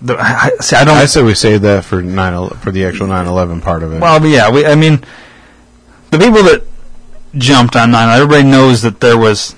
The, 0.00 0.16
I, 0.18 0.50
see, 0.60 0.76
I 0.76 0.84
don't. 0.84 0.96
I 0.96 1.06
said 1.06 1.24
we 1.24 1.34
saved 1.34 1.64
that 1.64 1.84
for 1.84 2.02
nine 2.02 2.48
for 2.60 2.70
the 2.70 2.84
actual 2.84 3.08
9/11 3.08 3.62
part 3.62 3.82
of 3.82 3.92
it. 3.92 4.00
well, 4.00 4.24
yeah, 4.26 4.50
we, 4.50 4.64
I 4.64 4.74
mean, 4.74 5.04
the 6.10 6.18
people 6.18 6.42
that 6.44 6.62
jumped 7.36 7.76
on 7.76 7.90
9 7.90 8.08
everybody 8.20 8.42
knows 8.44 8.82
that 8.82 9.00
there 9.00 9.18
was 9.18 9.54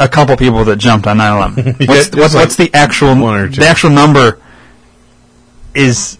a 0.00 0.08
couple 0.08 0.36
people 0.36 0.64
that 0.64 0.76
jumped 0.76 1.06
on 1.06 1.18
9 1.18 1.54
11. 1.54 1.64
Yeah, 1.80 1.86
What's, 1.88 2.14
like 2.14 2.32
what's 2.32 2.56
the 2.56 2.70
actual. 2.72 3.14
one 3.20 3.38
or 3.40 3.48
two. 3.48 3.60
The 3.60 3.66
actual 3.66 3.90
number 3.90 4.40
is 5.74 6.18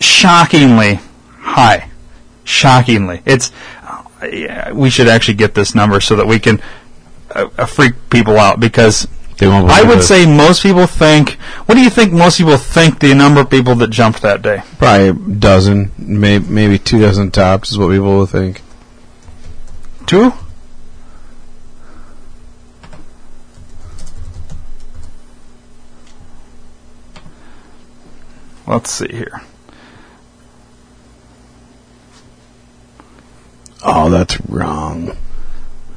shockingly 0.00 1.00
high. 1.38 1.90
Shockingly. 2.44 3.22
It's. 3.24 3.52
yeah, 4.22 4.70
we 4.72 4.90
should 4.90 5.08
actually 5.08 5.34
get 5.34 5.54
this 5.54 5.74
number 5.74 6.00
so 6.00 6.16
that 6.16 6.26
we 6.26 6.38
can 6.38 6.60
uh, 7.34 7.48
uh, 7.58 7.64
freak 7.66 7.94
people 8.10 8.38
out 8.38 8.60
because 8.60 9.08
I 9.50 9.82
would 9.82 9.98
it. 9.98 10.02
say 10.02 10.26
most 10.26 10.62
people 10.62 10.86
think. 10.86 11.32
What 11.66 11.74
do 11.74 11.82
you 11.82 11.90
think 11.90 12.12
most 12.12 12.38
people 12.38 12.56
think 12.56 13.00
the 13.00 13.14
number 13.14 13.40
of 13.40 13.50
people 13.50 13.74
that 13.76 13.90
jumped 13.90 14.22
that 14.22 14.42
day? 14.42 14.62
Probably 14.78 15.08
a 15.08 15.12
dozen, 15.12 15.92
may, 15.98 16.38
maybe 16.38 16.78
two 16.78 17.00
dozen 17.00 17.30
tops 17.30 17.72
is 17.72 17.78
what 17.78 17.90
people 17.90 18.06
will 18.06 18.26
think. 18.26 18.62
Two. 20.06 20.32
Let's 28.66 28.90
see 28.90 29.08
here. 29.08 29.42
Oh, 33.82 34.08
that's 34.08 34.40
wrong. 34.48 35.16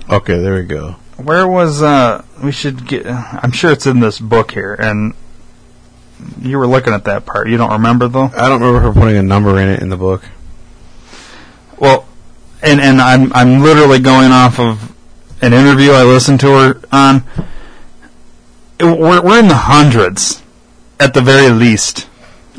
Okay, 0.09 0.37
there 0.37 0.55
we 0.55 0.63
go. 0.63 0.97
Where 1.17 1.47
was 1.47 1.81
uh? 1.81 2.23
We 2.43 2.51
should 2.51 2.87
get. 2.87 3.07
I'm 3.07 3.51
sure 3.51 3.71
it's 3.71 3.87
in 3.87 3.99
this 3.99 4.19
book 4.19 4.51
here, 4.51 4.75
and 4.75 5.15
you 6.39 6.59
were 6.59 6.67
looking 6.67 6.93
at 6.93 7.05
that 7.05 7.25
part. 7.25 7.49
You 7.49 7.57
don't 7.57 7.71
remember 7.71 8.07
though. 8.07 8.29
I 8.35 8.49
don't 8.49 8.61
remember 8.61 8.81
her 8.81 8.93
putting 8.93 9.17
a 9.17 9.23
number 9.23 9.59
in 9.59 9.67
it 9.67 9.81
in 9.81 9.89
the 9.89 9.97
book. 9.97 10.23
Well, 11.79 12.07
and 12.61 12.79
and 12.79 13.01
I'm 13.01 13.33
I'm 13.33 13.63
literally 13.63 13.97
going 13.99 14.31
off 14.31 14.59
of 14.59 14.93
an 15.41 15.53
interview 15.53 15.89
I 15.91 16.03
listened 16.03 16.39
to 16.41 16.51
her 16.51 16.79
on. 16.91 17.23
We're 18.79 19.19
we're 19.21 19.39
in 19.39 19.47
the 19.47 19.55
hundreds, 19.55 20.43
at 20.99 21.15
the 21.15 21.21
very 21.21 21.49
least. 21.49 22.07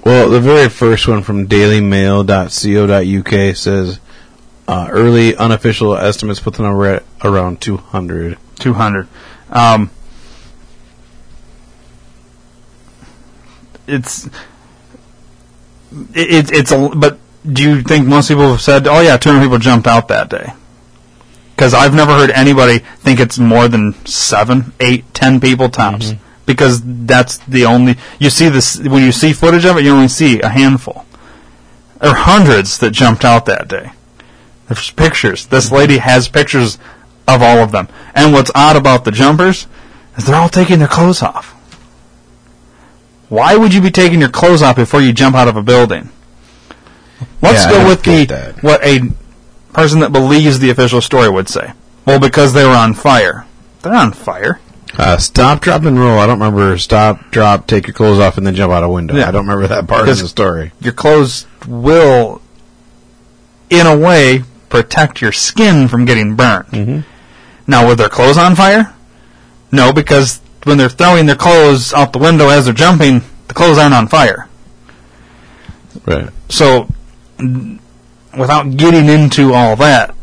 Well, 0.04 0.30
the 0.30 0.40
very 0.40 0.68
first 0.68 1.06
one 1.06 1.22
from 1.22 1.46
dailymail.co.uk 1.46 3.56
says 3.56 4.00
uh, 4.66 4.88
early 4.90 5.36
unofficial 5.36 5.96
estimates 5.96 6.40
put 6.40 6.54
the 6.54 6.62
number 6.62 6.86
at 6.86 7.04
around 7.22 7.60
200. 7.60 8.38
Two 8.58 8.74
hundred. 8.74 9.08
Um, 9.50 9.90
it's 13.86 14.26
it, 14.26 14.32
it, 16.14 16.52
it's 16.52 16.72
a 16.72 16.90
but 16.94 17.18
do 17.50 17.62
you 17.62 17.82
think 17.82 18.06
most 18.06 18.28
people 18.28 18.50
have 18.50 18.60
said, 18.60 18.86
"Oh 18.86 19.00
yeah, 19.00 19.16
200 19.16 19.42
people 19.42 19.58
jumped 19.58 19.86
out 19.86 20.08
that 20.08 20.28
day"? 20.28 20.52
Because 21.54 21.74
I've 21.74 21.94
never 21.94 22.12
heard 22.14 22.30
anybody 22.30 22.78
think 22.78 23.18
it's 23.20 23.38
more 23.38 23.68
than 23.68 23.94
seven, 24.06 24.72
eight, 24.80 25.12
ten 25.14 25.40
people 25.40 25.68
tops. 25.68 26.12
Because 26.46 26.80
that's 26.84 27.38
the 27.38 27.64
only 27.66 27.96
you 28.18 28.30
see 28.30 28.48
this 28.48 28.78
when 28.78 29.02
you 29.04 29.12
see 29.12 29.32
footage 29.32 29.64
of 29.64 29.76
it, 29.76 29.84
you 29.84 29.90
only 29.92 30.08
see 30.08 30.40
a 30.40 30.48
handful. 30.48 31.04
or 32.00 32.14
hundreds 32.14 32.78
that 32.78 32.90
jumped 32.92 33.24
out 33.24 33.46
that 33.46 33.68
day. 33.68 33.90
There's 34.68 34.90
pictures. 34.90 35.46
This 35.46 35.72
lady 35.72 35.98
has 35.98 36.28
pictures 36.28 36.78
of 37.28 37.42
all 37.42 37.58
of 37.58 37.70
them. 37.70 37.86
And 38.14 38.32
what's 38.32 38.50
odd 38.54 38.74
about 38.76 39.04
the 39.04 39.12
jumpers 39.12 39.66
is 40.16 40.24
they're 40.24 40.34
all 40.36 40.48
taking 40.48 40.78
their 40.80 40.88
clothes 40.88 41.22
off. 41.22 41.54
Why 43.28 43.56
would 43.56 43.74
you 43.74 43.80
be 43.82 43.90
taking 43.90 44.20
your 44.20 44.30
clothes 44.30 44.62
off 44.62 44.76
before 44.76 45.00
you 45.02 45.12
jump 45.12 45.36
out 45.36 45.48
of 45.48 45.56
a 45.56 45.62
building? 45.62 46.08
Let's 47.42 47.64
Yeah, 47.64 47.70
go 47.70 47.88
with 47.88 48.02
the 48.02 48.24
that. 48.26 48.62
what 48.62 48.82
a 48.84 49.00
person 49.72 50.00
that 50.00 50.12
believes 50.12 50.58
the 50.58 50.70
official 50.70 51.00
story 51.00 51.28
would 51.28 51.48
say. 51.48 51.72
Well, 52.06 52.18
because 52.18 52.54
they 52.54 52.64
were 52.64 52.70
on 52.74 52.94
fire. 52.94 53.44
They're 53.82 53.94
on 53.94 54.12
fire. 54.12 54.60
Uh, 54.96 55.18
stop, 55.18 55.60
drop, 55.60 55.84
and 55.84 56.00
roll. 56.00 56.18
I 56.18 56.26
don't 56.26 56.40
remember 56.40 56.78
stop, 56.78 57.30
drop, 57.30 57.66
take 57.66 57.86
your 57.86 57.94
clothes 57.94 58.18
off, 58.18 58.38
and 58.38 58.46
then 58.46 58.54
jump 58.54 58.72
out 58.72 58.82
of 58.82 58.88
a 58.88 58.92
window. 58.92 59.14
Yeah. 59.14 59.28
I 59.28 59.30
don't 59.30 59.46
remember 59.46 59.66
that 59.66 59.86
part 59.86 60.02
Because- 60.02 60.20
of 60.20 60.24
the 60.24 60.28
story. 60.30 60.72
Your 60.80 60.94
clothes 60.94 61.46
will, 61.66 62.40
in 63.68 63.86
a 63.86 63.96
way, 63.96 64.42
protect 64.70 65.20
your 65.20 65.32
skin 65.32 65.86
from 65.88 66.06
getting 66.06 66.34
burned. 66.34 66.66
Mhm. 66.72 67.04
Now, 67.68 67.86
were 67.86 67.94
their 67.94 68.08
clothes 68.08 68.38
on 68.38 68.56
fire? 68.56 68.94
No, 69.70 69.92
because 69.92 70.40
when 70.64 70.78
they're 70.78 70.88
throwing 70.88 71.26
their 71.26 71.36
clothes 71.36 71.92
out 71.92 72.14
the 72.14 72.18
window 72.18 72.48
as 72.48 72.64
they're 72.64 72.74
jumping, 72.74 73.20
the 73.46 73.54
clothes 73.54 73.76
aren't 73.76 73.94
on 73.94 74.08
fire. 74.08 74.48
Right. 76.06 76.30
So, 76.48 76.88
without 78.36 78.76
getting 78.76 79.06
into 79.06 79.52
all 79.52 79.76
that, 79.76 80.14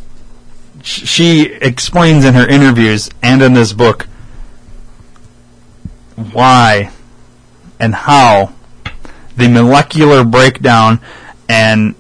she 0.82 1.44
explains 1.54 2.26
in 2.26 2.34
her 2.34 2.48
interviews 2.48 3.12
and 3.22 3.44
in 3.44 3.54
this 3.54 3.74
book 3.74 4.08
why 6.16 6.92
and 7.80 7.94
how 7.94 8.54
the 9.38 9.48
molecular 9.48 10.24
breakdown 10.24 11.00
and 11.48 11.94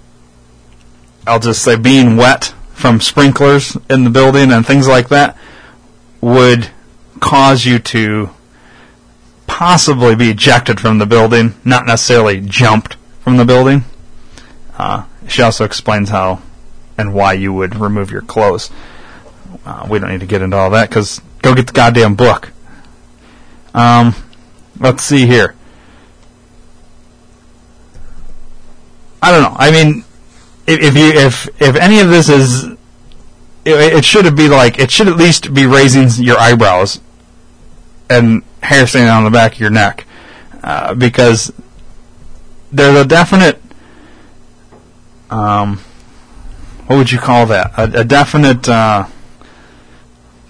I'll 1.28 1.40
just 1.40 1.64
say 1.64 1.76
being 1.76 2.18
wet 2.18 2.55
from 2.76 3.00
sprinklers 3.00 3.78
in 3.90 4.04
the 4.04 4.10
building 4.10 4.52
and 4.52 4.66
things 4.66 4.88
like 4.88 5.08
that 5.08 5.38
would 6.22 6.70
cause 7.20 7.66
you 7.66 7.80
to 7.80 8.30
possibly 9.48 10.16
be 10.16 10.30
ejected 10.30 10.80
from 10.80 10.98
the 10.98 11.06
building, 11.06 11.56
not 11.64 11.86
necessarily 11.86 12.42
jumped 12.42 12.98
from 13.22 13.38
the 13.38 13.46
building. 13.46 13.86
Uh, 14.78 15.06
she 15.28 15.42
also 15.42 15.64
explains 15.64 16.10
how 16.10 16.42
and 16.98 17.14
why 17.14 17.34
you 17.34 17.54
would 17.54 17.76
remove 17.76 18.12
your 18.12 18.22
clothes. 18.22 18.70
Uh, 19.66 19.88
we 19.90 19.98
don't 19.98 20.12
need 20.12 20.20
to 20.20 20.26
get 20.26 20.42
into 20.42 20.58
all 20.58 20.70
that 20.72 20.90
because 20.90 21.22
go 21.42 21.56
get 21.56 21.68
the 21.68 21.74
goddamn 21.74 22.16
book. 22.16 22.52
Um, 23.74 24.14
let's 24.80 25.04
see 25.04 25.26
here. 25.26 25.56
I 29.22 29.32
don't 29.32 29.42
know. 29.42 29.56
I 29.58 29.72
mean, 29.72 30.04
if, 30.68 30.82
if 30.82 30.96
you 30.96 31.08
if 31.08 31.62
if 31.62 31.76
any 31.76 32.00
of 32.00 32.10
this 32.10 32.30
is, 32.30 32.64
it, 32.64 32.78
it 33.66 34.06
should 34.06 34.36
be 34.36 34.48
like 34.48 34.80
it 34.80 34.92
should 34.92 35.08
at 35.08 35.18
least 35.18 35.54
be 35.54 35.66
raising 35.66 36.10
your 36.24 36.38
eyebrows 36.38 37.00
and 38.10 38.44
hair 38.62 38.86
standing 38.88 39.10
on 39.10 39.24
the 39.24 39.30
back 39.32 39.54
of 39.54 39.60
your 39.60 39.70
neck 39.70 40.06
uh, 40.64 40.94
because 40.94 41.52
there's 42.72 42.96
a 42.98 43.06
definite 43.06 43.62
um, 45.30 45.78
what 46.88 46.98
would 46.98 47.12
you 47.12 47.18
call 47.20 47.46
that? 47.48 47.72
A, 47.78 48.02
a 48.02 48.04
definite 48.04 48.70
uh, 48.70 49.08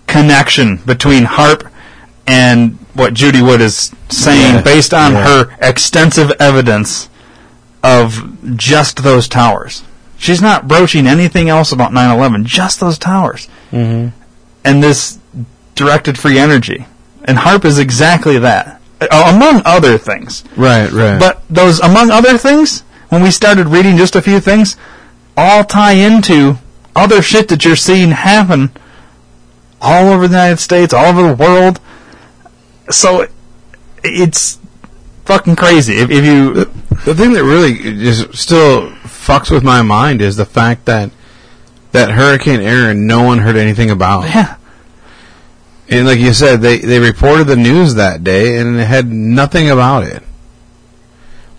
connection 0.08 0.78
between 0.78 1.24
HAARP 1.24 1.72
and 2.28 2.74
what 2.94 3.14
Judy 3.14 3.42
Wood 3.42 3.62
is 3.62 3.94
saying 4.10 4.56
Yeah, 4.56 4.62
based 4.62 4.94
on 4.94 5.14
yeah. 5.14 5.26
her 5.26 5.58
extensive 5.62 6.32
evidence 6.40 7.10
of 7.84 8.58
just 8.58 9.04
those 9.04 9.28
towers. 9.28 9.84
She's 10.18 10.42
not 10.42 10.68
broaching 10.68 11.08
anything 11.08 11.50
else 11.50 11.72
about 11.72 11.92
9/11, 11.92 12.46
just 12.46 12.80
those 12.80 12.98
towers 12.98 13.48
Mm-hmm. 13.72 14.18
and 14.64 14.84
this 14.84 15.20
directed 15.76 16.18
free 16.18 16.40
energy. 16.40 16.86
And 17.26 17.38
HAARP 17.38 17.66
is 17.66 17.80
exactly 17.80 18.38
that, 18.40 18.82
among 19.12 19.62
other 19.66 19.98
things. 19.98 20.44
Right, 20.56 20.90
right. 20.92 21.20
But 21.20 21.44
those, 21.50 21.80
among 21.80 22.12
other 22.12 22.38
things, 22.38 22.82
when 23.10 23.22
we 23.24 23.32
started 23.32 23.68
reading 23.68 23.98
just 23.98 24.16
a 24.16 24.22
few 24.22 24.40
things, 24.40 24.78
all 25.36 25.64
tie 25.64 25.94
into 25.94 26.58
other 26.96 27.22
shit 27.22 27.50
that 27.50 27.66
you're 27.66 27.76
seeing 27.76 28.12
happen 28.12 28.72
all 29.82 30.14
over 30.14 30.28
the 30.28 30.34
United 30.36 30.60
States, 30.60 30.94
all 30.94 31.06
over 31.08 31.28
the 31.28 31.36
world. 31.36 31.80
So 32.90 33.28
it's 34.04 34.60
fucking 35.26 35.56
crazy. 35.58 35.96
If, 35.98 36.10
if 36.10 36.24
you, 36.24 36.54
the 37.04 37.16
thing 37.16 37.34
that 37.34 37.44
really 37.44 37.74
is 37.82 38.26
still 38.32 38.92
fucks 39.26 39.50
with 39.52 39.64
my 39.64 39.82
mind 39.82 40.22
is 40.22 40.36
the 40.36 40.46
fact 40.46 40.86
that 40.86 41.12
that 41.92 42.12
Hurricane 42.12 42.60
Erin, 42.62 43.08
no 43.08 43.24
one 43.24 43.40
heard 43.40 43.56
anything 43.56 43.90
about. 43.90 44.26
yeah, 44.26 44.58
And 45.90 46.06
like 46.06 46.20
you 46.20 46.34
said, 46.34 46.62
they 46.62 46.78
they 46.80 47.00
reported 47.00 47.46
the 47.48 47.56
news 47.56 47.96
that 47.96 48.24
day 48.24 48.58
and 48.58 48.78
it 48.80 48.86
had 48.86 49.12
nothing 49.12 49.70
about 49.70 50.04
it. 50.04 50.22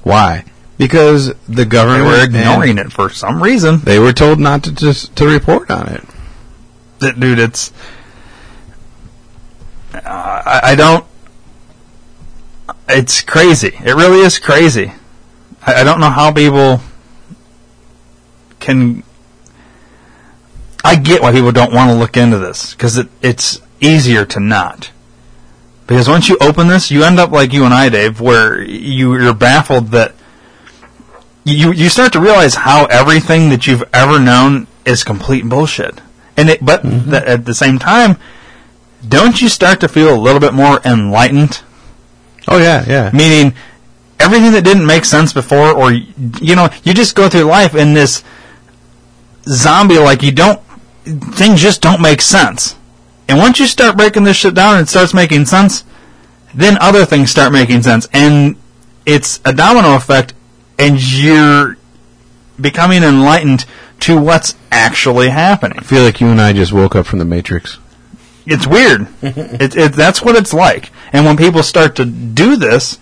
Why? 0.03 0.45
Because 0.79 1.29
the 1.29 1.35
they 1.49 1.65
government 1.65 2.05
were 2.05 2.23
ignoring 2.23 2.77
it 2.79 2.93
for 2.93 3.09
some 3.09 3.43
reason. 3.43 3.81
They 3.81 3.99
were 3.99 4.13
told 4.13 4.39
not 4.39 4.63
to 4.65 4.73
just 4.73 5.17
to 5.17 5.27
report 5.27 5.71
on 5.71 5.89
it. 5.89 6.05
That- 6.99 7.19
dude, 7.19 7.39
it's. 7.39 7.73
Uh, 9.95 10.01
I, 10.05 10.61
I 10.63 10.75
don't. 10.75 11.05
It's 12.89 13.23
crazy. 13.23 13.69
It 13.85 13.95
really 13.95 14.21
is 14.21 14.39
crazy. 14.39 14.93
I, 15.67 15.81
I 15.81 15.85
don't 15.85 15.99
know 16.01 16.11
how 16.11 16.33
people 16.33 16.81
can. 18.67 19.03
I 20.85 20.97
get 20.97 21.23
why 21.23 21.33
people 21.33 21.53
don't 21.53 21.73
want 21.73 21.91
to 21.91 21.97
look 21.97 22.17
into 22.17 22.39
this 22.39 22.73
because 22.73 22.99
it, 22.99 23.09
it's 23.23 23.61
easier 23.81 24.25
to 24.27 24.41
not. 24.41 24.91
Because 25.87 26.09
once 26.09 26.29
you 26.29 26.37
open 26.41 26.69
this, 26.69 26.91
you 26.91 27.05
end 27.05 27.19
up 27.19 27.31
like 27.31 27.53
you 27.53 27.65
and 27.65 27.73
I, 27.73 27.89
Dave, 27.89 28.21
where 28.21 28.61
you, 28.61 29.17
you're 29.17 29.35
baffled 29.35 29.89
that 29.89 30.15
you 31.45 31.73
you 31.73 31.89
start 31.89 32.13
to 32.13 32.21
realize 32.21 32.57
how 32.57 32.87
everything 32.87 33.51
that 33.51 33.67
you've 33.67 33.85
ever 33.93 34.19
known 34.19 34.67
is 34.85 35.05
complete 35.05 35.49
bullshit. 35.49 36.01
And 36.37 36.51
it, 36.51 36.65
but 36.65 36.83
mm-hmm. 36.83 37.11
th- 37.11 37.23
at 37.23 37.45
the 37.45 37.55
same 37.55 37.79
time, 37.79 38.17
don't 39.07 39.41
you 39.41 39.49
start 39.49 39.81
to 39.81 39.89
feel 39.89 40.13
a 40.13 40.19
little 40.19 40.41
bit 40.41 40.53
more 40.53 40.81
enlightened? 40.85 41.63
Oh 42.49 42.59
yeah, 42.59 42.85
yeah. 42.87 43.11
Meaning, 43.13 43.55
everything 44.19 44.53
that 44.53 44.65
didn't 44.65 44.87
make 44.87 45.05
sense 45.05 45.33
before, 45.33 45.71
or 45.73 45.93
you 45.93 46.57
know, 46.57 46.69
you 46.83 46.93
just 46.93 47.15
go 47.15 47.29
through 47.29 47.45
life 47.45 47.75
in 47.75 47.95
this 47.95 48.25
zombie 49.47 49.99
like 49.99 50.23
you 50.23 50.33
don't 50.33 50.61
things 51.05 51.61
just 51.63 51.81
don't 51.81 52.03
make 52.03 52.21
sense. 52.21 52.77
And 53.29 53.39
once 53.39 53.59
you 53.59 53.67
start 53.67 53.97
breaking 53.97 54.25
this 54.25 54.37
shit 54.37 54.55
down 54.55 54.75
and 54.75 54.87
it 54.87 54.91
starts 54.91 55.15
making 55.15 55.47
sense, 55.47 55.85
then 56.55 56.79
other 56.79 57.05
things 57.05 57.31
start 57.31 57.53
making 57.53 57.83
sense, 57.83 58.07
and 58.13 58.57
it's 59.05 59.41
a 59.45 59.53
domino 59.53 59.95
effect, 59.95 60.33
and 60.79 61.01
you're 61.01 61.77
becoming 62.61 63.03
enlightened 63.03 63.67
to 64.01 64.21
what's 64.21 64.55
actually 64.71 65.29
happening. 65.29 65.79
I 65.79 65.83
feel 65.83 66.03
like 66.03 66.21
you 66.21 66.29
and 66.29 66.41
I 66.41 66.53
just 66.53 66.73
woke 66.73 66.97
up 66.97 67.07
from 67.07 67.19
the 67.19 67.25
Matrix. 67.25 67.79
It's 68.47 68.67
weird. 68.67 69.09
it, 69.23 69.77
it, 69.77 69.93
that's 69.93 70.23
what 70.23 70.37
it's 70.37 70.55
like. 70.55 70.91
And 71.13 71.25
when 71.25 71.37
people 71.37 71.63
start 71.63 71.97
to 71.97 72.05
do 72.05 72.57
this, 72.57 72.99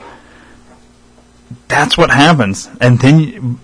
that's 1.69 1.97
what 1.97 2.11
happens. 2.11 2.69
And 2.81 2.99
then, 2.99 3.59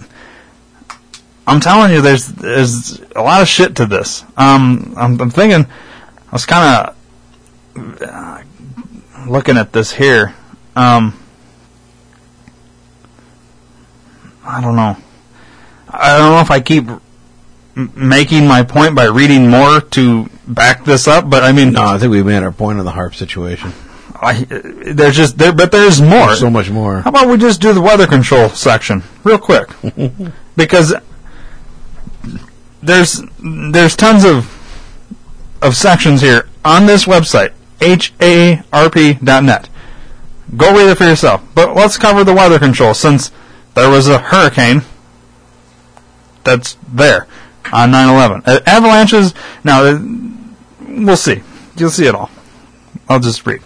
I'm 1.50 1.58
telling 1.58 1.92
you, 1.92 2.00
there's 2.00 2.28
there's 2.28 3.00
a 3.16 3.22
lot 3.22 3.42
of 3.42 3.48
shit 3.48 3.74
to 3.76 3.86
this. 3.86 4.22
Um, 4.36 4.94
I'm, 4.96 5.20
I'm 5.20 5.30
thinking, 5.30 5.66
I 5.66 6.30
was 6.32 6.46
kind 6.46 6.94
of 7.76 8.02
uh, 8.02 8.42
looking 9.26 9.56
at 9.56 9.72
this 9.72 9.92
here. 9.92 10.32
Um, 10.76 11.18
I 14.44 14.60
don't 14.60 14.76
know. 14.76 14.96
I 15.88 16.18
don't 16.18 16.32
know 16.34 16.40
if 16.40 16.52
I 16.52 16.60
keep 16.60 16.88
m- 16.88 17.92
making 17.96 18.46
my 18.46 18.62
point 18.62 18.94
by 18.94 19.06
reading 19.06 19.50
more 19.50 19.80
to 19.80 20.30
back 20.46 20.84
this 20.84 21.08
up, 21.08 21.28
but 21.28 21.42
I 21.42 21.50
mean, 21.50 21.72
No, 21.72 21.82
I 21.82 21.98
think 21.98 22.12
we 22.12 22.22
made 22.22 22.44
our 22.44 22.52
point 22.52 22.78
on 22.78 22.84
the 22.84 22.92
HAARP 22.92 23.16
situation. 23.16 23.72
I, 24.14 24.44
there's 24.44 25.16
just 25.16 25.36
there, 25.36 25.52
but 25.52 25.72
there's 25.72 26.00
more. 26.00 26.26
There's 26.26 26.38
so 26.40 26.50
much 26.50 26.70
more. 26.70 27.00
How 27.00 27.10
about 27.10 27.26
we 27.28 27.38
just 27.38 27.60
do 27.60 27.72
the 27.72 27.80
weather 27.80 28.06
control 28.06 28.50
section 28.50 29.02
real 29.24 29.38
quick? 29.38 29.68
because 30.56 30.94
there's 32.82 33.22
there's 33.42 33.96
tons 33.96 34.24
of 34.24 34.56
of 35.62 35.76
sections 35.76 36.20
here 36.20 36.48
on 36.64 36.86
this 36.86 37.04
website, 37.04 37.52
haarp.net. 37.80 39.68
Go 40.56 40.72
read 40.72 40.90
it 40.90 40.96
for 40.96 41.04
yourself. 41.04 41.42
But 41.54 41.76
let's 41.76 41.96
cover 41.96 42.24
the 42.24 42.34
weather 42.34 42.58
control 42.58 42.94
since 42.94 43.30
there 43.74 43.90
was 43.90 44.08
a 44.08 44.18
hurricane 44.18 44.82
that's 46.44 46.76
there 46.92 47.26
on 47.72 47.92
9/11. 47.92 48.42
Uh, 48.46 48.60
avalanches. 48.66 49.34
Now 49.62 49.84
uh, 49.84 49.98
we'll 50.80 51.16
see. 51.16 51.42
You'll 51.76 51.90
see 51.90 52.06
it 52.06 52.14
all. 52.14 52.30
I'll 53.08 53.20
just 53.20 53.46
read. 53.46 53.62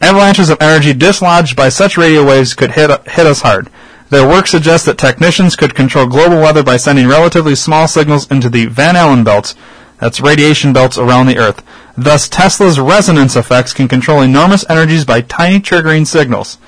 Avalanches 0.00 0.50
of 0.50 0.58
energy 0.60 0.92
dislodged 0.92 1.56
by 1.56 1.70
such 1.70 1.96
radio 1.96 2.24
waves 2.24 2.54
could 2.54 2.72
hit, 2.72 2.90
hit 3.08 3.26
us 3.26 3.40
hard. 3.40 3.70
Their 4.08 4.28
work 4.28 4.46
suggests 4.46 4.86
that 4.86 4.98
technicians 4.98 5.56
could 5.56 5.74
control 5.74 6.06
global 6.06 6.36
weather 6.36 6.62
by 6.62 6.76
sending 6.76 7.08
relatively 7.08 7.54
small 7.54 7.88
signals 7.88 8.30
into 8.30 8.48
the 8.48 8.66
Van 8.66 8.94
Allen 8.94 9.24
belts, 9.24 9.54
that's 9.98 10.20
radiation 10.20 10.72
belts 10.72 10.98
around 10.98 11.26
the 11.26 11.38
Earth. 11.38 11.62
Thus, 11.96 12.28
Tesla's 12.28 12.78
resonance 12.78 13.34
effects 13.34 13.72
can 13.72 13.88
control 13.88 14.20
enormous 14.20 14.64
energies 14.68 15.04
by 15.04 15.22
tiny 15.22 15.60
triggering 15.60 16.06
signals. 16.06 16.58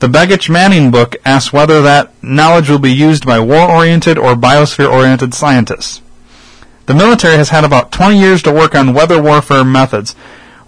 The 0.00 0.08
Begich 0.08 0.48
Manning 0.48 0.90
book 0.90 1.16
asks 1.26 1.52
whether 1.52 1.82
that 1.82 2.10
knowledge 2.22 2.70
will 2.70 2.78
be 2.78 2.92
used 2.92 3.26
by 3.26 3.38
war-oriented 3.38 4.16
or 4.16 4.34
biosphere-oriented 4.34 5.34
scientists. 5.34 6.00
The 6.86 6.94
military 6.94 7.36
has 7.36 7.50
had 7.50 7.64
about 7.64 7.92
20 7.92 8.18
years 8.18 8.42
to 8.44 8.52
work 8.52 8.74
on 8.74 8.94
weather 8.94 9.22
warfare 9.22 9.62
methods, 9.62 10.14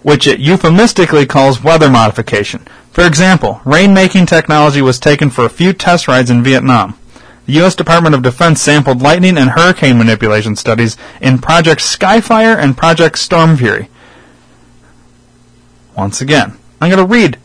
which 0.03 0.27
it 0.27 0.39
euphemistically 0.39 1.25
calls 1.25 1.63
weather 1.63 1.89
modification. 1.89 2.67
For 2.93 3.05
example, 3.07 3.59
rain-making 3.65 4.27
technology 4.27 4.81
was 4.81 4.99
taken 4.99 5.29
for 5.31 5.43
a 5.45 5.49
few 5.49 5.73
test 5.73 6.07
rides 6.07 6.29
in 6.29 6.43
Vietnam. 6.43 6.97
The 7.47 7.53
U.S. 7.53 7.75
Department 7.75 8.13
of 8.15 8.21
Defense 8.21 8.61
sampled 8.61 9.01
lightning 9.01 9.35
and 9.37 9.49
hurricane 9.49 9.97
manipulation 9.97 10.55
studies 10.55 10.95
in 11.19 11.39
Project 11.39 11.81
Skyfire 11.81 12.55
and 12.55 12.77
Project 12.77 13.17
Storm 13.17 13.57
Fury. 13.57 13.89
Once 15.97 16.21
again, 16.21 16.55
I'm 16.79 16.89
going 16.91 17.05
to 17.05 17.11
read 17.11 17.37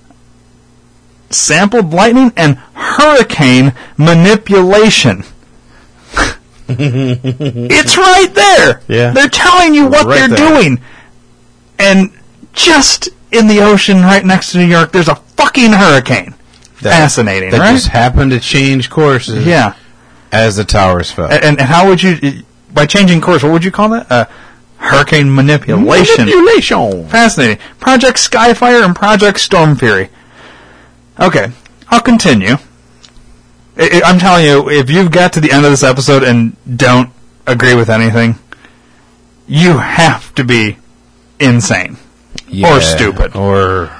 sampled 1.30 1.92
lightning 1.92 2.30
and 2.36 2.56
hurricane 2.74 3.72
manipulation. 3.96 5.24
it's 6.68 7.96
right 7.96 8.30
there. 8.34 8.82
Yeah. 8.86 9.10
They're 9.12 9.28
telling 9.28 9.74
you 9.74 9.86
what 9.88 10.06
Right 10.06 10.28
they're 10.28 10.28
there. 10.28 10.60
doing. 10.60 10.80
And 11.78 12.12
just 12.52 13.08
in 13.32 13.46
the 13.48 13.60
ocean 13.60 14.02
right 14.02 14.24
next 14.24 14.52
to 14.52 14.58
New 14.58 14.66
York, 14.66 14.92
there's 14.92 15.08
a 15.08 15.20
fucking 15.38 15.72
hurricane. 15.72 16.34
That- 16.82 16.90
Fascinating, 16.90 17.50
That 17.50 17.60
right? 17.60 17.72
just 17.72 17.88
happened 17.88 18.32
to 18.32 18.40
change 18.40 18.90
courses 18.90 19.46
yeah. 19.46 19.74
as 20.32 20.56
the 20.56 20.64
towers 20.64 21.10
fell. 21.10 21.30
And, 21.30 21.42
and 21.44 21.60
how 21.60 21.88
would 21.88 22.02
you, 22.02 22.42
by 22.72 22.86
changing 22.86 23.20
course, 23.20 23.42
what 23.42 23.52
would 23.52 23.64
you 23.64 23.70
call 23.70 23.90
that? 23.90 24.10
Uh, 24.10 24.24
hurricane 24.76 25.34
manipulation. 25.34 26.26
Manipulation. 26.26 27.08
Fascinating. 27.08 27.58
Project 27.80 28.18
Skyfire 28.18 28.84
and 28.84 28.94
Project 28.94 29.40
Storm 29.40 29.76
Fury. 29.76 30.10
Okay, 31.18 31.50
I'll 31.88 32.00
continue. 32.00 32.56
I, 33.76 34.02
I'm 34.04 34.18
telling 34.18 34.44
you, 34.44 34.70
if 34.70 34.90
you've 34.90 35.10
got 35.10 35.32
to 35.34 35.40
the 35.40 35.50
end 35.52 35.64
of 35.64 35.70
this 35.72 35.82
episode 35.82 36.22
and 36.22 36.56
don't 36.76 37.10
agree 37.46 37.74
with 37.74 37.90
anything, 37.90 38.36
you 39.48 39.78
have 39.78 40.32
to 40.36 40.44
be 40.44 40.78
insane. 41.40 41.96
Yeah, 42.46 42.78
stupid. 42.78 43.34
Or 43.34 43.90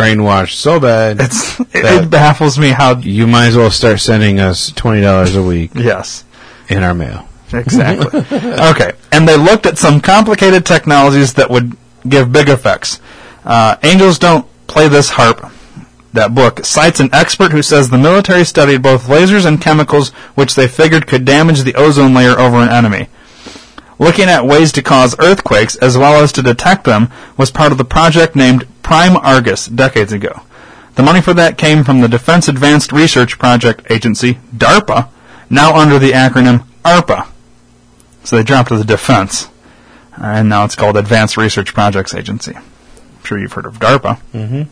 brainwashed 0.00 0.54
so 0.54 0.80
bad. 0.80 1.20
It's 1.20 1.60
it, 1.60 1.68
it 1.74 2.10
baffles 2.10 2.58
me 2.58 2.68
how. 2.68 2.96
you 2.98 3.26
might 3.26 3.46
as 3.48 3.56
well 3.56 3.70
start 3.70 4.00
sending 4.00 4.40
us 4.40 4.70
$20 4.72 5.36
a 5.36 5.42
week 5.42 5.72
Yes. 5.74 6.24
in 6.68 6.82
our 6.82 6.94
mail. 6.94 7.26
Exactly. 7.52 8.20
okay, 8.70 8.92
and 9.12 9.26
they 9.28 9.36
looked 9.36 9.66
at 9.66 9.76
some 9.76 10.00
complicated 10.00 10.64
technologies 10.64 11.34
that 11.34 11.50
would 11.50 11.76
give 12.08 12.30
big 12.32 12.48
effects. 12.48 13.00
Uh, 13.44 13.76
Angels 13.82 14.18
Don't 14.20 14.46
Play 14.68 14.86
This 14.88 15.10
HAARP, 15.10 15.50
that 16.12 16.32
book, 16.34 16.64
cites 16.64 17.00
an 17.00 17.10
expert 17.12 17.50
who 17.50 17.60
says 17.62 17.90
the 17.90 17.98
military 17.98 18.44
studied 18.44 18.82
both 18.82 19.06
lasers 19.06 19.46
and 19.46 19.60
chemicals 19.60 20.10
which 20.36 20.54
they 20.54 20.68
figured 20.68 21.06
could 21.08 21.24
damage 21.24 21.62
the 21.62 21.74
ozone 21.74 22.14
layer 22.14 22.38
over 22.38 22.58
an 22.58 22.68
enemy. 22.68 23.08
Looking 23.98 24.28
at 24.28 24.46
ways 24.46 24.70
to 24.72 24.82
cause 24.82 25.14
earthquakes 25.18 25.74
as 25.76 25.98
well 25.98 26.22
as 26.22 26.32
to 26.32 26.42
detect 26.42 26.84
them 26.84 27.10
was 27.36 27.50
part 27.50 27.72
of 27.72 27.78
the 27.78 27.84
project 27.84 28.34
named 28.36 28.66
Prime 28.82 29.16
Argus 29.16 29.66
decades 29.66 30.12
ago. 30.12 30.42
The 30.94 31.02
money 31.02 31.20
for 31.20 31.34
that 31.34 31.56
came 31.56 31.84
from 31.84 32.00
the 32.00 32.08
Defense 32.08 32.48
Advanced 32.48 32.92
Research 32.92 33.38
Project 33.38 33.90
Agency, 33.90 34.34
DARPA, 34.54 35.08
now 35.48 35.76
under 35.76 35.98
the 35.98 36.12
acronym 36.12 36.64
ARPA. 36.84 37.28
So 38.24 38.36
they 38.36 38.42
dropped 38.42 38.70
the 38.70 38.84
defense. 38.84 39.48
And 40.16 40.48
now 40.48 40.64
it's 40.64 40.76
called 40.76 40.96
Advanced 40.96 41.36
Research 41.36 41.72
Projects 41.72 42.14
Agency. 42.14 42.54
I'm 42.54 43.24
sure 43.24 43.38
you've 43.38 43.52
heard 43.52 43.66
of 43.66 43.78
DARPA. 43.78 44.20
Mm-hmm. 44.32 44.62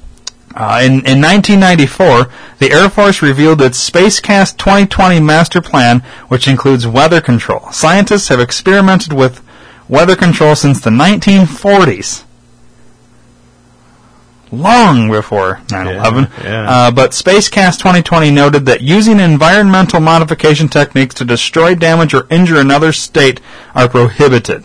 Uh, 0.54 0.80
in, 0.82 0.92
in 1.06 1.22
1994, 1.22 2.28
the 2.58 2.72
Air 2.72 2.88
Force 2.88 3.22
revealed 3.22 3.62
its 3.62 3.88
Spacecast 3.88 4.56
2020 4.56 5.20
master 5.20 5.60
plan, 5.60 6.00
which 6.28 6.48
includes 6.48 6.86
weather 6.86 7.20
control. 7.20 7.70
Scientists 7.70 8.28
have 8.28 8.40
experimented 8.40 9.12
with 9.12 9.42
weather 9.88 10.16
control 10.16 10.54
since 10.54 10.80
the 10.80 10.90
1940s. 10.90 12.24
Long 14.50 15.10
before 15.10 15.60
9/11, 15.66 16.30
Yeah, 16.42 16.44
yeah. 16.44 16.70
Uh, 16.70 16.90
but 16.90 17.10
Spacecast 17.10 17.78
2020 17.78 18.30
noted 18.30 18.66
that 18.66 18.80
using 18.80 19.20
environmental 19.20 20.00
modification 20.00 20.68
techniques 20.68 21.14
to 21.16 21.24
destroy, 21.24 21.74
damage, 21.74 22.14
or 22.14 22.26
injure 22.30 22.58
another 22.58 22.92
state 22.92 23.40
are 23.74 23.88
prohibited. 23.88 24.64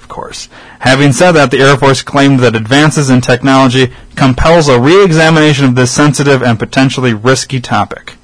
Of 0.00 0.08
course. 0.08 0.48
Having 0.80 1.12
said 1.12 1.32
that, 1.32 1.50
the 1.50 1.58
Air 1.58 1.76
Force 1.76 2.02
claimed 2.02 2.40
that 2.40 2.54
advances 2.54 3.10
in 3.10 3.20
technology 3.22 3.92
compels 4.14 4.68
a 4.68 4.78
re-examination 4.78 5.64
of 5.64 5.74
this 5.74 5.90
sensitive 5.90 6.42
and 6.42 6.58
potentially 6.58 7.14
risky 7.14 7.60
topic. 7.60 8.14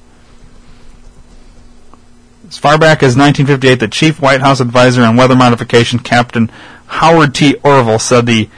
As 2.47 2.57
far 2.57 2.77
back 2.77 3.03
as 3.03 3.15
1958, 3.15 3.79
the 3.79 3.87
chief 3.87 4.21
White 4.21 4.41
House 4.41 4.59
advisor 4.59 5.03
on 5.03 5.17
weather 5.17 5.35
modification, 5.35 5.99
Captain 5.99 6.49
Howard 6.87 7.35
T. 7.35 7.55
Orville, 7.63 7.99
said 7.99 8.25
the 8.25 8.49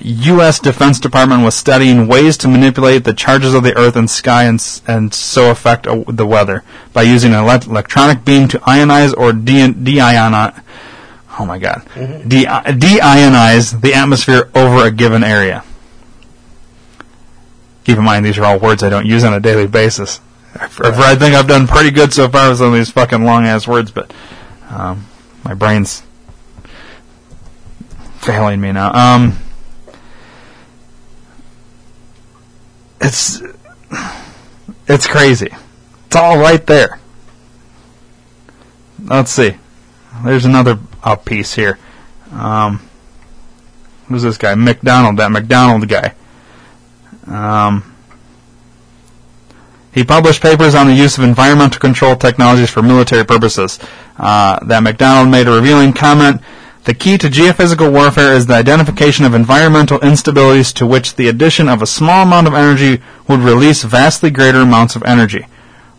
U.S. 0.00 0.58
Defense 0.58 0.98
Department 0.98 1.42
was 1.44 1.54
studying 1.54 2.08
ways 2.08 2.36
to 2.38 2.48
manipulate 2.48 3.04
the 3.04 3.14
charges 3.14 3.54
of 3.54 3.62
the 3.62 3.76
Earth 3.76 3.96
and 3.96 4.10
sky 4.10 4.44
and, 4.44 4.60
and 4.86 5.14
so 5.14 5.50
affect 5.50 5.86
uh, 5.86 6.02
the 6.08 6.26
weather 6.26 6.64
by 6.92 7.02
using 7.02 7.32
an 7.32 7.38
elect- 7.44 7.66
electronic 7.66 8.24
beam 8.24 8.48
to 8.48 8.58
ionize 8.60 9.16
or 9.16 9.32
de- 9.32 9.72
deionize. 9.72 10.60
Oh 11.38 11.44
my 11.46 11.58
God, 11.58 11.82
de- 11.94 12.44
deionize 12.78 13.80
the 13.80 13.94
atmosphere 13.94 14.50
over 14.54 14.84
a 14.86 14.90
given 14.90 15.22
area. 15.24 15.64
Keep 17.84 17.98
in 17.98 18.04
mind, 18.04 18.24
these 18.24 18.38
are 18.38 18.44
all 18.44 18.58
words 18.58 18.82
I 18.82 18.88
don't 18.88 19.06
use 19.06 19.24
on 19.24 19.34
a 19.34 19.40
daily 19.40 19.66
basis. 19.66 20.20
I've- 20.58 21.02
I 21.02 21.14
think 21.16 21.34
I've 21.34 21.48
done 21.48 21.66
pretty 21.66 21.90
good 21.90 22.12
so 22.12 22.28
far 22.28 22.48
with 22.48 22.58
some 22.58 22.68
of 22.68 22.74
these 22.74 22.90
fucking 22.90 23.24
long 23.24 23.44
ass 23.46 23.66
words, 23.68 23.90
but 23.90 24.12
um, 24.70 25.06
my 25.44 25.54
brain's 25.54 26.02
failing 28.18 28.60
me 28.60 28.72
now. 28.72 28.92
Um, 28.92 29.38
it's 33.04 33.42
it's 34.88 35.06
crazy. 35.06 35.50
It's 36.06 36.16
all 36.16 36.38
right 36.38 36.64
there. 36.66 36.98
Let's 39.02 39.30
see. 39.30 39.56
There's 40.24 40.44
another 40.44 40.78
piece 41.24 41.54
here. 41.54 41.78
Um, 42.32 42.80
who's 44.08 44.22
this 44.22 44.38
guy? 44.38 44.54
MacDonald. 44.54 45.18
That 45.18 45.30
MacDonald 45.30 45.88
guy. 45.88 46.14
Um, 47.26 47.94
he 49.92 50.02
published 50.02 50.42
papers 50.42 50.74
on 50.74 50.86
the 50.86 50.94
use 50.94 51.18
of 51.18 51.24
environmental 51.24 51.78
control 51.80 52.16
technologies 52.16 52.70
for 52.70 52.82
military 52.82 53.24
purposes. 53.24 53.78
Uh, 54.16 54.58
that 54.64 54.82
MacDonald 54.82 55.30
made 55.30 55.46
a 55.46 55.52
revealing 55.52 55.92
comment. 55.92 56.40
The 56.84 56.92
key 56.92 57.16
to 57.16 57.30
geophysical 57.30 57.90
warfare 57.90 58.34
is 58.34 58.44
the 58.44 58.56
identification 58.56 59.24
of 59.24 59.32
environmental 59.32 59.98
instabilities 60.00 60.70
to 60.74 60.86
which 60.86 61.14
the 61.14 61.28
addition 61.28 61.66
of 61.66 61.80
a 61.80 61.86
small 61.86 62.24
amount 62.24 62.46
of 62.46 62.52
energy 62.52 63.02
would 63.26 63.40
release 63.40 63.82
vastly 63.84 64.30
greater 64.30 64.60
amounts 64.60 64.94
of 64.94 65.02
energy. 65.04 65.46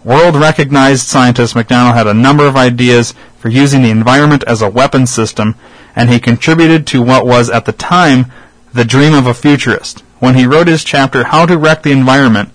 world 0.03 0.35
recognized 0.35 1.07
scientist, 1.07 1.55
MacDonald 1.55 1.95
had 1.95 2.05
a 2.05 2.13
number 2.13 2.45
of 2.45 2.55
ideas 2.55 3.15
for 3.39 3.49
using 3.49 3.81
the 3.81 3.89
environment 3.89 4.43
as 4.45 4.61
a 4.61 4.69
weapon 4.69 5.07
system, 5.07 5.55
and 5.95 6.11
he 6.11 6.19
contributed 6.19 6.85
to 6.85 7.01
what 7.01 7.25
was, 7.25 7.49
at 7.49 7.65
the 7.65 7.71
time, 7.71 8.31
the 8.71 8.85
dream 8.85 9.15
of 9.15 9.25
a 9.25 9.33
futurist. 9.33 10.01
When 10.19 10.35
he 10.35 10.45
wrote 10.45 10.67
his 10.67 10.83
chapter, 10.83 11.23
How 11.23 11.47
to 11.47 11.57
Wreck 11.57 11.81
the 11.81 11.93
Environment, 11.93 12.51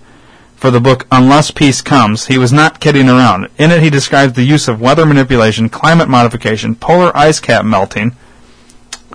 for 0.55 0.71
the 0.71 0.79
book 0.79 1.05
Unless 1.11 1.51
Peace 1.51 1.81
Comes, 1.81 2.27
he 2.27 2.37
was 2.37 2.53
not 2.53 2.79
kidding 2.79 3.09
around. 3.09 3.49
In 3.57 3.71
it, 3.71 3.81
he 3.81 3.89
describes 3.89 4.33
the 4.33 4.43
use 4.43 4.69
of 4.69 4.79
weather 4.79 5.05
manipulation, 5.05 5.67
climate 5.67 6.07
modification, 6.07 6.75
polar 6.75 7.11
ice 7.17 7.41
cap 7.41 7.65
melting. 7.65 8.15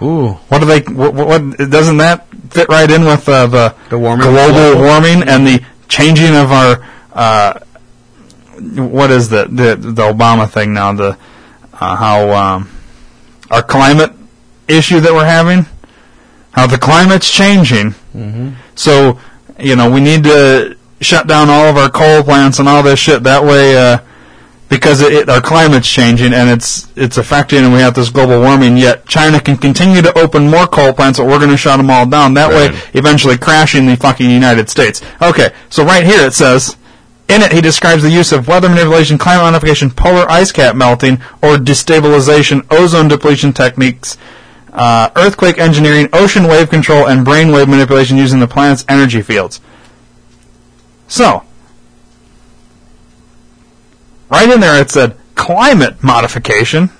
Ooh. 0.02 0.28
What 0.48 0.60
do 0.60 0.66
they? 0.66 0.80
What, 0.80 1.14
what 1.14 1.56
doesn't 1.70 1.96
that 1.98 2.26
fit 2.50 2.68
right 2.68 2.90
in 2.90 3.04
with 3.04 3.28
uh, 3.28 3.46
the 3.46 3.74
The 3.90 3.98
warming 3.98 4.28
global 4.28 4.52
global. 4.52 4.82
warming 4.82 5.22
and 5.28 5.46
the 5.46 5.64
changing 5.88 6.34
of 6.36 6.52
our? 6.52 6.86
Uh, 7.12 7.60
what 8.76 9.10
is 9.10 9.28
the 9.28 9.44
the 9.46 9.76
the 9.76 10.02
Obama 10.02 10.48
thing 10.50 10.72
now? 10.74 10.92
The 10.92 11.18
uh, 11.74 11.96
how 11.96 12.30
um, 12.30 12.70
our 13.50 13.62
climate 13.62 14.12
issue 14.68 15.00
that 15.00 15.12
we're 15.12 15.24
having, 15.24 15.66
how 16.52 16.66
the 16.66 16.78
climate's 16.78 17.30
changing. 17.30 17.94
So 18.74 19.18
you 19.58 19.76
know 19.76 19.90
we 19.90 20.00
need 20.00 20.24
to 20.24 20.76
shut 21.00 21.26
down 21.26 21.48
all 21.50 21.66
of 21.66 21.76
our 21.76 21.90
coal 21.90 22.22
plants 22.22 22.58
and 22.58 22.68
all 22.68 22.82
this 22.82 22.98
shit. 22.98 23.22
That 23.24 23.42
way, 23.44 23.76
uh, 23.76 23.98
because 24.68 25.00
it, 25.00 25.12
it, 25.12 25.28
our 25.28 25.40
climate's 25.40 25.88
changing 25.88 26.32
and 26.32 26.50
it's 26.50 26.90
it's 26.96 27.18
affecting, 27.18 27.64
and 27.64 27.72
we 27.72 27.80
have 27.80 27.94
this 27.94 28.10
global 28.10 28.40
warming. 28.40 28.76
Yet 28.76 29.06
China 29.06 29.40
can 29.40 29.56
continue 29.56 30.02
to 30.02 30.18
open 30.18 30.50
more 30.50 30.66
coal 30.66 30.92
plants, 30.92 31.18
but 31.18 31.26
we're 31.26 31.38
going 31.38 31.50
to 31.50 31.56
shut 31.56 31.76
them 31.76 31.90
all 31.90 32.06
down. 32.06 32.34
That 32.34 32.50
way, 32.50 32.76
eventually 32.94 33.38
crashing 33.38 33.86
the 33.86 33.96
fucking 33.96 34.28
United 34.28 34.68
States. 34.68 35.02
Okay, 35.22 35.52
so 35.70 35.84
right 35.84 36.04
here 36.04 36.26
it 36.26 36.34
says. 36.34 36.76
In 37.28 37.42
it, 37.42 37.50
he 37.50 37.60
describes 37.60 38.04
the 38.04 38.10
use 38.10 38.30
of 38.30 38.46
weather 38.46 38.68
manipulation, 38.68 39.18
climate 39.18 39.42
modification, 39.42 39.90
polar 39.90 40.30
ice 40.30 40.52
cap 40.52 40.76
melting, 40.76 41.14
or 41.42 41.56
destabilization, 41.56 42.64
ozone 42.70 43.08
depletion 43.08 43.52
techniques, 43.52 44.16
uh, 44.72 45.10
earthquake 45.16 45.58
engineering, 45.58 46.08
ocean 46.12 46.44
wave 46.44 46.70
control, 46.70 47.08
and 47.08 47.26
brainwave 47.26 47.66
manipulation 47.66 48.16
using 48.16 48.38
the 48.38 48.46
planet's 48.46 48.84
energy 48.88 49.22
fields. 49.22 49.60
So, 51.08 51.42
right 54.30 54.50
in 54.50 54.60
there 54.60 54.80
it 54.80 54.90
said 54.90 55.16
climate 55.34 56.02
modification. 56.02 56.90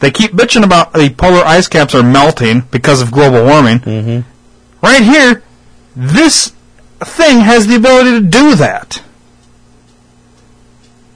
They 0.00 0.10
keep 0.10 0.32
bitching 0.32 0.64
about 0.64 0.92
the 0.92 1.10
polar 1.10 1.44
ice 1.44 1.68
caps 1.68 1.94
are 1.94 2.02
melting 2.02 2.62
because 2.72 3.00
of 3.00 3.12
global 3.12 3.44
warming. 3.44 3.78
Mm-hmm. 3.78 4.28
Right 4.84 5.02
here, 5.02 5.42
this 5.94 6.52
thing 7.00 7.38
has 7.40 7.66
the 7.68 7.76
ability 7.76 8.10
to 8.10 8.20
do 8.20 8.56
that. 8.56 9.02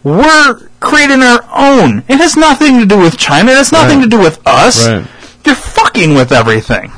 We're 0.04 0.68
creating 0.78 1.22
our 1.22 1.40
own. 1.52 2.04
It 2.08 2.18
has 2.18 2.36
nothing 2.36 2.78
to 2.78 2.86
do 2.86 2.96
with 2.98 3.18
China. 3.18 3.50
It 3.50 3.56
has 3.56 3.72
nothing 3.72 3.98
Right. 3.98 4.04
to 4.04 4.08
do 4.10 4.18
with 4.20 4.40
us. 4.46 4.86
Right. 4.86 5.04
You're 5.44 5.56
fucking 5.56 6.14
with 6.14 6.30
everything. 6.30 6.92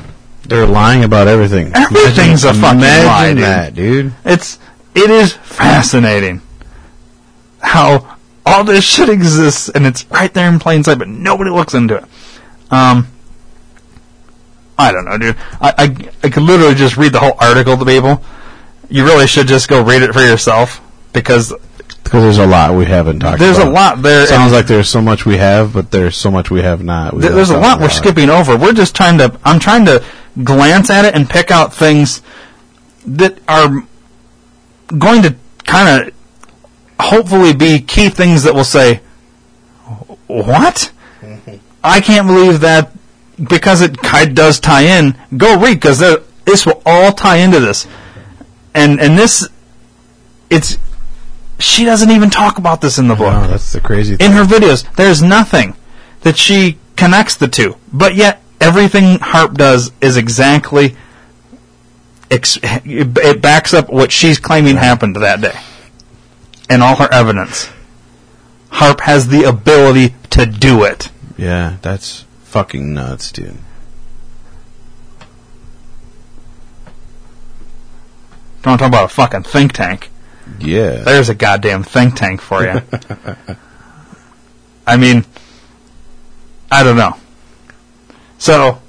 They're 0.44 0.66
lying 0.66 1.04
about 1.04 1.26
everything. 1.26 1.72
Everything's 1.74 2.44
a 2.44 2.52
fucking 2.52 2.78
imagine 2.80 3.06
lie, 3.06 3.28
dude. 3.34 3.42
that, 3.42 3.74
dude. 3.74 4.12
It's 4.26 4.58
it 4.94 5.10
is 5.10 5.32
fascinating 5.32 6.42
how 7.60 8.16
all 8.46 8.64
this 8.64 8.84
shit 8.84 9.08
exists 9.08 9.68
and 9.68 9.86
it's 9.86 10.06
right 10.10 10.32
there 10.32 10.48
in 10.48 10.58
plain 10.58 10.82
sight, 10.84 10.98
but 10.98 11.08
nobody 11.08 11.50
looks 11.50 11.74
into 11.74 11.96
it. 11.96 12.04
Um, 12.70 13.08
I 14.78 14.92
don't 14.92 15.04
know, 15.04 15.18
dude. 15.18 15.36
I, 15.60 15.74
I 15.78 16.08
I 16.24 16.30
could 16.30 16.42
literally 16.42 16.74
just 16.74 16.96
read 16.96 17.12
the 17.12 17.18
whole 17.20 17.36
article 17.40 17.76
to 17.76 17.84
people. 17.84 18.22
You 18.88 19.04
really 19.04 19.26
should 19.26 19.48
just 19.48 19.68
go 19.68 19.82
read 19.82 20.02
it 20.02 20.12
for 20.12 20.20
yourself 20.20 20.80
because 21.12 21.52
Because 22.04 22.22
there's 22.22 22.38
a 22.38 22.46
lot 22.46 22.74
we 22.76 22.86
haven't 22.86 23.18
talked 23.20 23.38
there's 23.40 23.58
about. 23.58 23.68
a 23.68 23.70
lot 23.70 24.02
there. 24.02 24.26
Sounds 24.26 24.52
like 24.52 24.66
there's 24.66 24.88
so 24.88 25.02
much 25.02 25.26
we 25.26 25.36
have, 25.36 25.72
but 25.72 25.90
there's 25.90 26.16
so 26.16 26.30
much 26.30 26.50
we 26.50 26.62
have 26.62 26.82
not. 26.82 27.12
We 27.14 27.22
there's 27.22 27.50
a 27.50 27.58
lot 27.58 27.80
we're 27.80 27.88
skipping 27.90 28.30
over. 28.30 28.56
We're 28.56 28.72
just 28.72 28.94
trying 28.94 29.18
to. 29.18 29.38
I'm 29.44 29.58
trying 29.58 29.84
to 29.86 30.04
glance 30.42 30.88
at 30.90 31.04
it 31.04 31.14
and 31.14 31.28
pick 31.28 31.50
out 31.50 31.74
things 31.74 32.22
that 33.04 33.38
are 33.48 33.82
going 34.96 35.22
to 35.22 35.34
kind 35.64 36.06
of 36.06 36.14
hopefully 37.00 37.54
be 37.54 37.80
key 37.80 38.08
things 38.08 38.42
that 38.44 38.54
will 38.54 38.64
say, 38.64 39.00
"What? 40.26 40.90
I 41.82 42.00
can't 42.00 42.26
believe 42.26 42.60
that." 42.60 42.92
Because 43.42 43.82
it 43.82 43.96
kind 43.98 44.30
of 44.30 44.34
does 44.34 44.58
tie 44.58 44.82
in. 44.82 45.16
Go 45.36 45.56
read 45.58 45.74
because 45.74 46.00
this 46.44 46.66
will 46.66 46.82
all 46.84 47.12
tie 47.12 47.36
into 47.36 47.60
this, 47.60 47.86
and 48.74 49.00
and 49.00 49.16
this, 49.16 49.48
it's. 50.50 50.76
She 51.60 51.84
doesn't 51.84 52.10
even 52.10 52.30
talk 52.30 52.58
about 52.58 52.80
this 52.80 52.98
in 52.98 53.08
the 53.08 53.16
book 53.16 53.32
No, 53.32 53.48
that's 53.48 53.72
the 53.72 53.80
crazy 53.80 54.14
thing. 54.16 54.26
in 54.26 54.32
her 54.36 54.44
videos, 54.44 54.84
there's 54.94 55.22
nothing 55.22 55.74
that 56.20 56.36
she 56.36 56.78
connects 56.94 57.34
the 57.34 57.48
two. 57.48 57.76
But 57.92 58.14
yet, 58.14 58.40
everything 58.60 59.18
HAARP 59.18 59.54
does 59.54 59.90
is 60.00 60.16
exactly. 60.16 60.96
Ex- 62.30 62.58
it 62.62 63.40
backs 63.40 63.72
up 63.72 63.88
what 63.88 64.12
she's 64.12 64.38
claiming 64.38 64.76
happened 64.76 65.16
that 65.16 65.40
day. 65.40 65.56
And 66.70 66.82
all 66.82 66.96
her 66.96 67.08
evidence. 67.12 67.70
HAARP 68.72 69.00
has 69.00 69.28
the 69.28 69.44
ability 69.44 70.14
to 70.30 70.44
do 70.46 70.84
it. 70.84 71.10
yeah, 71.36 71.78
that's 71.82 72.24
fucking 72.44 72.92
nuts, 72.92 73.32
dude. 73.32 73.56
Don't 78.62 78.78
talk 78.78 78.88
about 78.88 79.04
a 79.06 79.08
fucking 79.08 79.44
think 79.44 79.72
tank. 79.72 80.10
Yeah. 80.58 81.02
There's 81.02 81.28
a 81.28 81.34
goddamn 81.34 81.84
think 81.84 82.16
tank 82.16 82.40
for 82.40 82.62
you. 82.64 82.80
I 84.86 84.96
mean, 84.96 85.24
I 86.70 86.82
don't 86.82 86.96
know. 86.96 87.16
So, 88.38 88.80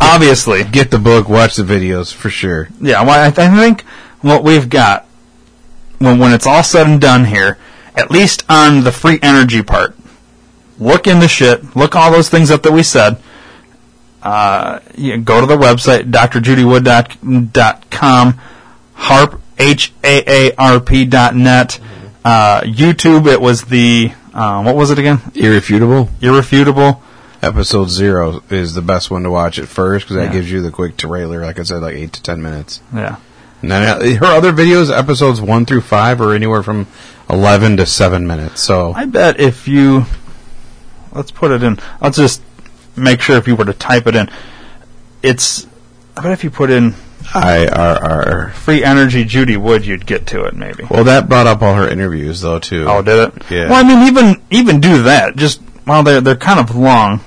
obviously, 0.00 0.64
Get 0.64 0.90
the 0.90 0.98
book, 0.98 1.28
watch 1.28 1.56
the 1.56 1.62
videos 1.64 2.12
for 2.12 2.30
sure. 2.30 2.68
Yeah, 2.80 3.02
well, 3.02 3.26
I, 3.26 3.30
th- 3.30 3.48
I 3.48 3.56
think 3.56 3.82
what 4.20 4.44
we've 4.44 4.68
got 4.68 5.06
when 5.98 6.18
when 6.18 6.32
it's 6.32 6.46
all 6.46 6.62
said 6.62 6.86
and 6.86 7.00
done 7.00 7.24
here, 7.26 7.58
at 7.94 8.10
least 8.10 8.44
on 8.48 8.84
the 8.84 8.92
free 8.92 9.18
energy 9.22 9.62
part, 9.62 9.96
look 10.78 11.06
into 11.06 11.28
shit, 11.28 11.74
look 11.76 11.94
all 11.96 12.10
those 12.12 12.28
things 12.28 12.50
up 12.50 12.62
that 12.62 12.72
we 12.72 12.82
said. 12.82 13.20
Uh, 14.22 14.80
you 14.96 15.16
go 15.18 15.40
to 15.40 15.46
the 15.46 15.56
website 15.56 16.10
drjudywood.com, 17.12 18.40
HAARP 18.96 19.40
h 19.58 19.92
a 20.04 20.48
a 20.50 20.54
r 20.56 20.80
p 20.80 21.04
dot 21.04 21.34
net. 21.34 21.78
Uh, 22.24 22.60
YouTube, 22.62 23.26
it 23.26 23.40
was 23.40 23.62
the 23.64 24.12
uh, 24.34 24.62
what 24.62 24.76
was 24.76 24.90
it 24.90 24.98
again? 24.98 25.20
Irrefutable. 25.34 26.08
Irrefutable. 26.20 27.02
Episode 27.40 27.88
zero 27.88 28.42
is 28.50 28.74
the 28.74 28.82
best 28.82 29.10
one 29.12 29.22
to 29.22 29.30
watch 29.30 29.58
at 29.60 29.68
first 29.68 30.04
because 30.06 30.16
that 30.16 30.26
Yeah. 30.26 30.32
gives 30.32 30.50
you 30.50 30.60
the 30.60 30.72
quick 30.72 30.96
trailer. 30.96 31.40
Like 31.42 31.60
I 31.60 31.62
said, 31.62 31.80
like 31.82 31.94
eight 31.94 32.12
to 32.14 32.22
ten 32.22 32.42
minutes. 32.42 32.80
Yeah. 32.94 33.16
Uh, 33.62 34.16
her 34.16 34.26
other 34.26 34.52
videos, 34.52 34.96
episodes 34.96 35.40
one 35.40 35.66
through 35.66 35.80
five, 35.80 36.20
are 36.20 36.34
anywhere 36.34 36.62
from 36.62 36.86
eleven 37.28 37.76
to 37.76 37.86
seven 37.86 38.26
minutes. 38.26 38.62
So 38.62 38.92
I 38.92 39.04
bet 39.06 39.40
if 39.40 39.66
you 39.66 40.06
let's 41.12 41.30
put 41.30 41.50
it 41.50 41.62
in. 41.62 41.78
I'll 42.00 42.10
just 42.10 42.42
make 42.96 43.20
sure 43.20 43.36
if 43.36 43.48
you 43.48 43.56
were 43.56 43.64
to 43.64 43.72
type 43.72 44.06
it 44.06 44.14
in, 44.14 44.30
it's. 45.22 45.66
I 46.16 46.22
bet 46.22 46.32
if 46.32 46.44
you 46.44 46.50
put 46.50 46.70
in 46.70 46.94
I 47.34 47.66
R 47.66 48.04
R. 48.04 48.50
free 48.50 48.82
energy 48.82 49.24
Judy 49.24 49.56
Wood, 49.56 49.84
you'd 49.84 50.06
get 50.06 50.26
to 50.28 50.44
it 50.44 50.54
maybe. 50.54 50.84
Well, 50.88 51.04
that 51.04 51.28
brought 51.28 51.46
up 51.46 51.62
all 51.62 51.74
her 51.74 51.88
interviews 51.88 52.40
though 52.40 52.58
too. 52.58 52.86
Oh, 52.88 53.02
did 53.02 53.28
it? 53.28 53.50
Yeah. 53.50 53.68
Well, 53.68 53.84
I 53.84 53.88
mean, 53.88 54.08
even 54.08 54.42
even 54.50 54.80
do 54.80 55.02
that. 55.02 55.36
Just 55.36 55.60
well, 55.86 56.02
they're 56.02 56.20
they're 56.20 56.36
kind 56.36 56.60
of 56.60 56.74
long. 56.76 57.20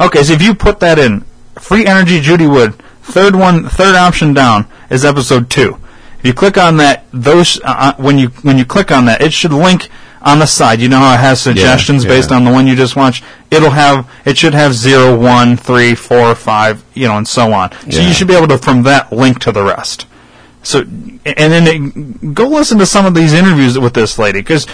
Okay, 0.00 0.22
so 0.22 0.32
if 0.32 0.42
you 0.42 0.54
put 0.54 0.80
that 0.80 0.98
in, 0.98 1.24
free 1.58 1.86
energy 1.86 2.20
Judy 2.20 2.46
Wood, 2.46 2.74
third 3.02 3.36
one, 3.36 3.68
third 3.68 3.94
option 3.94 4.32
down 4.32 4.66
is 4.92 5.04
episode 5.04 5.50
two. 5.50 5.78
If 6.18 6.26
you 6.26 6.34
click 6.34 6.56
on 6.56 6.76
that, 6.76 7.04
those 7.12 7.60
uh, 7.62 7.64
uh, 7.66 7.94
when 7.96 8.18
you 8.18 8.28
when 8.42 8.58
you 8.58 8.64
click 8.64 8.92
on 8.92 9.06
that, 9.06 9.20
it 9.20 9.32
should 9.32 9.52
link 9.52 9.88
on 10.20 10.38
the 10.38 10.46
side. 10.46 10.80
You 10.80 10.88
know 10.88 10.98
how 10.98 11.14
it 11.14 11.20
has 11.20 11.40
suggestions 11.40 12.04
yeah. 12.04 12.10
based 12.10 12.30
on 12.30 12.44
the 12.44 12.52
one 12.52 12.66
you 12.66 12.76
just 12.76 12.94
watched. 12.94 13.24
It'll 13.50 13.70
have 13.70 14.08
it 14.24 14.38
should 14.38 14.54
have 14.54 14.72
zero, 14.72 15.18
one, 15.18 15.56
three, 15.56 15.94
four, 15.94 16.34
five, 16.36 16.84
you 16.94 17.08
know, 17.08 17.16
and 17.16 17.26
so 17.26 17.52
on. 17.52 17.72
So 17.90 18.00
Yeah. 18.00 18.08
you 18.08 18.14
should 18.14 18.28
be 18.28 18.36
able 18.36 18.48
to 18.48 18.58
from 18.58 18.84
that 18.84 19.12
link 19.12 19.40
to 19.40 19.52
the 19.52 19.64
rest. 19.64 20.06
So 20.62 20.82
and 20.82 21.16
then 21.24 21.66
it, 21.66 22.34
go 22.34 22.46
listen 22.46 22.78
to 22.78 22.86
some 22.86 23.04
of 23.04 23.14
these 23.14 23.32
interviews 23.32 23.78
with 23.78 23.94
this 23.94 24.16
lady 24.18 24.40
because 24.40 24.66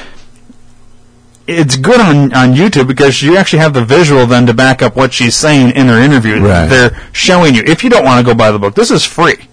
it's 1.46 1.76
good 1.76 1.98
on 1.98 2.34
on 2.34 2.54
YouTube 2.54 2.86
because 2.86 3.22
you 3.22 3.38
actually 3.38 3.60
have 3.60 3.72
the 3.72 3.84
visual 3.84 4.26
then 4.26 4.46
to 4.46 4.52
back 4.52 4.82
up 4.82 4.96
what 4.96 5.14
she's 5.14 5.34
saying 5.34 5.70
in 5.74 5.86
her 5.86 5.98
interview. 5.98 6.42
Right. 6.42 6.66
They're 6.66 7.08
showing 7.12 7.54
you. 7.54 7.62
If 7.64 7.82
you 7.82 7.88
don't 7.88 8.04
want 8.04 8.24
to 8.24 8.30
go 8.30 8.36
buy 8.36 8.50
the 8.50 8.58
book, 8.58 8.74
this 8.74 8.90
is 8.90 9.02
free. 9.02 9.48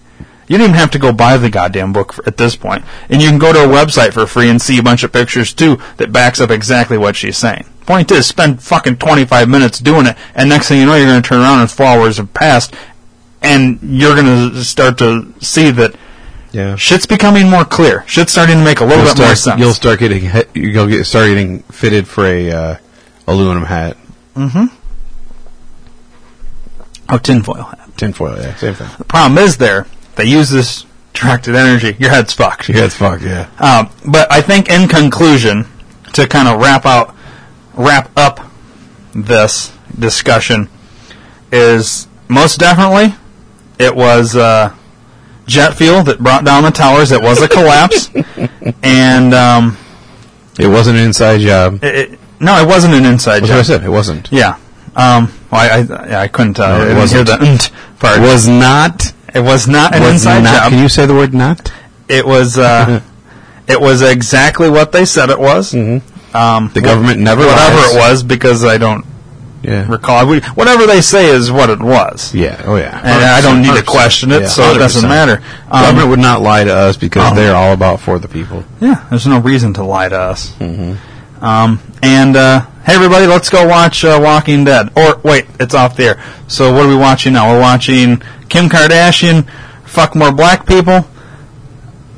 You 0.48 0.58
don't 0.58 0.66
even 0.68 0.76
have 0.76 0.92
to 0.92 0.98
go 0.98 1.12
buy 1.12 1.36
the 1.38 1.50
goddamn 1.50 1.92
book 1.92 2.12
for, 2.12 2.26
at 2.28 2.36
this 2.36 2.54
point, 2.56 2.84
and 3.08 3.20
you 3.20 3.28
can 3.28 3.38
go 3.38 3.52
to 3.52 3.58
her 3.60 3.66
website 3.66 4.12
for 4.12 4.26
free 4.26 4.48
and 4.48 4.62
see 4.62 4.78
a 4.78 4.82
bunch 4.82 5.02
of 5.02 5.12
pictures 5.12 5.52
too 5.52 5.78
that 5.96 6.12
backs 6.12 6.40
up 6.40 6.50
exactly 6.50 6.96
what 6.96 7.16
she's 7.16 7.36
saying. 7.36 7.64
Point 7.86 8.10
is, 8.12 8.26
spend 8.26 8.62
fucking 8.62 8.96
twenty 8.98 9.24
five 9.24 9.48
minutes 9.48 9.78
doing 9.80 10.06
it, 10.06 10.16
and 10.34 10.48
next 10.48 10.68
thing 10.68 10.80
you 10.80 10.86
know, 10.86 10.94
you're 10.94 11.06
going 11.06 11.22
to 11.22 11.28
turn 11.28 11.40
around 11.40 11.60
and 11.60 11.70
four 11.70 11.86
hours 11.86 12.16
have 12.18 12.32
passed, 12.32 12.74
and 13.42 13.78
you're 13.82 14.14
going 14.14 14.50
to 14.52 14.62
start 14.64 14.98
to 14.98 15.32
see 15.40 15.70
that 15.72 15.94
Yeah. 16.52 16.76
Shit's 16.76 17.06
becoming 17.06 17.50
more 17.50 17.64
clear. 17.64 18.04
Shit's 18.06 18.32
starting 18.32 18.58
to 18.58 18.64
make 18.64 18.80
a 18.80 18.84
little 18.84 19.04
You'll 19.04 19.14
bit 19.14 19.22
more 19.24 19.34
sense. 19.34 19.60
you'll 19.60 19.72
start 19.74 19.98
getting 19.98 20.30
you'll 20.54 20.86
get 20.86 21.04
start 21.06 21.26
getting 21.28 21.60
fitted 21.64 22.06
for 22.08 22.24
a 22.24 22.50
uh, 22.50 22.76
aluminum 23.26 23.64
hat, 23.64 23.96
Mm-hmm. 24.36 24.66
oh, 27.08 27.18
tinfoil 27.18 27.62
hat. 27.62 27.88
tinfoil. 27.96 28.36
Yeah, 28.40 28.54
same 28.56 28.74
thing. 28.74 28.88
The 28.98 29.04
problem 29.04 29.38
is 29.38 29.56
there, 29.56 29.86
they 30.16 30.24
use 30.24 30.50
this 30.50 30.84
directed 31.14 31.54
energy. 31.54 31.96
Your 31.98 32.10
head's 32.10 32.32
fucked. 32.34 32.68
Yeah, 32.68 32.84
it's 32.84 32.96
fucked, 32.96 33.22
Yeah. 33.22 33.48
Um, 33.58 33.90
but 34.10 34.30
I 34.30 34.40
think 34.42 34.68
in 34.70 34.88
conclusion, 34.88 35.66
to 36.14 36.26
kind 36.26 36.48
of 36.48 36.60
wrap 36.60 36.84
out, 36.84 37.14
wrap 37.74 38.10
up 38.16 38.40
this 39.14 39.72
discussion, 39.98 40.68
is 41.52 42.06
most 42.28 42.58
definitely 42.58 43.14
it 43.78 43.94
was 43.94 44.34
uh, 44.36 44.74
jet 45.46 45.74
fuel 45.74 46.02
that 46.04 46.18
brought 46.18 46.44
down 46.44 46.64
the 46.64 46.70
towers. 46.70 47.12
It 47.12 47.22
was 47.22 47.40
a 47.42 47.48
collapse, 47.48 48.10
and 48.82 49.32
um, 49.34 49.76
It 50.58 50.66
wasn't 50.68 50.98
an 50.98 51.04
inside 51.04 51.38
job. 51.40 51.82
it, 51.84 51.94
it, 52.12 52.18
no, 52.40 52.58
it 52.60 52.66
wasn't 52.66 52.94
an 52.94 53.04
inside 53.06 53.40
That's 53.40 53.50
what 53.50 53.56
I 53.58 53.60
job. 53.60 53.66
said. 53.66 53.84
It 53.84 53.88
wasn't. 53.90 54.30
Yeah. 54.32 54.58
Um, 54.94 55.32
well, 55.50 55.60
I, 55.60 55.94
I, 55.94 56.22
I 56.24 56.28
couldn't 56.28 56.54
tell. 56.54 56.78
No, 56.78 56.86
it 56.86 56.94
wasn't. 56.94 57.28
hear 57.28 57.36
the 57.38 57.72
part. 57.98 58.20
Was 58.20 58.48
not. 58.48 59.12
It 59.36 59.40
was 59.42 59.68
not 59.68 59.94
an 59.94 60.02
was 60.02 60.12
inside 60.12 60.42
not. 60.42 60.54
job. 60.62 60.70
Can 60.72 60.82
you 60.82 60.88
say 60.88 61.06
the 61.06 61.14
word 61.14 61.34
not? 61.34 61.72
it 62.08 62.24
was. 62.26 62.56
Uh, 62.58 63.00
it 63.68 63.80
was 63.80 64.02
exactly 64.02 64.70
what 64.70 64.92
they 64.92 65.04
said 65.04 65.30
it 65.30 65.38
was. 65.40 65.72
Mm-hmm. 65.72 66.36
Um, 66.36 66.70
The 66.74 66.80
government 66.80 67.20
never 67.20 67.40
whatever 67.46 67.76
lies. 67.76 67.94
it 67.94 67.98
was, 67.98 68.22
because 68.22 68.64
I 68.64 68.78
don't 68.78 69.04
Yeah. 69.62 69.86
recall. 69.88 70.26
We, 70.26 70.40
whatever 70.54 70.86
they 70.86 71.00
say 71.00 71.26
is 71.26 71.50
what 71.50 71.70
it 71.70 71.80
was. 71.80 72.32
Yeah. 72.34 72.60
Oh 72.64 72.76
yeah. 72.76 73.00
And 73.02 73.24
I 73.24 73.40
don't 73.40 73.62
need 73.62 73.74
to 73.74 73.82
100%. 73.82 73.86
question 73.86 74.30
it, 74.32 74.42
Yeah, 74.42 74.48
so 74.48 74.62
it 74.74 74.78
doesn't 74.78 75.08
matter. 75.08 75.42
Um, 75.70 75.82
government 75.82 76.08
would 76.10 76.18
not 76.20 76.42
lie 76.42 76.62
to 76.64 76.72
us 76.74 76.96
because 76.96 77.32
Oh. 77.32 77.34
they're 77.34 77.54
all 77.56 77.72
about 77.72 78.00
for 78.00 78.18
the 78.18 78.28
people. 78.28 78.64
Yeah, 78.80 79.04
there's 79.10 79.26
no 79.26 79.38
reason 79.40 79.72
to 79.74 79.82
lie 79.84 80.08
to 80.08 80.18
us. 80.18 80.52
Mm-hmm. 80.60 81.44
Um, 81.44 81.80
and 82.02 82.36
uh, 82.36 82.60
hey, 82.84 82.94
everybody, 82.94 83.26
let's 83.26 83.50
go 83.50 83.66
watch 83.66 84.04
uh, 84.04 84.18
Walking 84.22 84.64
Dead. 84.64 84.90
Or 84.96 85.18
wait, 85.24 85.46
it's 85.58 85.74
off 85.74 85.96
the 85.96 86.04
air. 86.04 86.22
So 86.48 86.72
what 86.72 86.84
are 86.86 86.88
we 86.88 86.96
watching 86.96 87.32
now? 87.32 87.50
We're 87.50 87.60
watching 87.60 88.22
Kim 88.48 88.68
Kardashian 88.68 89.48
fuck 89.86 90.14
more 90.14 90.32
black 90.32 90.66
people, 90.66 91.06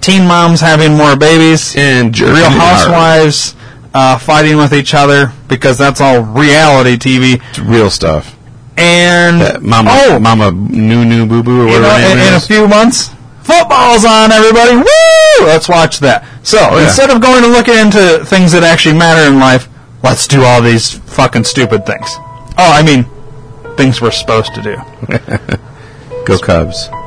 teen 0.01 0.27
moms 0.27 0.61
having 0.61 0.97
more 0.97 1.17
babies, 1.17 1.75
And 1.77 2.19
Real. 2.19 2.51
Housewives 2.51 3.55
uh, 3.95 4.19
fighting 4.19 4.57
with 4.57 4.73
each 4.73 4.95
other 4.95 5.33
because 5.49 5.79
that's 5.79 6.01
all 6.01 6.21
reality 6.23 6.97
TV. 6.97 7.41
It's 7.51 7.59
real 7.59 7.91
stuff. 7.91 8.37
And 8.77 9.41
That 9.41 9.63
mama, 9.63 9.91
oh, 9.93 10.19
mama, 10.21 10.53
new 10.53 11.05
new 11.05 11.27
boo 11.27 11.43
boo 11.43 11.63
or 11.63 11.67
you 11.67 11.81
whatever 11.81 11.99
know, 11.99 12.23
in, 12.23 12.29
in 12.29 12.35
a 12.35 12.41
few 12.41 12.69
months, 12.69 13.11
football's 13.43 14.05
on, 14.05 14.31
everybody. 14.31 14.77
Woo! 14.77 15.47
Let's 15.47 15.69
watch 15.69 15.99
that. 16.01 16.25
So 16.45 16.59
yeah. 16.59 16.85
instead 16.85 17.11
of 17.11 17.21
going 17.21 17.43
and 17.45 17.53
looking 17.53 17.75
into 17.75 18.25
things 18.25 18.53
that 18.53 18.63
actually 18.63 18.97
matter 18.97 19.29
in 19.29 19.41
life, 19.41 19.69
let's 20.05 20.29
do 20.29 20.45
all 20.45 20.63
these 20.63 20.99
fucking 20.99 21.45
stupid 21.45 21.87
things. 21.87 22.09
Oh, 22.57 22.71
I 22.73 22.83
mean, 22.83 23.05
things 23.77 24.01
we're 24.01 24.13
supposed 24.13 24.55
to 24.55 24.63
do. 24.63 25.59
Go 26.29 26.37
Cubs. 26.37 26.91
Yeah. 26.93 26.98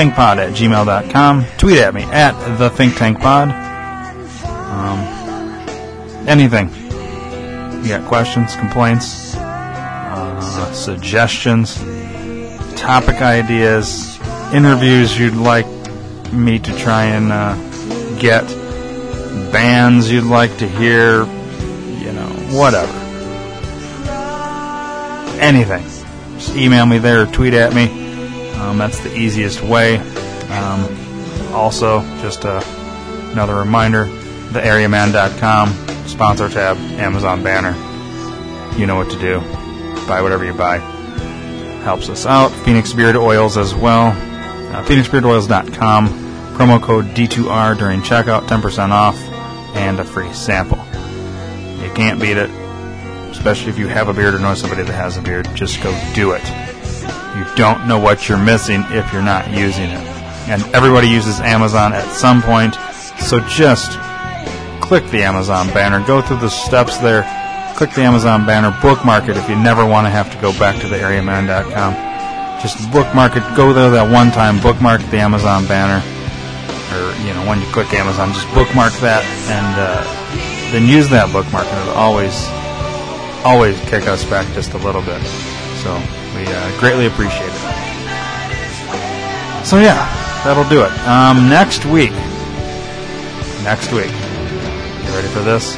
Thinktankpod 0.00 0.38
at 0.38 0.54
gmail.com. 0.54 1.44
Tweet 1.58 1.78
at 1.78 1.94
me 1.94 2.02
at 2.04 2.32
the 2.56 2.70
thinktankpod. 2.70 3.52
Um, 4.70 6.28
anything. 6.28 6.70
You 7.82 7.88
got 7.88 8.08
questions, 8.08 8.56
complaints, 8.56 9.34
uh, 9.36 10.72
suggestions, 10.72 11.76
topic 12.78 13.20
ideas, 13.20 14.18
interviews 14.54 15.18
you'd 15.18 15.34
like 15.34 15.66
me 16.32 16.58
to 16.58 16.78
try 16.78 17.04
and 17.04 17.32
uh, 17.32 17.54
get, 18.18 18.46
bands 19.52 20.10
you'd 20.10 20.24
like 20.24 20.56
to 20.58 20.68
hear, 20.68 21.24
you 22.00 22.12
know, 22.12 22.28
whatever. 22.52 22.92
Anything. 25.40 25.82
Just 26.38 26.56
email 26.56 26.86
me 26.86 26.98
there 26.98 27.22
or 27.22 27.26
tweet 27.26 27.54
at 27.54 27.74
me. 27.74 27.99
Um, 28.60 28.78
that's 28.78 29.00
the 29.00 29.16
easiest 29.16 29.62
way. 29.62 29.96
Um, 30.48 31.52
also, 31.52 32.02
just 32.20 32.44
uh, 32.44 32.62
another 33.32 33.56
reminder 33.56 34.06
theareaman.com, 34.52 35.68
sponsor 36.06 36.48
tab, 36.48 36.76
Amazon 36.98 37.42
banner. 37.42 37.72
You 38.76 38.86
know 38.86 38.96
what 38.96 39.10
to 39.10 39.18
do. 39.18 39.40
Buy 40.06 40.22
whatever 40.22 40.44
you 40.44 40.52
buy. 40.52 40.78
Helps 41.84 42.08
us 42.08 42.26
out. 42.26 42.50
Phoenix 42.50 42.92
Beard 42.92 43.16
Oils 43.16 43.56
as 43.56 43.74
well. 43.74 44.08
Uh, 44.08 44.84
PhoenixBeardOils.com. 44.84 46.08
Promo 46.54 46.82
code 46.82 47.06
D2R 47.06 47.78
during 47.78 48.02
checkout, 48.02 48.42
10% 48.42 48.90
off, 48.90 49.16
and 49.74 49.98
a 49.98 50.04
free 50.04 50.32
sample. 50.34 50.78
You 51.82 51.90
can't 51.94 52.20
beat 52.20 52.36
it, 52.36 52.50
especially 53.30 53.70
if 53.70 53.78
you 53.78 53.88
have 53.88 54.08
a 54.08 54.12
beard 54.12 54.34
or 54.34 54.38
know 54.38 54.54
somebody 54.54 54.82
that 54.82 54.92
has 54.92 55.16
a 55.16 55.22
beard. 55.22 55.48
Just 55.54 55.82
go 55.82 55.90
do 56.14 56.32
it. 56.32 56.69
You 57.40 57.46
don't 57.56 57.88
know 57.88 57.98
what 57.98 58.28
you're 58.28 58.36
missing 58.36 58.84
if 58.90 59.14
you're 59.14 59.22
not 59.22 59.48
using 59.48 59.88
it. 59.88 60.04
And 60.52 60.62
everybody 60.74 61.08
uses 61.08 61.40
Amazon 61.40 61.94
at 61.94 62.04
some 62.12 62.42
point, 62.42 62.74
so 63.16 63.40
just 63.48 63.98
click 64.82 65.06
the 65.06 65.22
Amazon 65.22 65.68
banner, 65.68 66.06
go 66.06 66.20
through 66.20 66.40
the 66.40 66.50
steps 66.50 66.98
there, 66.98 67.22
click 67.76 67.92
the 67.92 68.02
Amazon 68.02 68.44
banner, 68.44 68.76
bookmark 68.82 69.30
it 69.30 69.38
if 69.38 69.48
you 69.48 69.56
never 69.56 69.86
want 69.86 70.04
to 70.04 70.10
have 70.10 70.30
to 70.30 70.38
go 70.42 70.52
back 70.58 70.78
to 70.82 70.86
the 70.86 70.96
areaman.com. 70.96 72.60
Just 72.60 72.76
bookmark 72.92 73.36
it, 73.36 73.56
go 73.56 73.72
there 73.72 73.88
that 73.88 74.12
one 74.12 74.30
time, 74.30 74.60
bookmark 74.60 75.00
the 75.08 75.16
Amazon 75.16 75.64
banner, 75.66 76.04
or, 76.92 77.16
you 77.24 77.32
know, 77.32 77.48
when 77.48 77.58
you 77.58 77.66
click 77.72 77.90
Amazon, 77.94 78.34
just 78.34 78.52
bookmark 78.52 78.92
that, 79.00 79.24
and 79.48 79.72
uh, 79.80 80.04
then 80.72 80.86
use 80.86 81.08
that 81.08 81.32
bookmark, 81.32 81.64
and 81.64 81.88
it'll 81.88 81.94
always, 81.96 82.36
always 83.46 83.80
kick 83.88 84.06
us 84.08 84.28
back 84.28 84.44
just 84.52 84.74
a 84.74 84.78
little 84.84 85.00
bit. 85.00 85.22
So 85.80 85.96
we 86.34 86.46
uh, 86.46 86.80
greatly 86.80 87.06
appreciate 87.06 87.50
it. 87.50 87.60
So 89.64 89.78
yeah, 89.78 90.08
that'll 90.44 90.68
do 90.68 90.82
it. 90.82 90.92
Um, 91.06 91.48
next 91.48 91.84
week, 91.84 92.12
next 93.62 93.92
week, 93.92 94.10
you 94.10 95.10
ready 95.14 95.28
for 95.28 95.40
this? 95.40 95.76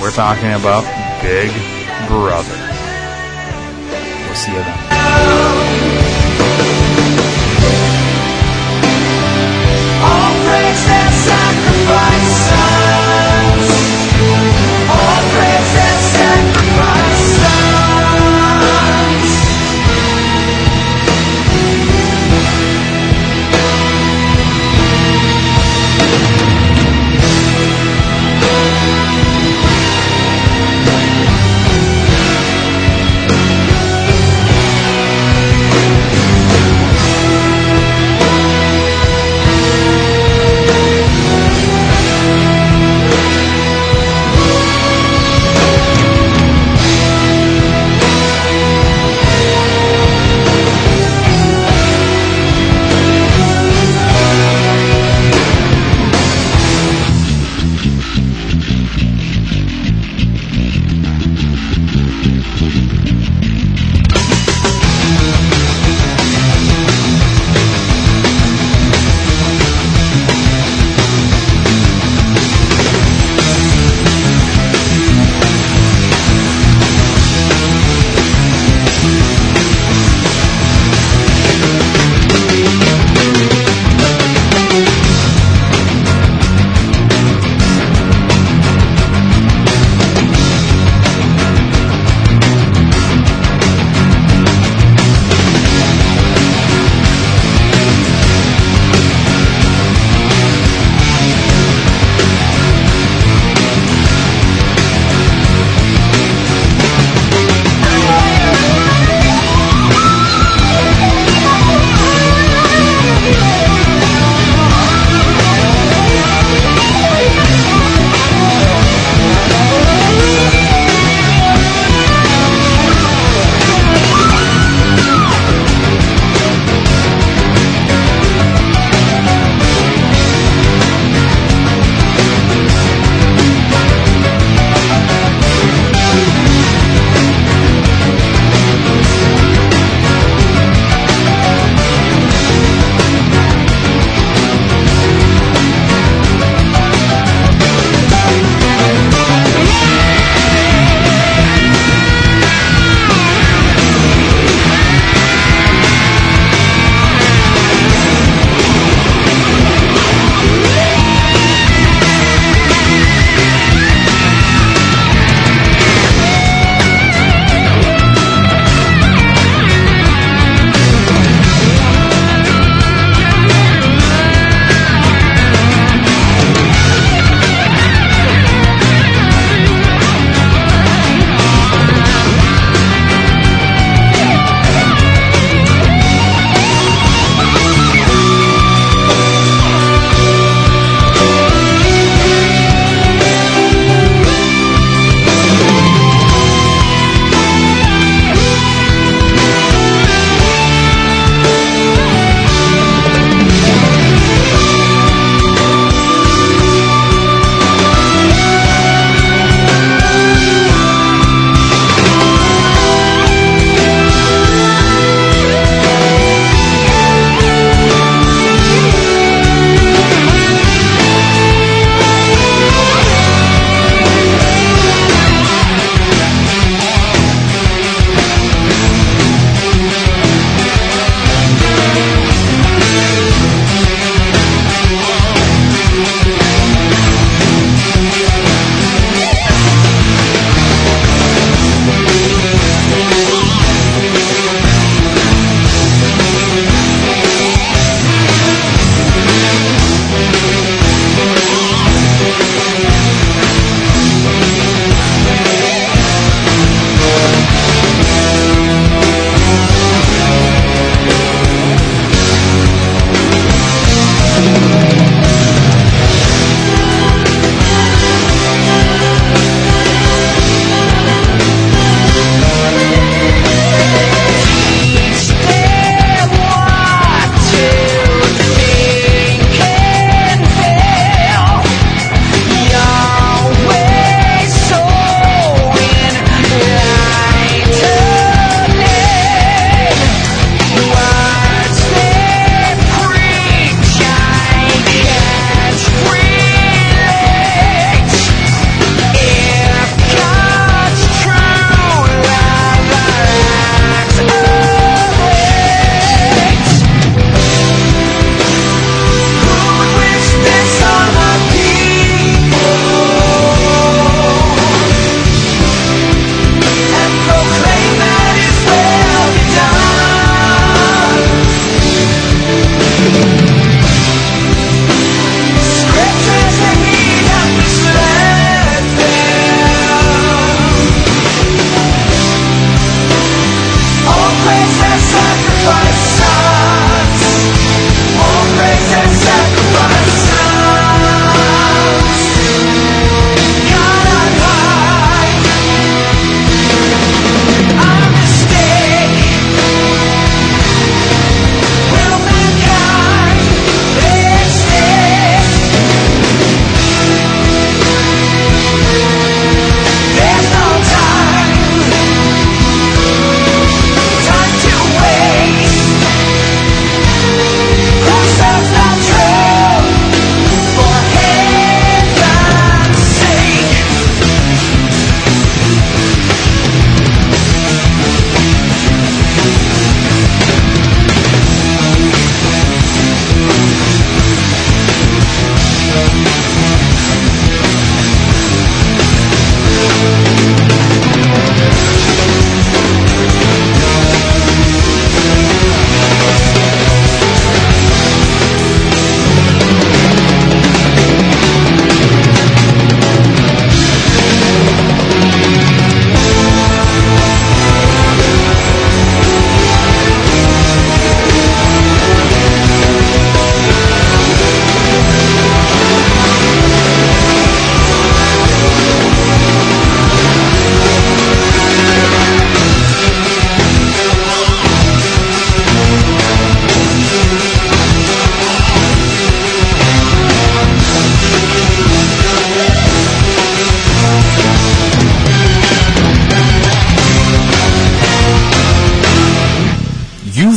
We're 0.00 0.10
talking 0.12 0.52
about 0.52 0.84
Big 1.22 1.50
Brother. 2.06 2.56
We'll 4.26 4.34
see 4.34 4.52
you 4.52 4.58
then. 4.58 6.15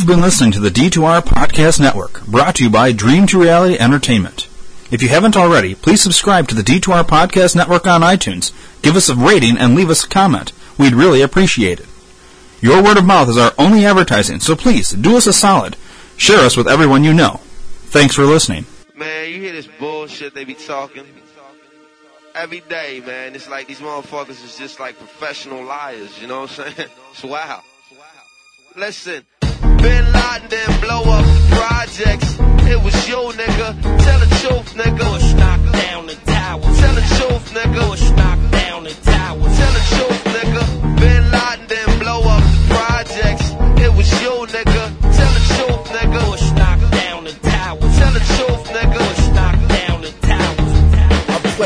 Been 0.10 0.22
listening 0.22 0.52
to 0.52 0.60
the 0.60 0.72
D2R 0.72 1.22
Podcast 1.22 1.80
Network, 1.80 2.26
brought 2.26 2.56
to 2.56 2.64
you 2.64 2.70
by 2.72 2.92
Dream 2.92 3.28
to 3.28 3.40
Reality 3.40 3.78
Entertainment. 3.78 4.48
If 4.90 5.04
you 5.04 5.10
haven't 5.10 5.38
already, 5.38 5.76
please 5.76 6.02
subscribe 6.02 6.48
to 6.48 6.56
the 6.56 6.64
D2R 6.64 7.04
Podcast 7.04 7.56
Network 7.56 7.86
on 7.86 8.02
iTunes, 8.02 8.52
give 8.82 8.96
us 8.96 9.08
a 9.08 9.16
rating, 9.16 9.56
and 9.56 9.76
leave 9.76 9.92
us 9.92 10.04
a 10.04 10.10
comment. 10.10 10.52
We'd 10.80 10.96
really 10.96 11.22
appreciate 11.22 11.80
it. 11.80 11.86
Your 12.60 12.82
word 12.84 12.98
of 12.98 13.06
mouth 13.06 13.30
is 13.30 13.38
our 13.38 13.54
only 13.60 13.86
advertising, 13.86 14.40
so 14.40 14.56
please 14.56 14.90
do 14.90 15.16
us 15.16 15.28
a 15.28 15.34
solid. 15.34 15.78
Share 16.18 16.40
us 16.40 16.58
with 16.58 16.68
everyone 16.68 17.04
you 17.04 17.14
know. 17.14 17.40
Thanks 17.92 18.16
for 18.16 18.24
listening. 18.24 18.66
Man, 18.96 19.30
you 19.30 19.40
hear 19.40 19.52
this 19.52 19.68
bullshit 19.80 20.34
they 20.34 20.44
be 20.44 20.56
talking 20.56 21.06
every 22.34 22.62
day, 22.62 23.04
man. 23.06 23.36
It's 23.36 23.48
like 23.48 23.68
these 23.68 23.80
motherfuckers 23.80 24.44
is 24.44 24.58
just 24.58 24.80
like 24.80 24.98
professional 24.98 25.64
liars, 25.64 26.20
you 26.20 26.26
know 26.26 26.42
what 26.42 26.60
I'm 26.60 26.74
saying? 26.74 26.90
It's 27.12 27.24
wow. 27.24 27.62
Listen, 28.76 29.26
Bin 29.82 30.06
Laden 30.12 30.50
didn't 30.50 30.82
blow 30.82 31.04
up 31.16 31.26
the 31.26 31.56
projects. 31.56 32.30
It 32.72 32.80
was 32.84 32.98
you, 33.08 33.22
nigga. 33.42 33.68
Tell 34.04 34.20
the 34.20 34.30
truth, 34.42 34.70
nigga. 34.76 35.06
Bush 35.12 35.34
knocked 35.34 35.72
down 35.74 36.06
the 36.08 36.16
tower. 36.26 36.62
Tell 36.62 36.96
the 36.96 37.06
truth, 37.18 37.46
nigga. 37.54 37.90
Bush 37.90 38.10
knocked 38.12 38.52
down 38.52 38.84
the 38.84 38.94
tower. 39.04 39.46
Tell 39.60 39.74
the 39.78 39.84
truth, 39.94 40.24
nigga. 40.36 40.64
Bin 41.00 41.24
Laden 41.32 41.68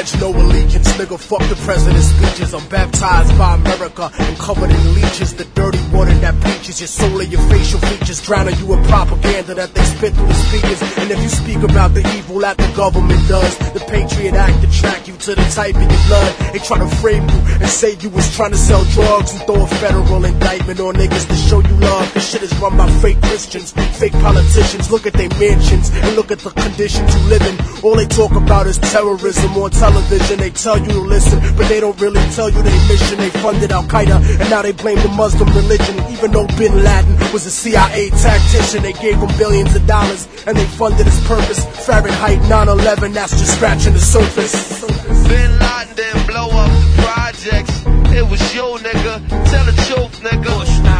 pledge 0.04 0.22
no 0.22 0.30
allegiance, 0.30 0.88
nigga. 0.94 1.20
Fuck 1.20 1.48
the 1.50 1.56
president's 1.64 2.08
speeches. 2.08 2.54
I'm 2.54 2.68
baptized 2.70 3.38
by 3.38 3.56
America 3.56 4.12
and 4.20 4.38
covered 4.38 4.70
in 4.70 4.94
leeches. 4.94 5.34
The 5.36 5.46
dirty 5.56 5.80
water 5.94 6.14
that 6.26 6.40
bleaches 6.42 6.80
your 6.80 6.88
soul 6.88 7.20
and 7.22 7.32
your 7.32 7.42
facial 7.50 7.80
features, 7.80 8.22
drowning 8.22 8.56
you 8.58 8.74
in 8.74 8.84
propaganda 8.86 9.54
that 9.56 9.74
they 9.74 9.84
spit 9.84 10.14
through 10.14 10.28
the 10.28 10.34
speakers. 10.34 10.82
And 10.98 11.12
if 11.12 11.20
you 11.22 11.30
speak 11.30 11.64
about 11.64 11.94
the 11.94 12.02
evil 12.18 12.40
that 12.40 12.58
the 12.58 12.72
government 12.76 13.28
does, 13.28 13.58
the 13.74 13.80
Patriot 13.88 14.34
Act 14.34 14.64
attract 14.64 15.08
you 15.08 15.16
to 15.18 15.36
the 15.36 15.48
type 15.56 15.76
of 15.76 15.82
your 15.82 16.04
blood. 16.08 16.32
They 16.54 16.60
try 16.60 16.78
to 16.80 16.90
frame 16.98 17.24
you 17.30 17.40
and 17.62 17.70
say 17.70 17.96
you 18.02 18.10
was 18.10 18.28
trying 18.36 18.52
to 18.52 18.58
sell 18.58 18.84
drugs 18.92 19.32
and 19.34 19.42
throw 19.44 19.64
a 19.64 19.68
federal 19.68 20.26
indictment 20.26 20.80
on 20.80 20.96
niggas 20.96 21.28
to 21.28 21.36
show 21.36 21.60
you 21.60 21.76
love. 21.80 22.14
This 22.14 22.30
shit 22.30 22.44
is 22.44 22.54
run 22.60 22.78
by 22.78 22.90
fake 23.00 23.22
Christians, 23.22 23.72
fake 23.98 24.14
politicians. 24.14 24.92
Look 24.92 25.06
at 25.06 25.14
their 25.14 25.30
mansions 25.40 25.90
and 25.92 26.16
look 26.16 26.32
at 26.32 26.40
the 26.40 26.52
conditions 26.52 27.08
you 27.16 27.22
live 27.30 27.44
in. 27.44 27.56
All 27.84 27.96
they 27.96 28.08
talk 28.08 28.32
about 28.32 28.68
is 28.68 28.78
terrorism 28.80 29.52
on 29.58 29.72
television. 29.72 29.93
They 30.34 30.50
tell 30.50 30.78
you 30.78 30.90
to 30.90 31.00
listen, 31.00 31.40
but 31.56 31.68
they 31.70 31.80
don't 31.80 32.00
really 32.02 32.22
tell 32.32 32.50
you 32.50 32.62
their 32.62 32.88
mission. 32.88 33.18
They 33.18 33.30
funded 33.30 33.72
Al 33.72 33.84
Qaeda 33.84 34.40
and 34.42 34.50
now 34.50 34.62
they 34.62 34.72
blame 34.74 34.98
the 34.98 35.08
Muslim 35.10 35.48
religion. 35.56 35.96
Even 36.12 36.32
though 36.32 36.48
Bin 36.58 36.84
Laden 36.84 37.18
was 37.32 37.46
a 37.46 37.52
CIA 37.52 38.10
tactician, 38.10 38.84
they 38.84 38.94
gave 38.94 39.18
him 39.18 39.30
billions 39.38 39.74
of 39.76 39.86
dollars 39.88 40.28
and 40.46 40.58
they 40.58 40.66
funded 40.66 41.06
his 41.06 41.20
purpose. 41.26 41.66
Fahrenheit 41.86 42.40
9/11, 42.50 43.14
that's 43.14 43.32
just 43.40 43.56
scratching 43.56 43.94
the 43.94 44.00
surface. 44.00 44.82
Bin 45.28 45.60
Laden 45.60 45.96
didn't 45.96 46.28
blow 46.28 46.50
up 46.50 46.70
the 46.70 47.02
projects. 47.02 47.86
It 48.14 48.28
was 48.30 48.42
you, 48.54 48.78
nigga. 48.84 49.22
Tell 49.50 49.66
the 49.66 49.74
truth, 49.88 50.20
nigga. 50.22 50.93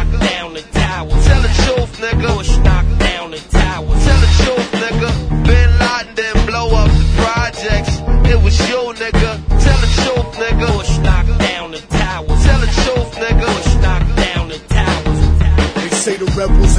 Rebels 16.36 16.73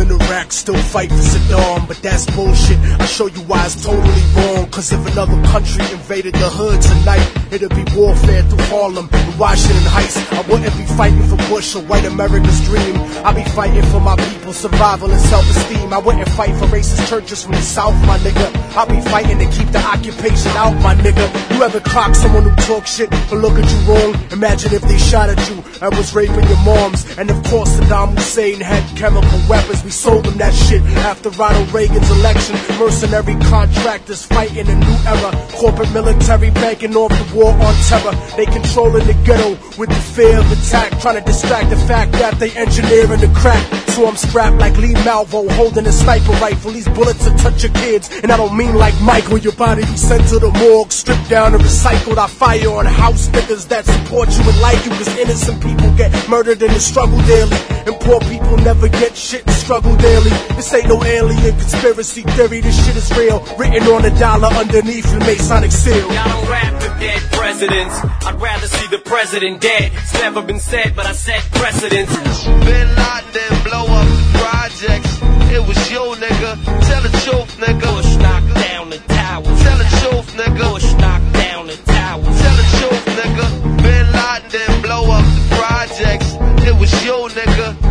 still 0.56 0.78
fight 0.78 1.10
for 1.10 1.16
Saddam, 1.16 1.88
but 1.88 1.98
that's 2.02 2.26
bullshit. 2.32 2.80
I 3.00 3.06
show 3.06 3.28
you 3.28 3.42
why 3.42 3.66
it's 3.66 3.84
totally 3.84 4.24
wrong. 4.36 4.70
Cause 4.72 4.92
if 4.92 5.06
another 5.12 5.36
country 5.52 5.84
invaded 5.92 6.34
the 6.36 6.50
hood 6.50 6.82
tonight, 6.82 7.28
it'd 7.52 7.76
be 7.76 7.84
warfare 7.96 8.42
through 8.44 8.64
Harlem 8.72 9.10
and 9.12 9.40
Washington 9.40 9.84
Heights. 9.84 10.16
I 10.32 10.42
wouldn't 10.50 10.76
be 10.78 10.86
fighting 10.96 11.24
for 11.28 11.36
Bush 11.50 11.76
or 11.76 11.84
white 11.84 12.06
America's 12.06 12.62
dream. 12.66 12.96
I'd 13.26 13.36
be 13.36 13.44
fighting 13.52 13.84
for 13.92 14.00
my 14.00 14.16
people's 14.16 14.58
survival 14.58 15.12
and 15.12 15.20
self-esteem. 15.20 15.92
I 15.92 15.98
wouldn't 15.98 16.30
fight 16.30 16.56
for 16.56 16.68
racist 16.68 17.10
churches 17.10 17.44
from 17.44 17.54
the 17.54 17.62
South, 17.62 17.96
my 18.08 18.18
nigga. 18.20 18.48
I'd 18.78 18.88
be 18.88 19.02
fighting 19.10 19.40
to 19.40 19.48
keep 19.52 19.70
the 19.72 19.80
occupation 19.80 20.52
out, 20.56 20.74
my 20.82 20.96
nigga. 20.96 21.26
You 21.54 21.64
ever 21.64 21.82
clock 21.82 22.16
someone 22.16 22.44
who 22.44 22.56
talk 22.64 22.88
shit 22.88 23.12
or 23.32 23.38
look 23.38 23.60
at 23.60 23.68
you 23.70 23.80
wrong? 23.92 24.16
Imagine 24.32 24.74
if 24.74 24.82
they 24.84 24.98
shot 24.98 25.30
at 25.30 25.40
you 25.50 25.64
and 25.82 25.96
was 25.96 26.16
raping 26.16 26.48
your 26.48 26.64
moms. 26.64 27.06
And 27.18 27.30
of 27.30 27.44
course 27.46 27.70
Saddam 27.76 28.16
Hussein 28.16 28.62
had 28.62 28.84
chemical 28.98 29.40
weapons. 29.50 29.84
We 29.84 29.92
sold 29.92 30.26
them 30.26 30.38
that 30.38 30.45
shit 30.54 30.82
after 31.06 31.30
Ronald 31.32 31.72
Reagan's 31.74 32.10
election. 32.12 32.56
Mercenary 32.80 33.36
contractors 33.46 34.26
fighting 34.26 34.68
a 34.68 34.76
new 34.76 34.98
era. 35.08 35.32
Corporate 35.54 35.92
military 35.92 36.52
banking 36.52 36.96
off 36.96 37.12
the 37.12 37.36
war 37.36 37.52
on 37.52 37.76
terror. 37.88 38.16
They 38.36 38.46
controlling 38.46 39.08
the 39.08 39.14
ghetto 39.26 39.52
with 39.78 39.90
the 39.90 40.04
fear 40.16 40.40
of 40.40 40.52
attack. 40.52 41.00
Trying 41.00 41.20
to 41.20 41.26
distract 41.26 41.70
the 41.70 41.78
fact 41.78 42.12
that 42.14 42.40
they 42.40 42.52
engineering 42.52 43.22
the 43.22 43.32
crack. 43.36 43.64
So 43.96 44.08
I'm 44.08 44.16
strapped 44.18 44.58
like 44.58 44.78
Lee 44.78 44.94
Malvo 45.08 45.50
holding 45.52 45.86
a 45.88 45.92
sniper 45.92 46.34
rifle. 46.44 46.72
These 46.72 46.90
bullets 46.90 47.26
will 47.26 47.38
touch 47.38 47.64
your 47.64 47.74
kids. 47.74 48.10
And 48.22 48.32
I 48.32 48.38
don't 48.38 48.56
mean 48.56 48.76
like 48.76 49.00
Michael. 49.02 49.38
Your 49.38 49.54
body 49.54 49.82
be 49.84 49.98
sent 49.98 50.28
to 50.30 50.40
the 50.40 50.52
morgue, 50.52 50.92
stripped 50.92 51.30
down 51.30 51.54
and 51.54 51.64
recycled. 51.64 52.18
I 52.18 52.28
fire 52.28 52.70
on 52.72 52.86
house 52.86 53.30
niggas 53.30 53.68
that 53.70 53.86
support 53.86 54.30
you 54.36 54.44
and 54.44 54.62
like 54.62 54.84
you. 54.86 54.92
Cause 54.92 55.18
innocent 55.18 55.64
people 55.64 55.92
get 55.96 56.12
murdered 56.30 56.62
in 56.62 56.74
the 56.74 56.80
struggle 56.80 57.20
daily. 57.24 57.58
And 57.88 57.96
poor 58.02 58.20
people 58.22 58.58
never 58.58 58.90
get 58.90 59.16
shit 59.16 59.46
and 59.46 59.56
struggle 59.56 59.96
daily. 59.98 60.35
This 60.56 60.74
ain't 60.74 60.88
no 60.88 61.04
alien 61.04 61.56
conspiracy 61.58 62.22
theory, 62.24 62.62
this 62.62 62.86
shit 62.86 62.96
is 62.96 63.12
real. 63.18 63.40
Written 63.58 63.84
on 63.90 64.06
a 64.06 64.20
dollar 64.20 64.48
underneath 64.48 65.12
the 65.12 65.20
Masonic 65.20 65.72
seal. 65.72 66.08
I 66.10 66.28
don't 66.28 66.50
rap 66.50 66.74
with 66.74 67.00
dead 67.00 67.22
presidents. 67.32 67.96
I'd 68.26 68.40
rather 68.40 68.68
see 68.68 68.88
the 68.88 69.00
president 69.00 69.62
dead. 69.62 69.92
It's 69.94 70.14
never 70.14 70.42
been 70.42 70.60
said, 70.60 70.96
but 70.96 71.06
I 71.06 71.12
said 71.14 71.42
precedents. 71.52 72.16
Bin 72.46 72.88
Laden 72.96 73.64
blow 73.64 73.86
up 73.86 74.08
the 74.08 74.40
projects. 74.40 75.20
It 75.52 75.62
was 75.68 75.80
you, 75.92 76.04
nigga. 76.24 76.52
Tell 76.88 77.02
the 77.02 77.14
truth, 77.24 77.58
nigga. 77.58 77.88
Bush 77.96 78.16
knocked 78.18 78.54
down 78.56 78.90
the 78.90 78.98
tower. 79.08 79.44
Tell 79.44 79.78
the 79.78 79.90
truth, 80.02 80.30
nigga. 80.36 80.74
Bush 80.74 80.94
knocked 80.94 81.34
down 81.34 81.68
the 81.68 81.78
tower. 81.86 82.24
Tell 82.24 82.56
the 82.62 82.68
truth, 82.80 83.06
nigga. 83.20 83.46
Bin 83.84 84.06
Laden 84.12 84.82
blow 84.82 85.12
up 85.12 85.26
the 85.26 85.56
projects. 85.56 86.36
It 86.68 86.76
was 86.80 86.92
you, 87.06 87.18
nigga. 87.36 87.85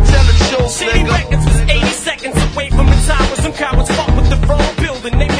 Cowards 3.65 3.89
fought 3.95 4.15
with 4.15 4.29
the 4.29 4.37
wrong 4.45 4.75
building. 4.75 5.17
They 5.17 5.34